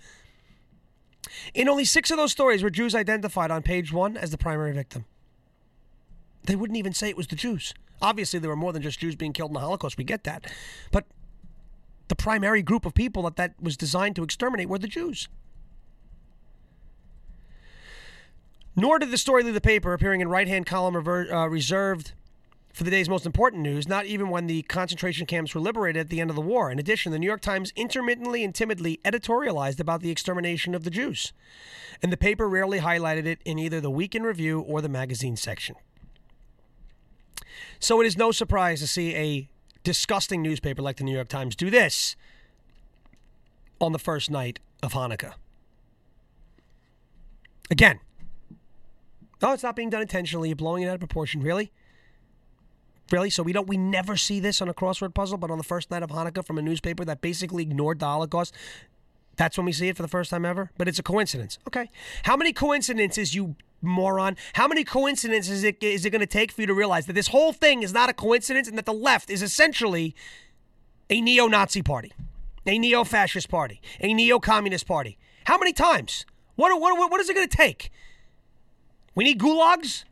In 1.55 1.69
only 1.69 1.85
six 1.85 2.11
of 2.11 2.17
those 2.17 2.33
stories 2.33 2.63
were 2.63 2.71
Jews 2.71 2.95
identified 2.95 3.51
on 3.51 3.63
page 3.63 3.93
one 3.93 4.17
as 4.17 4.31
the 4.31 4.39
primary 4.39 4.73
victim. 4.73 5.05
They 6.45 6.57
wouldn't 6.57 6.79
even 6.79 6.93
say 6.93 7.09
it 7.09 7.17
was 7.17 7.27
the 7.27 7.37
Jews. 7.37 7.75
Obviously, 8.01 8.39
there 8.39 8.51
were 8.51 8.57
more 8.57 8.73
than 8.73 8.83
just 8.83 8.99
Jews 8.99 9.15
being 9.15 9.33
killed 9.33 9.51
in 9.51 9.55
the 9.55 9.61
Holocaust. 9.61 9.97
We 9.97 10.05
get 10.05 10.25
that. 10.25 10.51
But 10.91 11.05
the 12.09 12.17
primary 12.17 12.63
group 12.63 12.85
of 12.85 12.95
people 12.95 13.23
that 13.25 13.37
that 13.37 13.55
was 13.61 13.77
designed 13.77 14.17
to 14.17 14.25
exterminate 14.25 14.69
were 14.69 14.79
the 14.79 14.89
Jews. 14.89 15.29
Nor 18.75 18.99
did 18.99 19.11
the 19.11 19.19
story 19.19 19.43
leave 19.43 19.55
the 19.55 19.61
paper, 19.61 19.93
appearing 19.93 20.21
in 20.21 20.29
right 20.29 20.49
hand 20.49 20.67
column 20.67 20.97
uh, 20.97 21.47
reserved 21.49 22.13
for 22.73 22.85
the 22.85 22.91
day's 22.91 23.09
most 23.09 23.27
important 23.27 23.63
news, 23.63 23.87
not 23.87 24.07
even 24.07 24.31
when 24.31 24.47
the 24.47 24.63
concentration 24.63 25.27
camps 25.27 25.55
were 25.55 25.61
liberated 25.61 26.01
at 26.01 26.09
the 26.09 26.21
end 26.21 26.31
of 26.31 26.37
the 26.37 26.43
war. 26.43 26.71
In 26.71 26.79
addition, 26.79 27.13
the 27.13 27.19
New 27.19 27.27
York 27.27 27.43
Times 27.43 27.73
intermittently 27.77 28.43
and 28.45 28.55
timidly 28.55 28.99
editorialized 29.05 29.79
about 29.79 30.01
the 30.01 30.11
extermination 30.11 30.75
of 30.75 30.85
the 30.85 30.91
Jews, 30.91 31.33
and 32.03 32.11
the 32.11 32.17
paper 32.17 32.49
rarely 32.49 32.81
highlighted 32.81 33.27
it 33.27 33.41
in 33.45 33.59
either 33.59 33.81
the 33.81 33.91
Week 33.91 34.15
in 34.15 34.23
Review 34.23 34.61
or 34.61 34.81
the 34.81 34.89
magazine 34.89 35.37
section. 35.37 35.77
So 37.79 38.01
it 38.01 38.07
is 38.07 38.17
no 38.17 38.33
surprise 38.33 38.81
to 38.81 38.87
see 38.87 39.15
a 39.15 39.49
disgusting 39.85 40.41
newspaper 40.41 40.81
like 40.81 40.97
the 40.97 41.05
New 41.05 41.15
York 41.15 41.29
Times 41.29 41.57
do 41.57 41.69
this 41.69 42.17
on 43.81 43.93
the 43.93 43.99
first 43.99 44.31
night 44.31 44.61
of 44.83 44.93
Hanukkah. 44.93 45.35
Again, 47.71 48.01
no, 49.43 49.53
it's 49.53 49.63
not 49.63 49.75
being 49.75 49.91
done 49.91 50.03
intentionally. 50.03 50.49
You're 50.49 50.57
blowing 50.57 50.85
it 50.85 50.87
out 50.87 50.95
of 50.95 51.01
proportion. 51.01 51.43
Really? 51.43 51.73
Really? 53.13 53.29
So 53.29 53.43
we 53.43 53.53
don't 53.53 53.69
we 53.69 53.77
never 53.77 54.17
see 54.17 54.41
this 54.41 54.63
on 54.63 54.69
a 54.69 54.75
crossword 54.75 55.15
puzzle, 55.15 55.37
but 55.37 55.51
on 55.51 55.59
the 55.59 55.65
first 55.65 55.91
night 55.91 56.03
of 56.03 56.11
Hanukkah 56.11 56.45
from 56.45 56.57
a 56.59 56.63
newspaper 56.63 57.05
that 57.05 57.21
basically 57.21 57.63
ignored 57.63 57.99
the 57.99 58.07
Holocaust, 58.07 58.55
that's 59.37 59.59
when 59.59 59.67
we 59.67 59.73
see 59.73 59.89
it 59.89 59.97
for 59.97 60.03
the 60.03 60.09
first 60.09 60.31
time 60.31 60.47
ever. 60.47 60.71
But 60.79 60.89
it's 60.89 60.99
a 60.99 61.03
coincidence. 61.03 61.59
Okay. 61.69 61.91
How 62.23 62.37
many 62.37 62.55
coincidences, 62.55 63.35
you 63.35 63.55
moron? 63.83 64.37
How 64.55 64.67
many 64.67 64.83
coincidences 64.83 65.59
is 65.59 65.65
it, 65.65 65.83
is 65.83 66.07
it 66.07 66.11
going 66.11 66.21
to 66.21 66.27
take 66.27 66.53
for 66.53 66.63
you 66.63 66.67
to 66.67 66.75
realize 66.75 67.05
that 67.07 67.13
this 67.13 67.29
whole 67.29 67.53
thing 67.53 67.83
is 67.83 67.93
not 67.93 68.09
a 68.09 68.15
coincidence 68.15 68.67
and 68.67 68.79
that 68.79 68.87
the 68.87 68.95
left 68.95 69.29
is 69.29 69.43
essentially 69.43 70.15
a 71.11 71.21
neo-Nazi 71.21 71.83
party, 71.83 72.13
a 72.67 72.79
neo-fascist 72.79 73.51
party, 73.51 73.83
a 74.01 74.15
neo-communist 74.15 74.87
party? 74.87 75.19
How 75.45 75.59
many 75.59 75.75
times? 75.75 76.25
What 76.57 76.81
what 76.81 77.11
what 77.11 77.21
is 77.21 77.29
it 77.29 77.35
going 77.35 77.49
to 77.49 77.57
take? 77.57 77.91
We 79.15 79.25
need 79.25 79.39
gulags. 79.39 80.05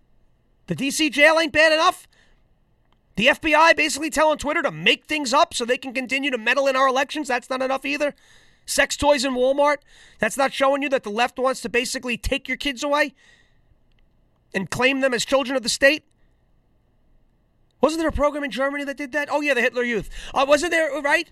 The 0.66 0.76
DC 0.76 1.10
jail 1.12 1.38
ain't 1.38 1.52
bad 1.52 1.72
enough. 1.72 2.06
The 3.20 3.26
FBI 3.26 3.76
basically 3.76 4.08
telling 4.08 4.38
Twitter 4.38 4.62
to 4.62 4.70
make 4.70 5.04
things 5.04 5.34
up 5.34 5.52
so 5.52 5.66
they 5.66 5.76
can 5.76 5.92
continue 5.92 6.30
to 6.30 6.38
meddle 6.38 6.66
in 6.66 6.74
our 6.74 6.88
elections. 6.88 7.28
That's 7.28 7.50
not 7.50 7.60
enough 7.60 7.84
either. 7.84 8.14
Sex 8.64 8.96
toys 8.96 9.26
in 9.26 9.34
Walmart. 9.34 9.76
That's 10.20 10.38
not 10.38 10.54
showing 10.54 10.80
you 10.80 10.88
that 10.88 11.02
the 11.02 11.10
left 11.10 11.38
wants 11.38 11.60
to 11.60 11.68
basically 11.68 12.16
take 12.16 12.48
your 12.48 12.56
kids 12.56 12.82
away 12.82 13.12
and 14.54 14.70
claim 14.70 15.00
them 15.02 15.12
as 15.12 15.26
children 15.26 15.54
of 15.54 15.62
the 15.62 15.68
state. 15.68 16.04
Wasn't 17.82 18.00
there 18.00 18.08
a 18.08 18.12
program 18.12 18.42
in 18.42 18.50
Germany 18.50 18.84
that 18.84 18.96
did 18.96 19.12
that? 19.12 19.28
Oh, 19.30 19.42
yeah, 19.42 19.52
the 19.52 19.60
Hitler 19.60 19.82
Youth. 19.82 20.08
Uh, 20.32 20.46
wasn't 20.48 20.72
there, 20.72 20.90
right? 21.02 21.28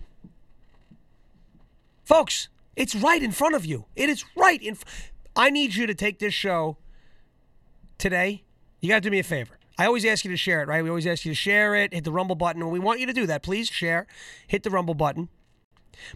Folks, 2.05 2.49
it's 2.75 2.93
right 2.93 3.23
in 3.23 3.31
front 3.31 3.55
of 3.55 3.65
you. 3.65 3.85
It 3.95 4.11
is 4.11 4.23
right 4.35 4.61
in. 4.61 4.77
I 5.35 5.49
need 5.49 5.73
you 5.73 5.87
to 5.87 5.95
take 5.95 6.19
this 6.19 6.35
show 6.35 6.77
today. 7.97 8.43
You 8.79 8.89
got 8.89 8.97
to 8.97 9.01
do 9.01 9.09
me 9.09 9.17
a 9.17 9.23
favor. 9.23 9.58
I 9.79 9.85
always 9.85 10.03
ask 10.03 10.25
you 10.25 10.31
to 10.31 10.37
share 10.37 10.61
it, 10.61 10.67
right? 10.67 10.83
We 10.83 10.89
always 10.89 11.07
ask 11.07 11.23
you 11.23 11.31
to 11.31 11.35
share 11.35 11.73
it, 11.73 11.93
hit 11.93 12.03
the 12.03 12.11
Rumble 12.11 12.35
button. 12.35 12.69
We 12.69 12.79
want 12.79 12.99
you 12.99 13.05
to 13.05 13.13
do 13.13 13.25
that. 13.27 13.43
Please 13.43 13.69
share, 13.69 14.07
hit 14.45 14.63
the 14.63 14.69
Rumble 14.69 14.93
button. 14.93 15.29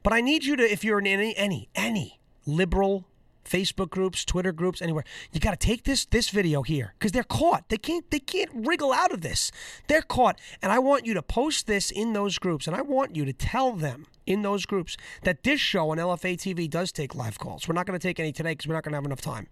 But 0.03 0.11
I 0.11 0.19
need 0.19 0.43
you 0.43 0.57
to, 0.57 0.63
if 0.69 0.83
you're 0.83 0.99
in 0.99 1.07
any, 1.07 1.33
any, 1.37 1.69
any 1.73 2.19
liberal 2.45 3.05
Facebook 3.45 3.89
groups, 3.89 4.25
Twitter 4.25 4.51
groups, 4.51 4.81
anywhere, 4.81 5.05
you 5.31 5.39
got 5.39 5.51
to 5.51 5.67
take 5.67 5.85
this 5.85 6.05
this 6.05 6.29
video 6.29 6.61
here 6.61 6.93
because 6.99 7.13
they're 7.13 7.23
caught. 7.23 7.69
They 7.69 7.77
can't 7.77 8.09
they 8.11 8.19
can't 8.19 8.49
wriggle 8.53 8.91
out 8.91 9.13
of 9.13 9.21
this. 9.21 9.51
They're 9.87 10.01
caught, 10.01 10.39
and 10.61 10.71
I 10.71 10.79
want 10.79 11.05
you 11.05 11.13
to 11.13 11.21
post 11.21 11.67
this 11.67 11.91
in 11.91 12.13
those 12.13 12.39
groups, 12.39 12.67
and 12.67 12.75
I 12.75 12.81
want 12.81 13.15
you 13.15 13.25
to 13.25 13.33
tell 13.33 13.73
them 13.73 14.07
in 14.25 14.41
those 14.41 14.65
groups 14.65 14.97
that 15.23 15.43
this 15.43 15.59
show 15.59 15.89
on 15.89 15.97
LFA 15.97 16.35
TV 16.35 16.69
does 16.69 16.91
take 16.91 17.15
live 17.15 17.39
calls. 17.39 17.67
We're 17.67 17.75
not 17.75 17.85
going 17.85 17.99
to 17.99 18.05
take 18.07 18.19
any 18.19 18.31
today 18.31 18.51
because 18.51 18.67
we're 18.67 18.75
not 18.75 18.83
going 18.83 18.91
to 18.91 18.97
have 18.97 19.05
enough 19.05 19.21
time. 19.21 19.47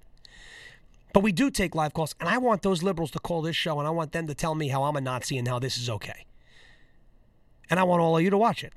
But 1.14 1.24
we 1.24 1.32
do 1.32 1.51
take 1.51 1.76
live 1.76 1.93
calls, 1.93 2.16
and 2.20 2.30
I 2.30 2.38
want 2.38 2.62
those 2.62 2.84
liberals 2.84 3.12
to 3.12 3.20
call 3.20 3.41
this 3.41 3.55
show, 3.55 3.80
and 3.80 3.88
I 3.88 3.91
want 3.91 4.12
them 4.14 4.28
to 4.28 4.34
tell 4.34 4.55
me 4.55 4.70
how 4.70 4.84
I'm 4.84 4.95
a 4.95 5.01
Nazi 5.01 5.38
and 5.38 5.47
how 5.47 5.59
this 5.59 5.78
is 5.78 5.89
okay. 5.89 6.26
And 7.70 7.80
I 7.80 7.84
want 7.84 8.01
all 8.01 8.18
of 8.18 8.24
you 8.24 8.30
to 8.30 8.38
watch 8.38 8.64
it. 8.64 8.74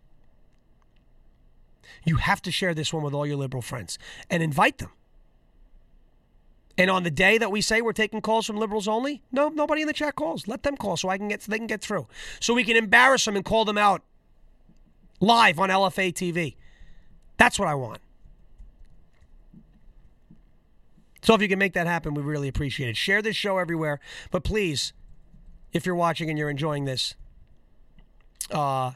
You 2.04 2.16
have 2.16 2.42
to 2.42 2.50
share 2.50 2.74
this 2.74 2.92
one 2.92 3.02
with 3.02 3.14
all 3.14 3.26
your 3.26 3.36
liberal 3.36 3.62
friends 3.62 3.98
and 4.28 4.42
invite 4.42 4.78
them. 4.78 4.90
And 6.76 6.90
on 6.90 7.04
the 7.04 7.10
day 7.10 7.38
that 7.38 7.52
we 7.52 7.60
say 7.60 7.80
we're 7.80 7.92
taking 7.92 8.20
calls 8.20 8.46
from 8.46 8.56
liberals 8.56 8.88
only, 8.88 9.22
no, 9.30 9.48
nobody 9.48 9.82
in 9.82 9.86
the 9.86 9.92
chat 9.92 10.16
calls. 10.16 10.48
Let 10.48 10.64
them 10.64 10.76
call 10.76 10.96
so 10.96 11.08
I 11.08 11.18
can 11.18 11.28
get 11.28 11.42
so 11.42 11.50
they 11.50 11.58
can 11.58 11.68
get 11.68 11.80
through. 11.80 12.08
So 12.40 12.52
we 12.52 12.64
can 12.64 12.76
embarrass 12.76 13.24
them 13.24 13.36
and 13.36 13.44
call 13.44 13.64
them 13.64 13.78
out 13.78 14.02
live 15.20 15.60
on 15.60 15.68
LFA 15.68 16.12
TV. 16.12 16.56
That's 17.36 17.58
what 17.58 17.68
I 17.68 17.74
want. 17.74 18.00
So 21.24 21.34
if 21.34 21.40
you 21.40 21.48
can 21.48 21.58
make 21.58 21.72
that 21.72 21.86
happen, 21.86 22.14
we 22.14 22.22
really 22.22 22.48
appreciate 22.48 22.90
it. 22.90 22.96
Share 22.96 23.22
this 23.22 23.34
show 23.34 23.58
everywhere. 23.58 23.98
But 24.30 24.44
please, 24.44 24.92
if 25.72 25.86
you're 25.86 25.94
watching 25.94 26.28
and 26.28 26.38
you're 26.38 26.50
enjoying 26.50 26.84
this, 26.84 27.14
uh, 28.50 28.92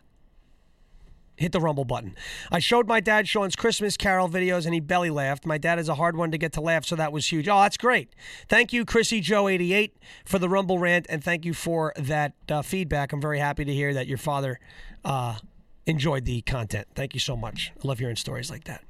hit 1.36 1.52
the 1.52 1.60
rumble 1.60 1.84
button. 1.84 2.14
I 2.50 2.58
showed 2.58 2.86
my 2.86 3.00
dad 3.00 3.28
Sean's 3.28 3.56
Christmas 3.56 3.96
Carol 3.96 4.28
videos 4.28 4.66
and 4.66 4.74
he 4.74 4.80
belly 4.80 5.08
laughed. 5.08 5.46
My 5.46 5.56
dad 5.56 5.78
is 5.78 5.88
a 5.88 5.94
hard 5.94 6.16
one 6.16 6.30
to 6.32 6.38
get 6.38 6.52
to 6.54 6.60
laugh, 6.60 6.84
so 6.84 6.96
that 6.96 7.12
was 7.12 7.32
huge. 7.32 7.48
Oh, 7.48 7.62
that's 7.62 7.76
great. 7.76 8.14
Thank 8.48 8.72
you, 8.72 8.84
Chrissy 8.84 9.20
Joe 9.20 9.48
88 9.48 9.96
for 10.24 10.38
the 10.38 10.48
rumble 10.48 10.78
rant 10.78 11.06
and 11.08 11.22
thank 11.24 11.44
you 11.44 11.54
for 11.54 11.94
that 11.96 12.34
uh, 12.50 12.62
feedback. 12.62 13.12
I'm 13.12 13.22
very 13.22 13.38
happy 13.38 13.64
to 13.64 13.72
hear 13.72 13.94
that 13.94 14.06
your 14.06 14.18
father 14.18 14.60
uh, 15.04 15.38
enjoyed 15.86 16.24
the 16.24 16.42
content. 16.42 16.88
Thank 16.94 17.14
you 17.14 17.20
so 17.20 17.36
much. 17.36 17.72
I 17.82 17.86
love 17.86 18.00
hearing 18.00 18.16
stories 18.16 18.50
like 18.50 18.64
that. 18.64 18.82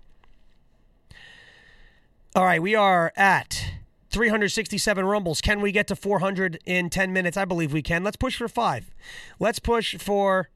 All 2.39 2.45
right, 2.45 2.63
we 2.63 2.77
are 2.77 3.13
at 3.17 3.73
367 4.11 5.05
rumbles. 5.05 5.41
Can 5.41 5.61
we 5.61 5.73
get 5.73 5.89
to 5.89 5.97
400 5.97 6.61
in 6.65 6.89
10 6.89 7.13
minutes? 7.13 7.37
I 7.37 7.45
believe 7.45 7.73
we 7.73 7.83
can. 7.83 8.05
Let's 8.05 8.17
push 8.17 8.37
for 8.37 8.47
five. 8.47 8.95
Let's 9.41 9.59
push 9.59 9.97
for 9.97 10.49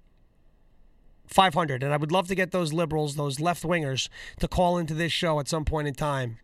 500. 1.26 1.82
And 1.82 1.92
I 1.92 1.96
would 1.96 2.12
love 2.12 2.28
to 2.28 2.36
get 2.36 2.52
those 2.52 2.72
liberals, 2.72 3.16
those 3.16 3.40
left 3.40 3.64
wingers, 3.64 4.08
to 4.38 4.46
call 4.46 4.78
into 4.78 4.94
this 4.94 5.10
show 5.10 5.40
at 5.40 5.48
some 5.48 5.64
point 5.64 5.88
in 5.88 5.94
time 5.94 6.38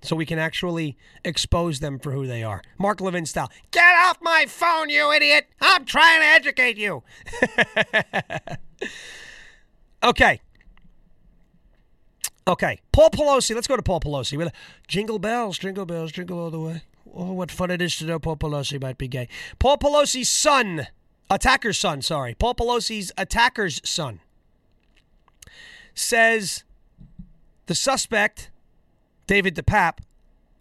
so 0.00 0.16
we 0.16 0.24
can 0.24 0.38
actually 0.38 0.96
expose 1.22 1.80
them 1.80 1.98
for 1.98 2.12
who 2.12 2.26
they 2.26 2.42
are. 2.42 2.62
Mark 2.78 3.02
Levin 3.02 3.26
style. 3.26 3.52
Get 3.70 3.94
off 3.96 4.16
my 4.22 4.46
phone, 4.48 4.88
you 4.88 5.12
idiot. 5.12 5.48
I'm 5.60 5.84
trying 5.84 6.22
to 6.22 6.26
educate 6.28 6.78
you. 6.78 7.02
okay. 10.02 10.40
Okay, 12.46 12.80
Paul 12.92 13.10
Pelosi. 13.10 13.54
Let's 13.54 13.66
go 13.66 13.76
to 13.76 13.82
Paul 13.82 14.00
Pelosi. 14.00 14.36
With 14.36 14.52
jingle 14.86 15.18
bells, 15.18 15.58
jingle 15.58 15.86
bells, 15.86 16.12
jingle 16.12 16.38
all 16.38 16.50
the 16.50 16.60
way. 16.60 16.82
Oh, 17.14 17.32
what 17.32 17.50
fun 17.50 17.70
it 17.70 17.80
is 17.80 17.96
to 17.96 18.04
know 18.04 18.18
Paul 18.18 18.36
Pelosi 18.36 18.80
might 18.80 18.98
be 18.98 19.08
gay. 19.08 19.28
Paul 19.58 19.78
Pelosi's 19.78 20.28
son, 20.28 20.88
attacker's 21.30 21.78
son, 21.78 22.02
sorry. 22.02 22.34
Paul 22.34 22.54
Pelosi's 22.54 23.12
attacker's 23.16 23.80
son 23.88 24.20
says 25.94 26.64
the 27.66 27.74
suspect, 27.74 28.50
David 29.26 29.54
DePape, 29.54 29.98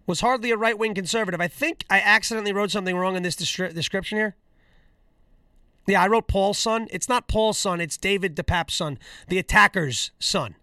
was 0.05 0.21
hardly 0.21 0.51
a 0.51 0.57
right 0.57 0.77
wing 0.77 0.93
conservative. 0.93 1.41
I 1.41 1.47
think 1.47 1.85
I 1.89 1.99
accidentally 1.99 2.53
wrote 2.53 2.71
something 2.71 2.95
wrong 2.95 3.15
in 3.15 3.23
this 3.23 3.35
description 3.35 4.17
here. 4.17 4.35
Yeah, 5.87 6.03
I 6.03 6.07
wrote 6.07 6.27
Paul's 6.27 6.59
son. 6.59 6.87
It's 6.91 7.09
not 7.09 7.27
Paul's 7.27 7.57
son, 7.57 7.81
it's 7.81 7.97
David 7.97 8.35
DePape's 8.35 8.73
son, 8.73 8.99
the 9.27 9.39
attacker's 9.39 10.11
son. 10.19 10.55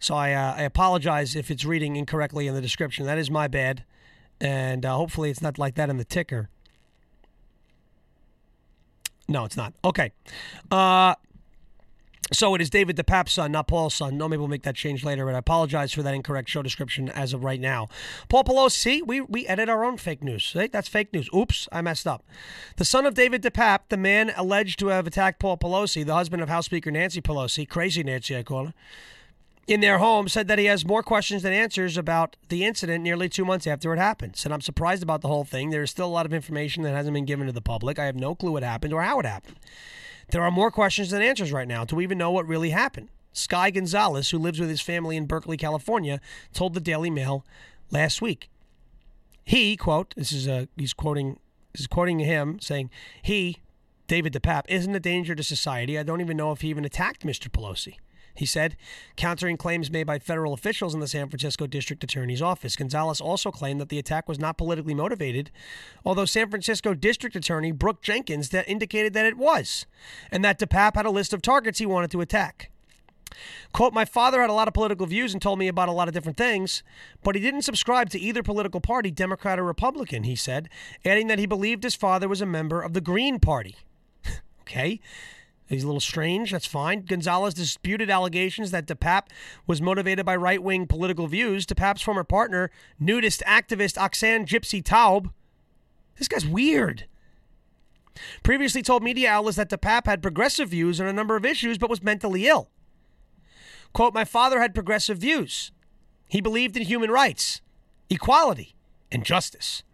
So 0.00 0.14
I, 0.14 0.32
uh, 0.32 0.54
I 0.56 0.62
apologize 0.62 1.36
if 1.36 1.50
it's 1.50 1.64
reading 1.64 1.94
incorrectly 1.94 2.46
in 2.46 2.54
the 2.54 2.60
description. 2.60 3.06
That 3.06 3.18
is 3.18 3.30
my 3.30 3.46
bad. 3.46 3.84
And 4.40 4.84
uh, 4.84 4.96
hopefully 4.96 5.30
it's 5.30 5.42
not 5.42 5.58
like 5.58 5.74
that 5.74 5.90
in 5.90 5.98
the 5.98 6.04
ticker. 6.04 6.48
No, 9.28 9.44
it's 9.44 9.56
not. 9.56 9.74
Okay. 9.84 10.10
Uh, 10.70 11.14
so 12.32 12.54
it 12.54 12.60
is 12.60 12.70
David 12.70 12.96
DePape's 12.96 13.32
son, 13.32 13.52
not 13.52 13.66
Paul's 13.66 13.94
son. 13.94 14.16
No, 14.16 14.28
maybe 14.28 14.38
we'll 14.38 14.48
make 14.48 14.62
that 14.62 14.76
change 14.76 15.04
later, 15.04 15.26
but 15.26 15.34
I 15.34 15.38
apologize 15.38 15.92
for 15.92 16.02
that 16.02 16.14
incorrect 16.14 16.48
show 16.48 16.62
description 16.62 17.08
as 17.08 17.32
of 17.34 17.42
right 17.42 17.60
now. 17.60 17.88
Paul 18.28 18.44
Pelosi, 18.44 19.04
we, 19.04 19.20
we 19.20 19.46
edit 19.48 19.68
our 19.68 19.84
own 19.84 19.96
fake 19.96 20.22
news. 20.22 20.54
That's 20.54 20.88
fake 20.88 21.12
news. 21.12 21.28
Oops, 21.34 21.68
I 21.72 21.82
messed 21.82 22.06
up. 22.06 22.24
The 22.76 22.84
son 22.84 23.04
of 23.04 23.14
David 23.14 23.42
DePape, 23.42 23.80
the 23.88 23.96
man 23.96 24.32
alleged 24.36 24.78
to 24.78 24.88
have 24.88 25.06
attacked 25.06 25.40
Paul 25.40 25.58
Pelosi, 25.58 26.06
the 26.06 26.14
husband 26.14 26.42
of 26.42 26.48
House 26.48 26.66
Speaker 26.66 26.90
Nancy 26.90 27.20
Pelosi, 27.20 27.68
crazy 27.68 28.02
Nancy, 28.04 28.36
I 28.36 28.44
call 28.44 28.66
her, 28.66 28.74
in 29.66 29.80
their 29.80 29.98
home, 29.98 30.28
said 30.28 30.48
that 30.48 30.58
he 30.58 30.64
has 30.64 30.84
more 30.84 31.02
questions 31.02 31.42
than 31.42 31.52
answers 31.52 31.96
about 31.96 32.36
the 32.48 32.64
incident 32.64 33.04
nearly 33.04 33.28
two 33.28 33.44
months 33.44 33.66
after 33.66 33.92
it 33.94 33.98
happened. 33.98 34.36
Said, 34.36 34.52
I'm 34.52 34.60
surprised 34.60 35.02
about 35.02 35.20
the 35.20 35.28
whole 35.28 35.44
thing. 35.44 35.70
There 35.70 35.82
is 35.82 35.90
still 35.90 36.06
a 36.06 36.08
lot 36.08 36.26
of 36.26 36.32
information 36.32 36.82
that 36.82 36.94
hasn't 36.94 37.14
been 37.14 37.24
given 37.24 37.46
to 37.46 37.52
the 37.52 37.60
public. 37.60 37.98
I 37.98 38.06
have 38.06 38.16
no 38.16 38.34
clue 38.34 38.52
what 38.52 38.62
happened 38.62 38.92
or 38.92 39.02
how 39.02 39.20
it 39.20 39.26
happened. 39.26 39.56
There 40.30 40.42
are 40.42 40.50
more 40.50 40.70
questions 40.70 41.10
than 41.10 41.22
answers 41.22 41.52
right 41.52 41.68
now. 41.68 41.84
Do 41.84 41.96
we 41.96 42.04
even 42.04 42.18
know 42.18 42.30
what 42.30 42.46
really 42.46 42.70
happened? 42.70 43.08
Sky 43.32 43.70
Gonzalez, 43.70 44.30
who 44.30 44.38
lives 44.38 44.58
with 44.58 44.68
his 44.68 44.80
family 44.80 45.16
in 45.16 45.26
Berkeley, 45.26 45.56
California, 45.56 46.20
told 46.52 46.74
the 46.74 46.80
Daily 46.80 47.10
Mail 47.10 47.44
last 47.90 48.20
week. 48.20 48.50
He, 49.44 49.76
quote, 49.76 50.14
this 50.16 50.32
is 50.32 50.46
a 50.46 50.68
he's 50.76 50.92
quoting 50.92 51.38
this 51.72 51.82
is 51.82 51.86
quoting 51.86 52.18
him 52.18 52.58
saying, 52.60 52.90
he, 53.22 53.58
David 54.06 54.32
DePape, 54.32 54.64
isn't 54.68 54.94
a 54.94 55.00
danger 55.00 55.34
to 55.34 55.42
society. 55.42 55.98
I 55.98 56.02
don't 56.02 56.20
even 56.20 56.36
know 56.36 56.52
if 56.52 56.62
he 56.62 56.68
even 56.68 56.84
attacked 56.84 57.24
Mr. 57.24 57.48
Pelosi. 57.48 57.96
He 58.34 58.46
said, 58.46 58.76
countering 59.16 59.56
claims 59.56 59.90
made 59.90 60.06
by 60.06 60.18
federal 60.18 60.52
officials 60.52 60.94
in 60.94 61.00
the 61.00 61.08
San 61.08 61.28
Francisco 61.28 61.66
District 61.66 62.02
Attorney's 62.02 62.42
Office. 62.42 62.76
Gonzalez 62.76 63.20
also 63.20 63.50
claimed 63.50 63.80
that 63.80 63.88
the 63.88 63.98
attack 63.98 64.28
was 64.28 64.38
not 64.38 64.58
politically 64.58 64.94
motivated, 64.94 65.50
although 66.04 66.24
San 66.24 66.48
Francisco 66.50 66.94
District 66.94 67.36
Attorney 67.36 67.72
Brooke 67.72 68.02
Jenkins 68.02 68.50
that 68.50 68.68
indicated 68.68 69.12
that 69.14 69.26
it 69.26 69.36
was, 69.36 69.86
and 70.30 70.44
that 70.44 70.58
DePape 70.58 70.96
had 70.96 71.06
a 71.06 71.10
list 71.10 71.32
of 71.32 71.42
targets 71.42 71.78
he 71.78 71.86
wanted 71.86 72.10
to 72.12 72.20
attack. 72.20 72.70
Quote, 73.72 73.92
my 73.92 74.04
father 74.04 74.40
had 74.40 74.50
a 74.50 74.54
lot 74.54 74.68
of 74.68 74.74
political 74.74 75.06
views 75.06 75.32
and 75.32 75.40
told 75.40 75.58
me 75.58 75.68
about 75.68 75.88
a 75.88 75.92
lot 75.92 76.08
of 76.08 76.14
different 76.14 76.36
things, 76.36 76.82
but 77.22 77.34
he 77.34 77.40
didn't 77.40 77.62
subscribe 77.62 78.10
to 78.10 78.18
either 78.18 78.42
political 78.42 78.80
party, 78.80 79.10
Democrat 79.10 79.58
or 79.58 79.64
Republican, 79.64 80.24
he 80.24 80.34
said, 80.34 80.68
adding 81.04 81.28
that 81.28 81.38
he 81.38 81.46
believed 81.46 81.84
his 81.84 81.94
father 81.94 82.28
was 82.28 82.40
a 82.40 82.46
member 82.46 82.80
of 82.82 82.92
the 82.92 83.00
Green 83.00 83.38
Party. 83.38 83.76
okay. 84.62 85.00
He's 85.70 85.84
a 85.84 85.86
little 85.86 86.00
strange. 86.00 86.50
That's 86.50 86.66
fine. 86.66 87.02
Gonzalez 87.02 87.54
disputed 87.54 88.10
allegations 88.10 88.72
that 88.72 88.86
DePape 88.86 89.28
was 89.68 89.80
motivated 89.80 90.26
by 90.26 90.34
right 90.34 90.60
wing 90.60 90.88
political 90.88 91.28
views. 91.28 91.64
DePape's 91.64 92.02
former 92.02 92.24
partner, 92.24 92.72
nudist 92.98 93.40
activist 93.46 93.96
Oksana 93.96 94.44
Gypsy 94.44 94.82
Taub. 94.82 95.30
This 96.18 96.26
guy's 96.26 96.44
weird. 96.44 97.06
Previously 98.42 98.82
told 98.82 99.04
media 99.04 99.30
outlets 99.30 99.58
that 99.58 99.70
DePape 99.70 100.06
had 100.06 100.20
progressive 100.20 100.70
views 100.70 101.00
on 101.00 101.06
a 101.06 101.12
number 101.12 101.36
of 101.36 101.46
issues 101.46 101.78
but 101.78 101.88
was 101.88 102.02
mentally 102.02 102.48
ill. 102.48 102.68
Quote, 103.92 104.12
My 104.12 104.24
father 104.24 104.60
had 104.60 104.74
progressive 104.74 105.18
views. 105.18 105.70
He 106.26 106.40
believed 106.40 106.76
in 106.76 106.82
human 106.82 107.12
rights, 107.12 107.60
equality, 108.08 108.74
and 109.12 109.24
justice. 109.24 109.84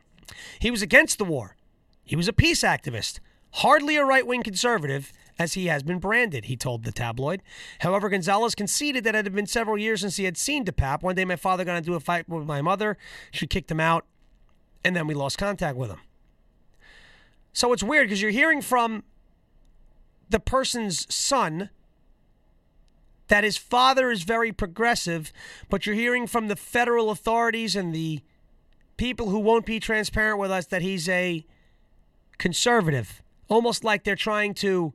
He 0.59 0.71
was 0.71 0.81
against 0.81 1.19
the 1.19 1.25
war. 1.27 1.57
He 2.03 2.17
was 2.17 2.29
a 2.29 2.33
peace 2.33 2.63
activist, 2.63 3.21
hardly 3.53 3.97
a 3.97 4.05
right 4.05 4.27
wing 4.27 4.43
conservative, 4.43 5.13
as 5.39 5.55
he 5.55 5.67
has 5.67 5.83
been 5.83 5.99
branded, 5.99 6.47
he 6.47 6.57
told 6.57 6.85
the 6.85 6.93
tabloid. 6.93 7.43
However, 7.81 8.09
Gonzalez 8.09 8.55
conceded 8.55 9.05
that 9.05 9.15
it 9.15 9.25
had 9.25 9.35
been 9.35 9.47
several 9.47 9.77
years 9.77 10.01
since 10.01 10.17
he 10.17 10.25
had 10.25 10.37
seen 10.37 10.65
DePape. 10.65 11.03
One 11.03 11.15
day, 11.15 11.25
my 11.25 11.37
father 11.37 11.65
got 11.65 11.77
into 11.77 11.95
a 11.95 12.01
fight 12.01 12.29
with 12.29 12.47
my 12.47 12.63
mother. 12.63 12.97
She 13.31 13.47
kicked 13.47 13.71
him 13.71 13.81
out, 13.81 14.07
and 14.85 14.97
then 14.97 15.07
we 15.07 15.15
lost 15.15 15.37
contact 15.37 15.77
with 15.77 15.91
him. 15.91 16.01
So 17.53 17.73
it's 17.73 17.83
weird 17.83 18.07
because 18.07 18.23
you're 18.23 18.31
hearing 18.31 18.63
from 18.63 19.05
the 20.29 20.41
person's 20.41 21.13
son 21.15 21.71
that 23.29 23.45
his 23.45 23.57
father 23.57 24.11
is 24.11 24.23
very 24.23 24.53
progressive, 24.53 25.33
but 25.69 25.87
you're 25.87 25.95
hearing 25.95 26.27
from 26.27 26.49
the 26.49 26.57
federal 26.57 27.11
authorities 27.11 27.75
and 27.75 27.95
the 27.95 28.21
people 28.97 29.31
who 29.31 29.39
won't 29.39 29.67
be 29.67 29.81
transparent 29.81 30.39
with 30.39 30.51
us 30.51 30.67
that 30.67 30.83
he's 30.83 31.09
a 31.09 31.45
conservative. 32.39 33.23
Almost 33.49 33.85
like 33.85 34.05
they're 34.05 34.17
trying 34.17 34.55
to 34.55 34.95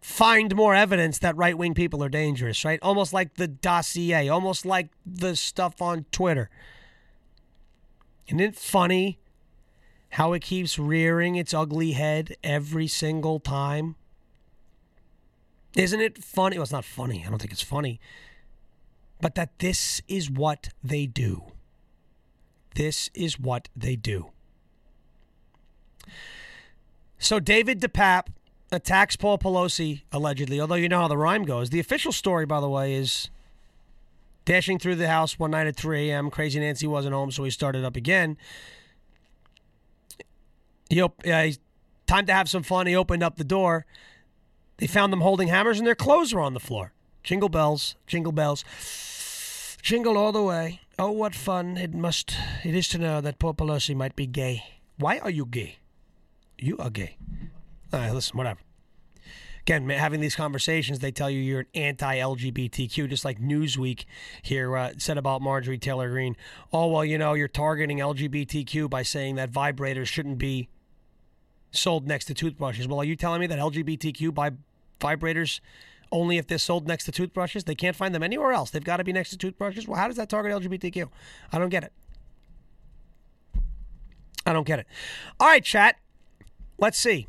find 0.00 0.54
more 0.54 0.74
evidence 0.74 1.18
that 1.18 1.36
right 1.36 1.56
wing 1.56 1.74
people 1.74 2.02
are 2.02 2.08
dangerous, 2.08 2.64
right? 2.64 2.78
Almost 2.82 3.12
like 3.12 3.34
the 3.34 3.48
dossier, 3.48 4.28
almost 4.28 4.64
like 4.64 4.88
the 5.04 5.36
stuff 5.36 5.82
on 5.82 6.06
Twitter. 6.12 6.48
Isn't 8.28 8.40
it 8.40 8.56
funny 8.56 9.18
how 10.10 10.32
it 10.32 10.42
keeps 10.42 10.78
rearing 10.78 11.36
its 11.36 11.52
ugly 11.52 11.92
head 11.92 12.36
every 12.42 12.86
single 12.86 13.40
time? 13.40 13.96
Isn't 15.76 16.00
it 16.00 16.18
funny? 16.18 16.56
Well, 16.56 16.62
it's 16.62 16.72
not 16.72 16.84
funny. 16.84 17.24
I 17.26 17.30
don't 17.30 17.38
think 17.38 17.52
it's 17.52 17.62
funny. 17.62 18.00
But 19.20 19.34
that 19.34 19.58
this 19.58 20.00
is 20.08 20.30
what 20.30 20.70
they 20.82 21.06
do. 21.06 21.52
This 22.74 23.10
is 23.14 23.38
what 23.38 23.68
they 23.74 23.96
do. 23.96 24.30
So, 27.18 27.40
David 27.40 27.80
DePape 27.80 28.28
attacks 28.72 29.16
Paul 29.16 29.38
Pelosi, 29.38 30.02
allegedly, 30.12 30.60
although 30.60 30.74
you 30.74 30.88
know 30.88 31.00
how 31.00 31.08
the 31.08 31.16
rhyme 31.16 31.44
goes. 31.44 31.70
The 31.70 31.80
official 31.80 32.12
story, 32.12 32.46
by 32.46 32.60
the 32.60 32.68
way, 32.68 32.94
is 32.94 33.30
dashing 34.44 34.78
through 34.78 34.96
the 34.96 35.08
house 35.08 35.38
one 35.38 35.50
night 35.52 35.66
at 35.66 35.76
3 35.76 36.10
a.m. 36.10 36.30
Crazy 36.30 36.60
Nancy 36.60 36.86
wasn't 36.86 37.14
home, 37.14 37.30
so 37.30 37.44
he 37.44 37.50
started 37.50 37.84
up 37.84 37.96
again. 37.96 38.36
He, 40.88 41.00
op- 41.00 41.22
uh, 41.26 41.50
time 42.06 42.26
to 42.26 42.32
have 42.32 42.48
some 42.48 42.62
fun. 42.62 42.86
He 42.86 42.96
opened 42.96 43.22
up 43.22 43.36
the 43.36 43.44
door. 43.44 43.86
They 44.78 44.86
found 44.86 45.12
them 45.12 45.20
holding 45.20 45.48
hammers, 45.48 45.78
and 45.78 45.86
their 45.86 45.94
clothes 45.94 46.34
were 46.34 46.40
on 46.40 46.54
the 46.54 46.60
floor. 46.60 46.92
Jingle 47.22 47.48
bells, 47.48 47.96
jingle 48.06 48.32
bells, 48.32 48.64
jingle 49.82 50.16
all 50.16 50.32
the 50.32 50.42
way. 50.42 50.80
Oh, 50.98 51.10
what 51.10 51.34
fun 51.34 51.76
it 51.76 51.92
must 51.92 52.34
it 52.64 52.74
is 52.74 52.88
to 52.88 52.98
know 52.98 53.20
that 53.20 53.38
Paul 53.38 53.54
Pelosi 53.54 53.96
might 53.96 54.14
be 54.14 54.26
gay. 54.26 54.62
Why 54.96 55.18
are 55.18 55.30
you 55.30 55.44
gay? 55.44 55.78
You 56.58 56.78
are 56.78 56.88
gay. 56.88 57.16
All 57.92 58.00
right, 58.00 58.12
listen, 58.12 58.36
whatever. 58.36 58.60
Again, 59.62 59.88
having 59.88 60.20
these 60.20 60.36
conversations, 60.36 61.00
they 61.00 61.10
tell 61.10 61.28
you 61.28 61.40
you're 61.40 61.60
an 61.60 61.66
anti-LGBTQ, 61.74 63.08
just 63.08 63.24
like 63.24 63.40
Newsweek 63.40 64.04
here 64.42 64.76
uh, 64.76 64.92
said 64.96 65.18
about 65.18 65.42
Marjorie 65.42 65.76
Taylor 65.76 66.08
Greene. 66.08 66.36
Oh 66.72 66.86
well, 66.86 67.04
you 67.04 67.18
know, 67.18 67.34
you're 67.34 67.48
targeting 67.48 67.98
LGBTQ 67.98 68.88
by 68.88 69.02
saying 69.02 69.34
that 69.34 69.50
vibrators 69.50 70.06
shouldn't 70.06 70.38
be 70.38 70.68
sold 71.72 72.06
next 72.06 72.26
to 72.26 72.34
toothbrushes. 72.34 72.86
Well, 72.86 73.00
are 73.00 73.04
you 73.04 73.16
telling 73.16 73.40
me 73.40 73.48
that 73.48 73.58
LGBTQ 73.58 74.32
buy 74.32 74.52
vibrators 75.00 75.58
only 76.12 76.38
if 76.38 76.46
they're 76.46 76.58
sold 76.58 76.86
next 76.86 77.04
to 77.06 77.10
toothbrushes? 77.10 77.64
They 77.64 77.74
can't 77.74 77.96
find 77.96 78.14
them 78.14 78.22
anywhere 78.22 78.52
else. 78.52 78.70
They've 78.70 78.84
got 78.84 78.98
to 78.98 79.04
be 79.04 79.12
next 79.12 79.30
to 79.30 79.36
toothbrushes. 79.36 79.88
Well, 79.88 79.98
how 79.98 80.06
does 80.06 80.16
that 80.16 80.28
target 80.28 80.52
LGBTQ? 80.52 81.08
I 81.52 81.58
don't 81.58 81.70
get 81.70 81.82
it. 81.82 81.92
I 84.46 84.52
don't 84.52 84.66
get 84.66 84.78
it. 84.78 84.86
All 85.40 85.48
right, 85.48 85.64
chat. 85.64 85.96
Let's 86.78 86.98
see. 86.98 87.26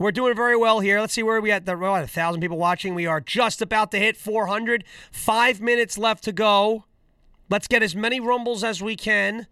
We're 0.00 0.12
doing 0.12 0.34
very 0.34 0.56
well 0.56 0.80
here. 0.80 0.98
Let's 0.98 1.12
see 1.12 1.22
where 1.22 1.42
we 1.42 1.52
at. 1.52 1.66
The 1.66 1.76
well, 1.76 1.94
a 1.94 2.06
thousand 2.06 2.40
people 2.40 2.56
watching. 2.56 2.94
We 2.94 3.04
are 3.04 3.20
just 3.20 3.60
about 3.60 3.90
to 3.90 3.98
hit 3.98 4.16
400. 4.16 4.82
Five 5.12 5.60
minutes 5.60 5.98
left 5.98 6.24
to 6.24 6.32
go. 6.32 6.86
Let's 7.50 7.68
get 7.68 7.82
as 7.82 7.94
many 7.94 8.18
rumbles 8.18 8.64
as 8.64 8.82
we 8.82 8.96
can 8.96 9.46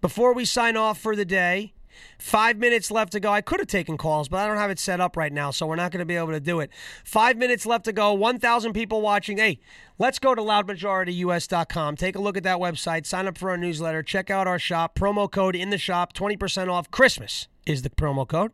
before 0.00 0.34
we 0.34 0.44
sign 0.44 0.76
off 0.76 0.98
for 0.98 1.14
the 1.14 1.24
day. 1.24 1.74
Five 2.18 2.56
minutes 2.56 2.90
left 2.90 3.12
to 3.12 3.20
go. 3.20 3.30
I 3.30 3.40
could 3.40 3.60
have 3.60 3.68
taken 3.68 3.96
calls, 3.96 4.28
but 4.28 4.38
I 4.38 4.48
don't 4.48 4.56
have 4.56 4.70
it 4.72 4.80
set 4.80 5.00
up 5.00 5.16
right 5.16 5.32
now, 5.32 5.52
so 5.52 5.64
we're 5.68 5.76
not 5.76 5.92
going 5.92 6.00
to 6.00 6.04
be 6.04 6.16
able 6.16 6.32
to 6.32 6.40
do 6.40 6.58
it. 6.58 6.70
Five 7.04 7.36
minutes 7.36 7.64
left 7.64 7.84
to 7.84 7.92
go. 7.92 8.12
1,000 8.14 8.72
people 8.72 9.00
watching. 9.00 9.38
Hey, 9.38 9.60
let's 9.96 10.18
go 10.18 10.34
to 10.34 10.42
loudmajorityus.com. 10.42 11.94
Take 11.94 12.16
a 12.16 12.20
look 12.20 12.36
at 12.36 12.42
that 12.42 12.58
website. 12.58 13.06
Sign 13.06 13.28
up 13.28 13.38
for 13.38 13.50
our 13.50 13.56
newsletter. 13.56 14.02
Check 14.02 14.28
out 14.28 14.48
our 14.48 14.58
shop. 14.58 14.96
Promo 14.96 15.30
code 15.30 15.54
in 15.54 15.70
the 15.70 15.78
shop 15.78 16.14
20% 16.14 16.68
off. 16.68 16.90
Christmas 16.90 17.46
is 17.64 17.82
the 17.82 17.90
promo 17.90 18.26
code. 18.26 18.50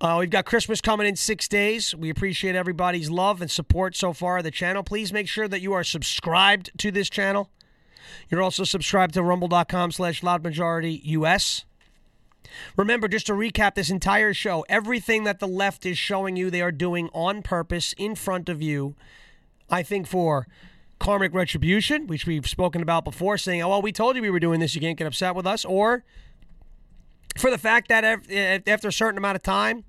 Uh, 0.00 0.16
we've 0.18 0.30
got 0.30 0.46
Christmas 0.46 0.80
coming 0.80 1.06
in 1.06 1.14
six 1.14 1.46
days. 1.46 1.94
We 1.94 2.08
appreciate 2.08 2.54
everybody's 2.54 3.10
love 3.10 3.42
and 3.42 3.50
support 3.50 3.94
so 3.94 4.14
far 4.14 4.38
of 4.38 4.44
the 4.44 4.50
channel. 4.50 4.82
Please 4.82 5.12
make 5.12 5.28
sure 5.28 5.46
that 5.46 5.60
you 5.60 5.74
are 5.74 5.84
subscribed 5.84 6.70
to 6.78 6.90
this 6.90 7.10
channel. 7.10 7.50
You're 8.30 8.40
also 8.40 8.64
subscribed 8.64 9.12
to 9.14 9.22
rumble.com 9.22 9.92
slash 9.92 10.22
loudmajorityus. 10.22 11.64
Remember, 12.78 13.08
just 13.08 13.26
to 13.26 13.34
recap 13.34 13.74
this 13.74 13.90
entire 13.90 14.32
show, 14.32 14.64
everything 14.70 15.24
that 15.24 15.38
the 15.38 15.46
left 15.46 15.84
is 15.84 15.98
showing 15.98 16.34
you 16.34 16.50
they 16.50 16.62
are 16.62 16.72
doing 16.72 17.10
on 17.12 17.42
purpose 17.42 17.94
in 17.98 18.14
front 18.14 18.48
of 18.48 18.62
you, 18.62 18.96
I 19.68 19.82
think 19.82 20.06
for 20.06 20.48
karmic 20.98 21.34
retribution, 21.34 22.06
which 22.06 22.26
we've 22.26 22.48
spoken 22.48 22.80
about 22.80 23.04
before, 23.04 23.36
saying, 23.36 23.62
oh, 23.62 23.68
well, 23.68 23.82
we 23.82 23.92
told 23.92 24.16
you 24.16 24.22
we 24.22 24.30
were 24.30 24.40
doing 24.40 24.60
this, 24.60 24.74
you 24.74 24.80
can't 24.80 24.96
get 24.96 25.06
upset 25.06 25.34
with 25.34 25.46
us, 25.46 25.64
or 25.66 26.04
for 27.36 27.50
the 27.50 27.58
fact 27.58 27.88
that 27.88 28.02
after 28.66 28.88
a 28.88 28.92
certain 28.92 29.18
amount 29.18 29.36
of 29.36 29.42
time, 29.42 29.84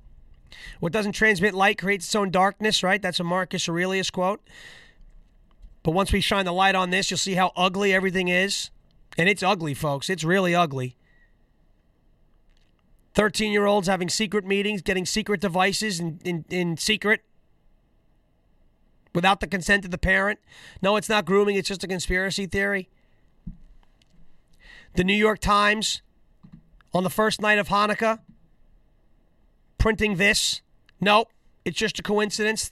what 0.80 0.92
doesn't 0.92 1.14
transmit 1.14 1.54
light 1.54 1.78
creates 1.78 2.06
its 2.06 2.16
own 2.16 2.32
darkness, 2.32 2.84
right? 2.84 3.02
That's 3.02 3.20
a 3.20 3.24
Marcus 3.24 3.68
Aurelius 3.68 4.10
quote. 4.10 4.42
But 5.84 5.92
once 5.92 6.12
we 6.12 6.22
shine 6.22 6.46
the 6.46 6.54
light 6.54 6.76
on 6.76 6.90
this, 6.90 7.10
you'll 7.10 7.18
see 7.18 7.34
how 7.36 7.52
ugly 7.56 7.94
everything 7.94 8.28
is. 8.28 8.70
And 9.18 9.28
it's 9.28 9.44
ugly, 9.44 9.74
folks. 9.74 10.10
It's 10.10 10.24
really 10.24 10.54
ugly. 10.54 10.96
13 13.14 13.52
year 13.52 13.66
olds 13.66 13.88
having 13.88 14.10
secret 14.10 14.46
meetings, 14.46 14.82
getting 14.82 15.06
secret 15.06 15.42
devices 15.42 16.00
in, 16.00 16.20
in, 16.24 16.46
in 16.50 16.78
secret 16.78 17.22
without 19.14 19.42
the 19.42 19.48
consent 19.48 19.84
of 19.84 19.92
the 19.92 19.98
parent. 19.98 20.40
No, 20.82 20.96
it's 20.96 21.10
not 21.10 21.26
grooming, 21.26 21.56
it's 21.56 21.68
just 21.68 21.84
a 21.84 21.88
conspiracy 21.88 22.46
theory. 22.46 22.90
The 24.96 25.04
New 25.04 25.16
York 25.16 25.40
Times 25.40 26.02
on 26.94 27.04
the 27.04 27.10
first 27.10 27.42
night 27.42 27.60
of 27.60 27.68
Hanukkah 27.68 28.20
printing 29.82 30.18
this. 30.18 30.62
No, 31.00 31.26
it's 31.66 31.78
just 31.78 31.98
a 31.98 32.04
coincidence. 32.04 32.72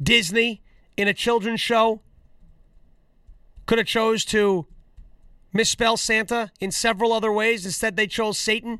Disney 0.00 0.62
in 0.96 1.08
a 1.08 1.12
children's 1.12 1.60
show 1.60 2.00
could 3.66 3.78
have 3.78 3.86
chose 3.88 4.24
to 4.26 4.66
misspell 5.52 5.96
Santa 5.96 6.52
in 6.60 6.70
several 6.70 7.12
other 7.12 7.32
ways. 7.32 7.66
Instead, 7.66 7.96
they 7.96 8.06
chose 8.06 8.38
Satan. 8.38 8.78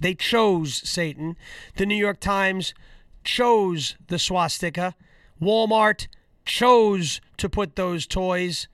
They 0.00 0.14
chose 0.14 0.82
Satan. 0.88 1.36
The 1.76 1.86
New 1.86 1.94
York 1.94 2.18
Times 2.18 2.74
chose 3.22 3.94
the 4.08 4.18
swastika. 4.18 4.96
Walmart 5.40 6.08
chose 6.44 7.20
to 7.36 7.48
put 7.48 7.76
those 7.76 8.08
toys, 8.08 8.66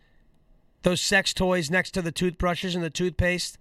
those 0.82 1.02
sex 1.02 1.34
toys, 1.34 1.70
next 1.70 1.90
to 1.90 2.00
the 2.00 2.12
toothbrushes 2.12 2.74
and 2.74 2.82
the 2.82 2.88
toothpaste. 2.88 3.58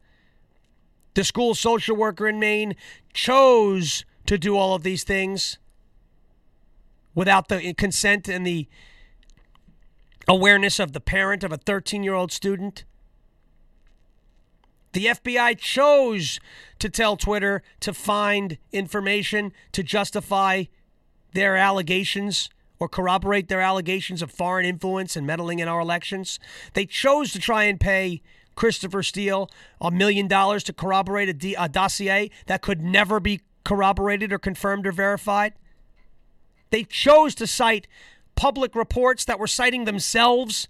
The 1.13 1.23
school 1.23 1.55
social 1.55 1.95
worker 1.95 2.27
in 2.27 2.39
Maine 2.39 2.75
chose 3.13 4.05
to 4.25 4.37
do 4.37 4.57
all 4.57 4.73
of 4.73 4.83
these 4.83 5.03
things 5.03 5.57
without 7.13 7.47
the 7.49 7.73
consent 7.73 8.27
and 8.27 8.45
the 8.45 8.67
awareness 10.27 10.79
of 10.79 10.93
the 10.93 10.99
parent 10.99 11.43
of 11.43 11.51
a 11.51 11.57
13 11.57 12.03
year 12.03 12.13
old 12.13 12.31
student. 12.31 12.85
The 14.93 15.07
FBI 15.07 15.57
chose 15.57 16.39
to 16.79 16.89
tell 16.89 17.17
Twitter 17.17 17.63
to 17.79 17.93
find 17.93 18.57
information 18.71 19.51
to 19.71 19.81
justify 19.83 20.65
their 21.33 21.57
allegations 21.57 22.49
or 22.79 22.87
corroborate 22.87 23.47
their 23.47 23.61
allegations 23.61 24.21
of 24.21 24.31
foreign 24.31 24.65
influence 24.65 25.15
and 25.15 25.25
meddling 25.25 25.59
in 25.59 25.67
our 25.67 25.79
elections. 25.79 26.39
They 26.73 26.85
chose 26.85 27.31
to 27.33 27.39
try 27.39 27.63
and 27.63 27.79
pay 27.79 28.21
Christopher 28.55 29.03
Steele 29.03 29.49
a 29.81 29.91
million 29.91 30.27
dollars 30.27 30.63
to 30.65 30.73
corroborate 30.73 31.29
a, 31.29 31.69
dossier 31.69 32.29
that 32.47 32.61
could 32.61 32.81
never 32.81 33.19
be 33.19 33.41
corroborated 33.63 34.31
or 34.31 34.39
confirmed 34.39 34.85
or 34.85 34.91
verified. 34.91 35.53
They 36.69 36.83
chose 36.83 37.35
to 37.35 37.47
cite 37.47 37.87
public 38.35 38.75
reports 38.75 39.25
that 39.25 39.39
were 39.39 39.47
citing 39.47 39.85
themselves 39.85 40.67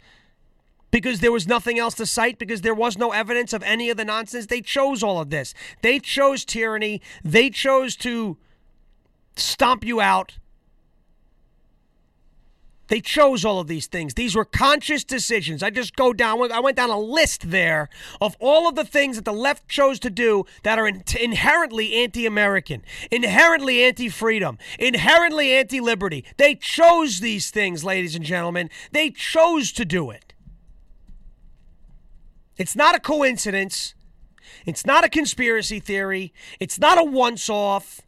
because 0.92 1.22
there 1.22 1.32
was 1.32 1.48
nothing 1.48 1.80
else 1.80 1.96
to 1.96 2.06
cite, 2.06 2.38
because 2.38 2.62
there 2.62 2.76
was 2.76 3.00
no 3.00 3.12
evidence 3.14 3.52
of 3.52 3.64
any 3.64 3.90
of 3.90 3.98
the 3.98 4.06
nonsense. 4.06 4.46
They 4.46 4.62
chose 4.62 5.02
all 5.02 5.20
of 5.20 5.32
this. 5.32 5.56
They 5.82 5.98
chose 6.00 6.46
tyranny. 6.46 7.02
They 7.24 7.50
chose 7.50 7.96
to 7.98 8.38
stomp 9.36 9.84
you 9.84 10.00
out. 10.00 10.38
They 12.94 13.02
chose 13.02 13.44
all 13.44 13.60
of 13.60 13.66
these 13.66 13.88
things. 13.88 14.14
These 14.14 14.36
were 14.36 14.46
conscious 14.46 15.04
decisions. 15.04 15.64
I 15.64 15.72
just 15.72 15.96
go 15.96 16.14
down, 16.14 16.52
I 16.52 16.60
went 16.60 16.78
down 16.78 16.92
a 16.92 17.00
list 17.00 17.50
there 17.50 17.90
of 18.22 18.38
all 18.40 18.70
of 18.70 18.76
the 18.76 18.86
things 18.86 19.16
that 19.16 19.26
the 19.26 19.34
left 19.34 19.68
chose 19.68 19.98
to 20.02 20.12
do 20.12 20.46
that 20.62 20.78
are 20.78 20.88
inherently 20.88 21.96
anti 21.96 22.28
American, 22.28 22.84
inherently 23.10 23.84
anti 23.84 24.10
freedom, 24.10 24.60
inherently 24.78 25.54
anti 25.54 25.80
liberty. 25.80 26.24
They 26.38 26.54
chose 26.54 27.20
these 27.20 27.50
things, 27.50 27.84
ladies 27.84 28.14
and 28.14 28.24
gentlemen. 28.24 28.70
They 28.92 29.10
chose 29.10 29.72
to 29.72 29.86
do 29.86 30.12
it. 30.12 30.36
It's 32.58 32.76
not 32.76 32.94
a 32.94 33.00
coincidence. 33.00 33.96
It's 34.68 34.86
not 34.86 35.04
a 35.04 35.10
conspiracy 35.10 35.80
theory. 35.80 36.32
It's 36.60 36.78
not 36.78 37.00
a 37.00 37.04
once 37.04 37.50
off. 37.50 38.02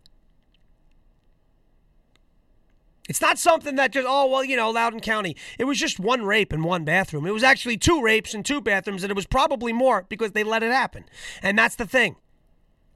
It's 3.07 3.21
not 3.21 3.37
something 3.37 3.75
that 3.75 3.91
just, 3.91 4.07
oh, 4.09 4.25
well, 4.27 4.43
you 4.43 4.57
know, 4.57 4.71
Loudoun 4.71 4.99
County. 4.99 5.35
It 5.59 5.65
was 5.65 5.79
just 5.79 5.99
one 5.99 6.23
rape 6.23 6.51
in 6.51 6.63
one 6.63 6.83
bathroom. 6.83 7.27
It 7.27 7.33
was 7.33 7.43
actually 7.43 7.77
two 7.77 8.01
rapes 8.01 8.33
in 8.33 8.41
two 8.41 8.61
bathrooms, 8.61 9.03
and 9.03 9.11
it 9.11 9.15
was 9.15 9.27
probably 9.27 9.73
more 9.73 10.05
because 10.09 10.31
they 10.31 10.43
let 10.43 10.63
it 10.63 10.71
happen. 10.71 11.05
And 11.43 11.57
that's 11.57 11.75
the 11.75 11.85
thing. 11.85 12.15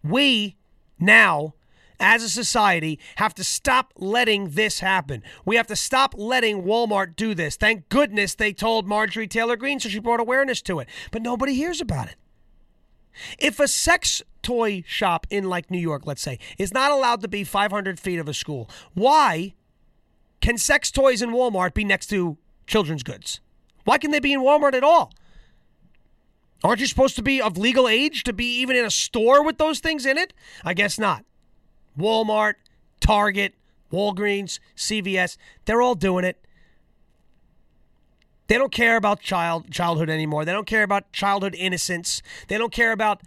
We 0.04 0.58
now, 1.00 1.54
as 2.00 2.24
a 2.24 2.30
society, 2.30 3.00
have 3.18 3.36
to 3.36 3.44
stop 3.44 3.94
letting 3.98 4.52
this 4.52 4.80
happen. 4.80 5.22
We 5.46 5.58
have 5.58 5.68
to 5.68 5.76
stop 5.76 6.16
letting 6.18 6.64
Walmart 6.64 7.16
do 7.16 7.36
this. 7.36 7.56
Thank 7.56 7.88
goodness 7.90 8.34
they 8.34 8.52
told 8.52 8.88
Marjorie 8.88 9.28
Taylor 9.28 9.58
Greene, 9.58 9.80
so 9.80 9.90
she 9.90 10.00
brought 10.00 10.20
awareness 10.20 10.62
to 10.64 10.80
it. 10.80 10.88
But 11.12 11.22
nobody 11.22 11.54
hears 11.54 11.82
about 11.82 12.08
it. 12.08 12.16
If 13.38 13.60
a 13.60 13.68
sex 13.68 14.24
toy 14.42 14.84
shop 14.88 15.28
in 15.30 15.50
like 15.50 15.70
New 15.70 15.80
York, 15.80 16.08
let's 16.08 16.22
say, 16.22 16.40
is 16.58 16.74
not 16.74 16.92
allowed 16.92 17.22
to 17.22 17.28
be 17.28 17.44
500 17.44 18.00
feet 18.00 18.18
of 18.18 18.28
a 18.28 18.34
school, 18.34 18.70
why 18.94 19.54
can 20.42 20.58
sex 20.58 20.92
toys 20.92 21.22
in 21.22 21.32
Walmart 21.32 21.74
be 21.74 21.84
next 21.84 22.08
to 22.08 22.38
children's 22.68 23.04
goods? 23.04 23.40
Why 23.84 23.98
can 23.98 24.12
they 24.12 24.20
be 24.20 24.34
in 24.34 24.42
Walmart 24.42 24.74
at 24.74 24.84
all? 24.84 25.12
Aren't 26.64 26.82
you 26.82 26.88
supposed 26.88 27.16
to 27.16 27.22
be 27.22 27.42
of 27.42 27.58
legal 27.58 27.88
age 27.88 28.24
to 28.24 28.34
be 28.34 28.60
even 28.60 28.76
in 28.76 28.86
a 28.86 28.92
store 28.92 29.44
with 29.44 29.58
those 29.58 29.80
things 29.80 30.06
in 30.06 30.18
it? 30.18 30.34
I 30.64 30.74
guess 30.74 31.00
not. 31.00 31.24
Walmart, 31.98 32.56
Target, 33.00 33.54
Walgreens, 33.92 34.60
CVS, 34.76 35.38
they're 35.66 35.82
all 35.82 35.96
doing 35.96 36.26
it. 36.26 36.46
They 38.48 38.58
don't 38.58 38.72
care 38.72 38.98
about 38.98 39.22
child 39.22 39.72
childhood 39.72 40.10
anymore. 40.10 40.44
They 40.44 40.52
don't 40.52 40.68
care 40.68 40.84
about 40.84 41.14
childhood 41.14 41.56
innocence. 41.56 42.22
They 42.48 42.58
don't 42.58 42.74
care 42.74 42.92
about 42.92 43.22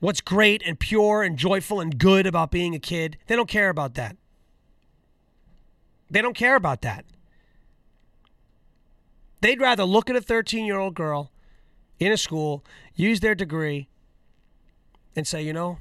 what's 0.00 0.20
great 0.20 0.62
and 0.66 0.78
pure 0.78 1.22
and 1.22 1.36
joyful 1.36 1.80
and 1.80 1.96
good 1.96 2.26
about 2.26 2.50
being 2.50 2.74
a 2.74 2.80
kid. 2.80 3.18
They 3.28 3.36
don't 3.36 3.48
care 3.48 3.68
about 3.68 3.94
that. 3.94 4.16
They 6.10 6.22
don't 6.22 6.36
care 6.36 6.56
about 6.56 6.82
that. 6.82 7.04
They'd 9.40 9.60
rather 9.60 9.84
look 9.84 10.10
at 10.10 10.16
a 10.16 10.20
13 10.20 10.66
year 10.66 10.78
old 10.78 10.94
girl 10.94 11.30
in 11.98 12.12
a 12.12 12.16
school, 12.16 12.64
use 12.94 13.20
their 13.20 13.34
degree, 13.34 13.88
and 15.14 15.26
say, 15.26 15.42
you 15.42 15.52
know, 15.52 15.78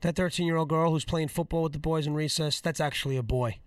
that 0.00 0.16
13 0.16 0.46
year 0.46 0.56
old 0.56 0.68
girl 0.68 0.90
who's 0.90 1.04
playing 1.04 1.28
football 1.28 1.62
with 1.62 1.72
the 1.72 1.78
boys 1.78 2.06
in 2.06 2.14
recess, 2.14 2.60
that's 2.60 2.80
actually 2.80 3.16
a 3.16 3.22
boy. 3.22 3.58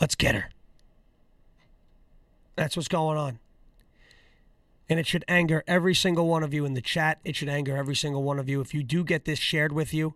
Let's 0.00 0.14
get 0.14 0.34
her. 0.34 0.50
That's 2.56 2.76
what's 2.76 2.88
going 2.88 3.18
on. 3.18 3.38
And 4.88 4.98
it 4.98 5.06
should 5.06 5.24
anger 5.26 5.64
every 5.66 5.94
single 5.94 6.26
one 6.26 6.42
of 6.42 6.52
you 6.52 6.64
in 6.64 6.74
the 6.74 6.80
chat. 6.80 7.18
It 7.24 7.36
should 7.36 7.48
anger 7.48 7.76
every 7.76 7.94
single 7.94 8.22
one 8.22 8.38
of 8.38 8.48
you. 8.48 8.60
If 8.60 8.74
you 8.74 8.82
do 8.82 9.04
get 9.04 9.24
this 9.24 9.38
shared 9.38 9.72
with 9.72 9.94
you, 9.94 10.14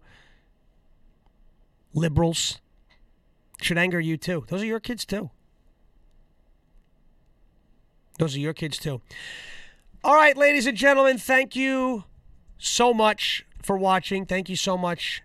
liberals, 1.94 2.60
should 3.61 3.78
anger 3.78 4.00
you 4.00 4.16
too. 4.16 4.44
Those 4.48 4.62
are 4.62 4.66
your 4.66 4.80
kids 4.80 5.04
too. 5.04 5.30
Those 8.18 8.36
are 8.36 8.40
your 8.40 8.54
kids 8.54 8.78
too. 8.78 9.00
All 10.04 10.14
right, 10.14 10.36
ladies 10.36 10.66
and 10.66 10.76
gentlemen, 10.76 11.18
thank 11.18 11.57
you 11.57 12.04
so 12.59 12.94
much 12.94 13.44
for 13.62 13.76
watching. 13.76 14.24
Thank 14.24 14.48
you 14.48 14.57
so 14.57 14.78
much 14.78 15.22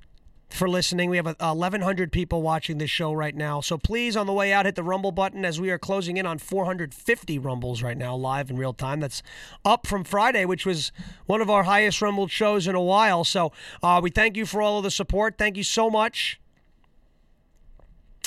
for 0.49 0.67
listening. 0.67 1.09
We 1.09 1.17
have 1.17 1.25
1,100 1.25 2.11
people 2.11 2.41
watching 2.41 2.77
this 2.77 2.89
show 2.89 3.13
right 3.13 3.35
now. 3.35 3.61
So 3.61 3.77
please, 3.77 4.17
on 4.17 4.27
the 4.27 4.33
way 4.33 4.51
out, 4.51 4.65
hit 4.65 4.75
the 4.75 4.83
Rumble 4.83 5.11
button 5.11 5.45
as 5.45 5.61
we 5.61 5.69
are 5.69 5.77
closing 5.77 6.17
in 6.17 6.25
on 6.25 6.37
450 6.39 7.39
Rumbles 7.39 7.81
right 7.81 7.97
now, 7.97 8.15
live 8.15 8.49
in 8.49 8.57
real 8.57 8.73
time. 8.73 8.99
That's 8.99 9.23
up 9.63 9.87
from 9.87 10.03
Friday, 10.03 10.45
which 10.45 10.65
was 10.65 10.91
one 11.25 11.41
of 11.41 11.49
our 11.49 11.63
highest 11.63 12.01
Rumbled 12.01 12.31
shows 12.31 12.67
in 12.67 12.75
a 12.75 12.81
while. 12.81 13.23
So 13.23 13.51
uh, 13.81 14.01
we 14.03 14.09
thank 14.09 14.35
you 14.35 14.45
for 14.45 14.61
all 14.61 14.79
of 14.79 14.83
the 14.83 14.91
support. 14.91 15.37
Thank 15.37 15.55
you 15.55 15.63
so 15.63 15.89
much 15.89 16.41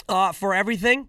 uh, 0.09 0.33
for 0.33 0.55
everything, 0.55 1.09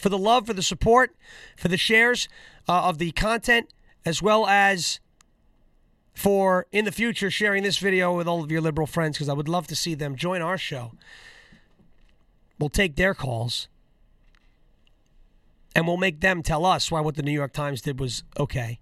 for 0.00 0.08
the 0.08 0.18
love, 0.18 0.46
for 0.46 0.52
the 0.52 0.62
support, 0.62 1.14
for 1.56 1.68
the 1.68 1.76
shares 1.76 2.28
uh, 2.68 2.84
of 2.84 2.98
the 2.98 3.12
content, 3.12 3.72
as 4.04 4.22
well 4.22 4.46
as 4.46 5.00
for 6.14 6.66
in 6.72 6.84
the 6.84 6.92
future 6.92 7.30
sharing 7.30 7.62
this 7.62 7.78
video 7.78 8.16
with 8.16 8.26
all 8.26 8.42
of 8.42 8.50
your 8.50 8.60
liberal 8.60 8.86
friends 8.86 9.16
because 9.16 9.28
I 9.28 9.34
would 9.34 9.48
love 9.48 9.66
to 9.66 9.76
see 9.76 9.94
them 9.94 10.16
join 10.16 10.40
our 10.40 10.56
show. 10.56 10.92
We'll 12.58 12.70
take 12.70 12.96
their 12.96 13.12
calls 13.12 13.68
and 15.74 15.86
we'll 15.86 15.98
make 15.98 16.20
them 16.20 16.42
tell 16.42 16.64
us 16.64 16.90
why 16.90 17.00
what 17.00 17.16
the 17.16 17.22
New 17.22 17.32
York 17.32 17.52
Times 17.52 17.82
did 17.82 18.00
was 18.00 18.24
okay 18.38 18.78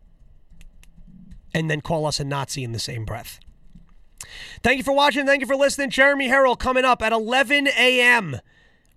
and 1.53 1.69
then 1.69 1.81
call 1.81 2.07
us 2.07 2.21
a 2.21 2.25
Nazi 2.25 2.63
in 2.63 2.71
the 2.71 2.79
same 2.79 3.05
breath. 3.05 3.41
Thank 4.63 4.79
you 4.79 4.85
for 4.85 4.95
watching. 4.95 5.27
Thank 5.27 5.41
you 5.41 5.47
for 5.47 5.57
listening. 5.57 5.91
Jeremy 5.91 6.29
Harrell 6.29 6.59
coming 6.59 6.85
up 6.85 7.03
at 7.03 7.13
11 7.13 7.67
a.m 7.67 8.41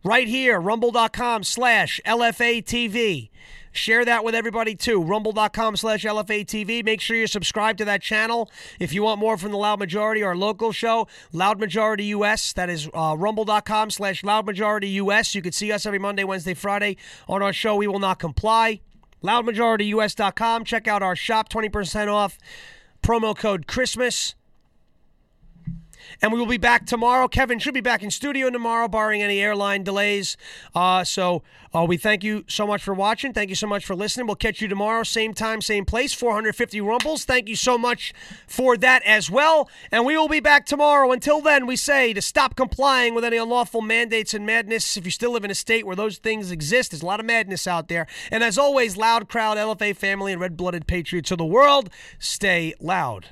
right 0.03 0.27
here, 0.27 0.59
rumble.com 0.59 1.43
slash 1.43 1.99
LFATV. 2.05 3.29
Share 3.71 4.03
that 4.05 4.23
with 4.23 4.33
everybody 4.33 4.75
too. 4.75 5.01
Rumble.com 5.01 5.75
slash 5.75 6.03
LFATV. 6.03 6.83
Make 6.83 6.99
sure 6.99 7.15
you 7.15 7.27
subscribe 7.27 7.77
to 7.77 7.85
that 7.85 8.01
channel. 8.01 8.49
If 8.79 8.91
you 8.91 9.03
want 9.03 9.19
more 9.19 9.37
from 9.37 9.51
the 9.51 9.57
Loud 9.57 9.79
Majority, 9.79 10.23
our 10.23 10.35
local 10.35 10.71
show, 10.71 11.07
Loud 11.31 11.59
Majority 11.59 12.05
US. 12.05 12.53
That 12.53 12.69
is 12.69 12.89
uh, 12.93 13.15
rumble.com 13.17 13.91
slash 13.91 14.23
Loud 14.23 14.47
Majority 14.47 14.89
US. 14.89 15.35
You 15.35 15.43
can 15.43 15.51
see 15.51 15.71
us 15.71 15.85
every 15.85 15.99
Monday, 15.99 16.23
Wednesday, 16.23 16.55
Friday 16.55 16.97
on 17.27 17.43
our 17.43 17.53
show. 17.53 17.75
We 17.75 17.87
will 17.87 17.99
not 17.99 18.17
comply. 18.17 18.81
LoudMajorityUS.com. 19.23 20.63
Check 20.63 20.87
out 20.87 21.03
our 21.03 21.15
shop, 21.15 21.49
20% 21.49 22.11
off. 22.11 22.37
Promo 23.03 23.37
code 23.37 23.67
Christmas. 23.67 24.35
And 26.21 26.31
we 26.31 26.39
will 26.39 26.47
be 26.47 26.57
back 26.57 26.85
tomorrow. 26.85 27.27
Kevin 27.27 27.59
should 27.59 27.73
be 27.73 27.81
back 27.81 28.01
in 28.01 28.09
studio 28.09 28.49
tomorrow, 28.49 28.87
barring 28.87 29.21
any 29.21 29.39
airline 29.39 29.83
delays. 29.83 30.35
Uh, 30.73 31.03
so 31.03 31.43
uh, 31.75 31.85
we 31.87 31.97
thank 31.97 32.23
you 32.23 32.43
so 32.47 32.65
much 32.65 32.83
for 32.83 32.93
watching. 32.93 33.33
Thank 33.33 33.49
you 33.49 33.55
so 33.55 33.67
much 33.67 33.85
for 33.85 33.95
listening. 33.95 34.25
We'll 34.25 34.35
catch 34.35 34.61
you 34.61 34.67
tomorrow, 34.67 35.03
same 35.03 35.33
time, 35.33 35.61
same 35.61 35.85
place, 35.85 36.13
450 36.13 36.81
Rumbles. 36.81 37.25
Thank 37.25 37.47
you 37.47 37.55
so 37.55 37.77
much 37.77 38.13
for 38.47 38.77
that 38.77 39.03
as 39.03 39.29
well. 39.29 39.69
And 39.91 40.05
we 40.05 40.17
will 40.17 40.27
be 40.27 40.39
back 40.39 40.65
tomorrow. 40.65 41.11
Until 41.11 41.39
then, 41.39 41.67
we 41.67 41.75
say 41.75 42.13
to 42.13 42.21
stop 42.21 42.55
complying 42.55 43.13
with 43.13 43.23
any 43.23 43.37
unlawful 43.37 43.81
mandates 43.81 44.33
and 44.33 44.45
madness. 44.45 44.97
If 44.97 45.05
you 45.05 45.11
still 45.11 45.31
live 45.31 45.45
in 45.45 45.51
a 45.51 45.55
state 45.55 45.85
where 45.85 45.95
those 45.95 46.17
things 46.17 46.51
exist, 46.51 46.91
there's 46.91 47.03
a 47.03 47.05
lot 47.05 47.19
of 47.19 47.25
madness 47.25 47.67
out 47.67 47.89
there. 47.89 48.07
And 48.31 48.43
as 48.43 48.57
always, 48.57 48.97
loud 48.97 49.29
crowd, 49.29 49.57
LFA 49.57 49.95
family, 49.95 50.31
and 50.31 50.41
red 50.41 50.57
blooded 50.57 50.87
patriots 50.87 51.31
of 51.31 51.37
the 51.37 51.45
world, 51.45 51.89
stay 52.17 52.73
loud. 52.79 53.27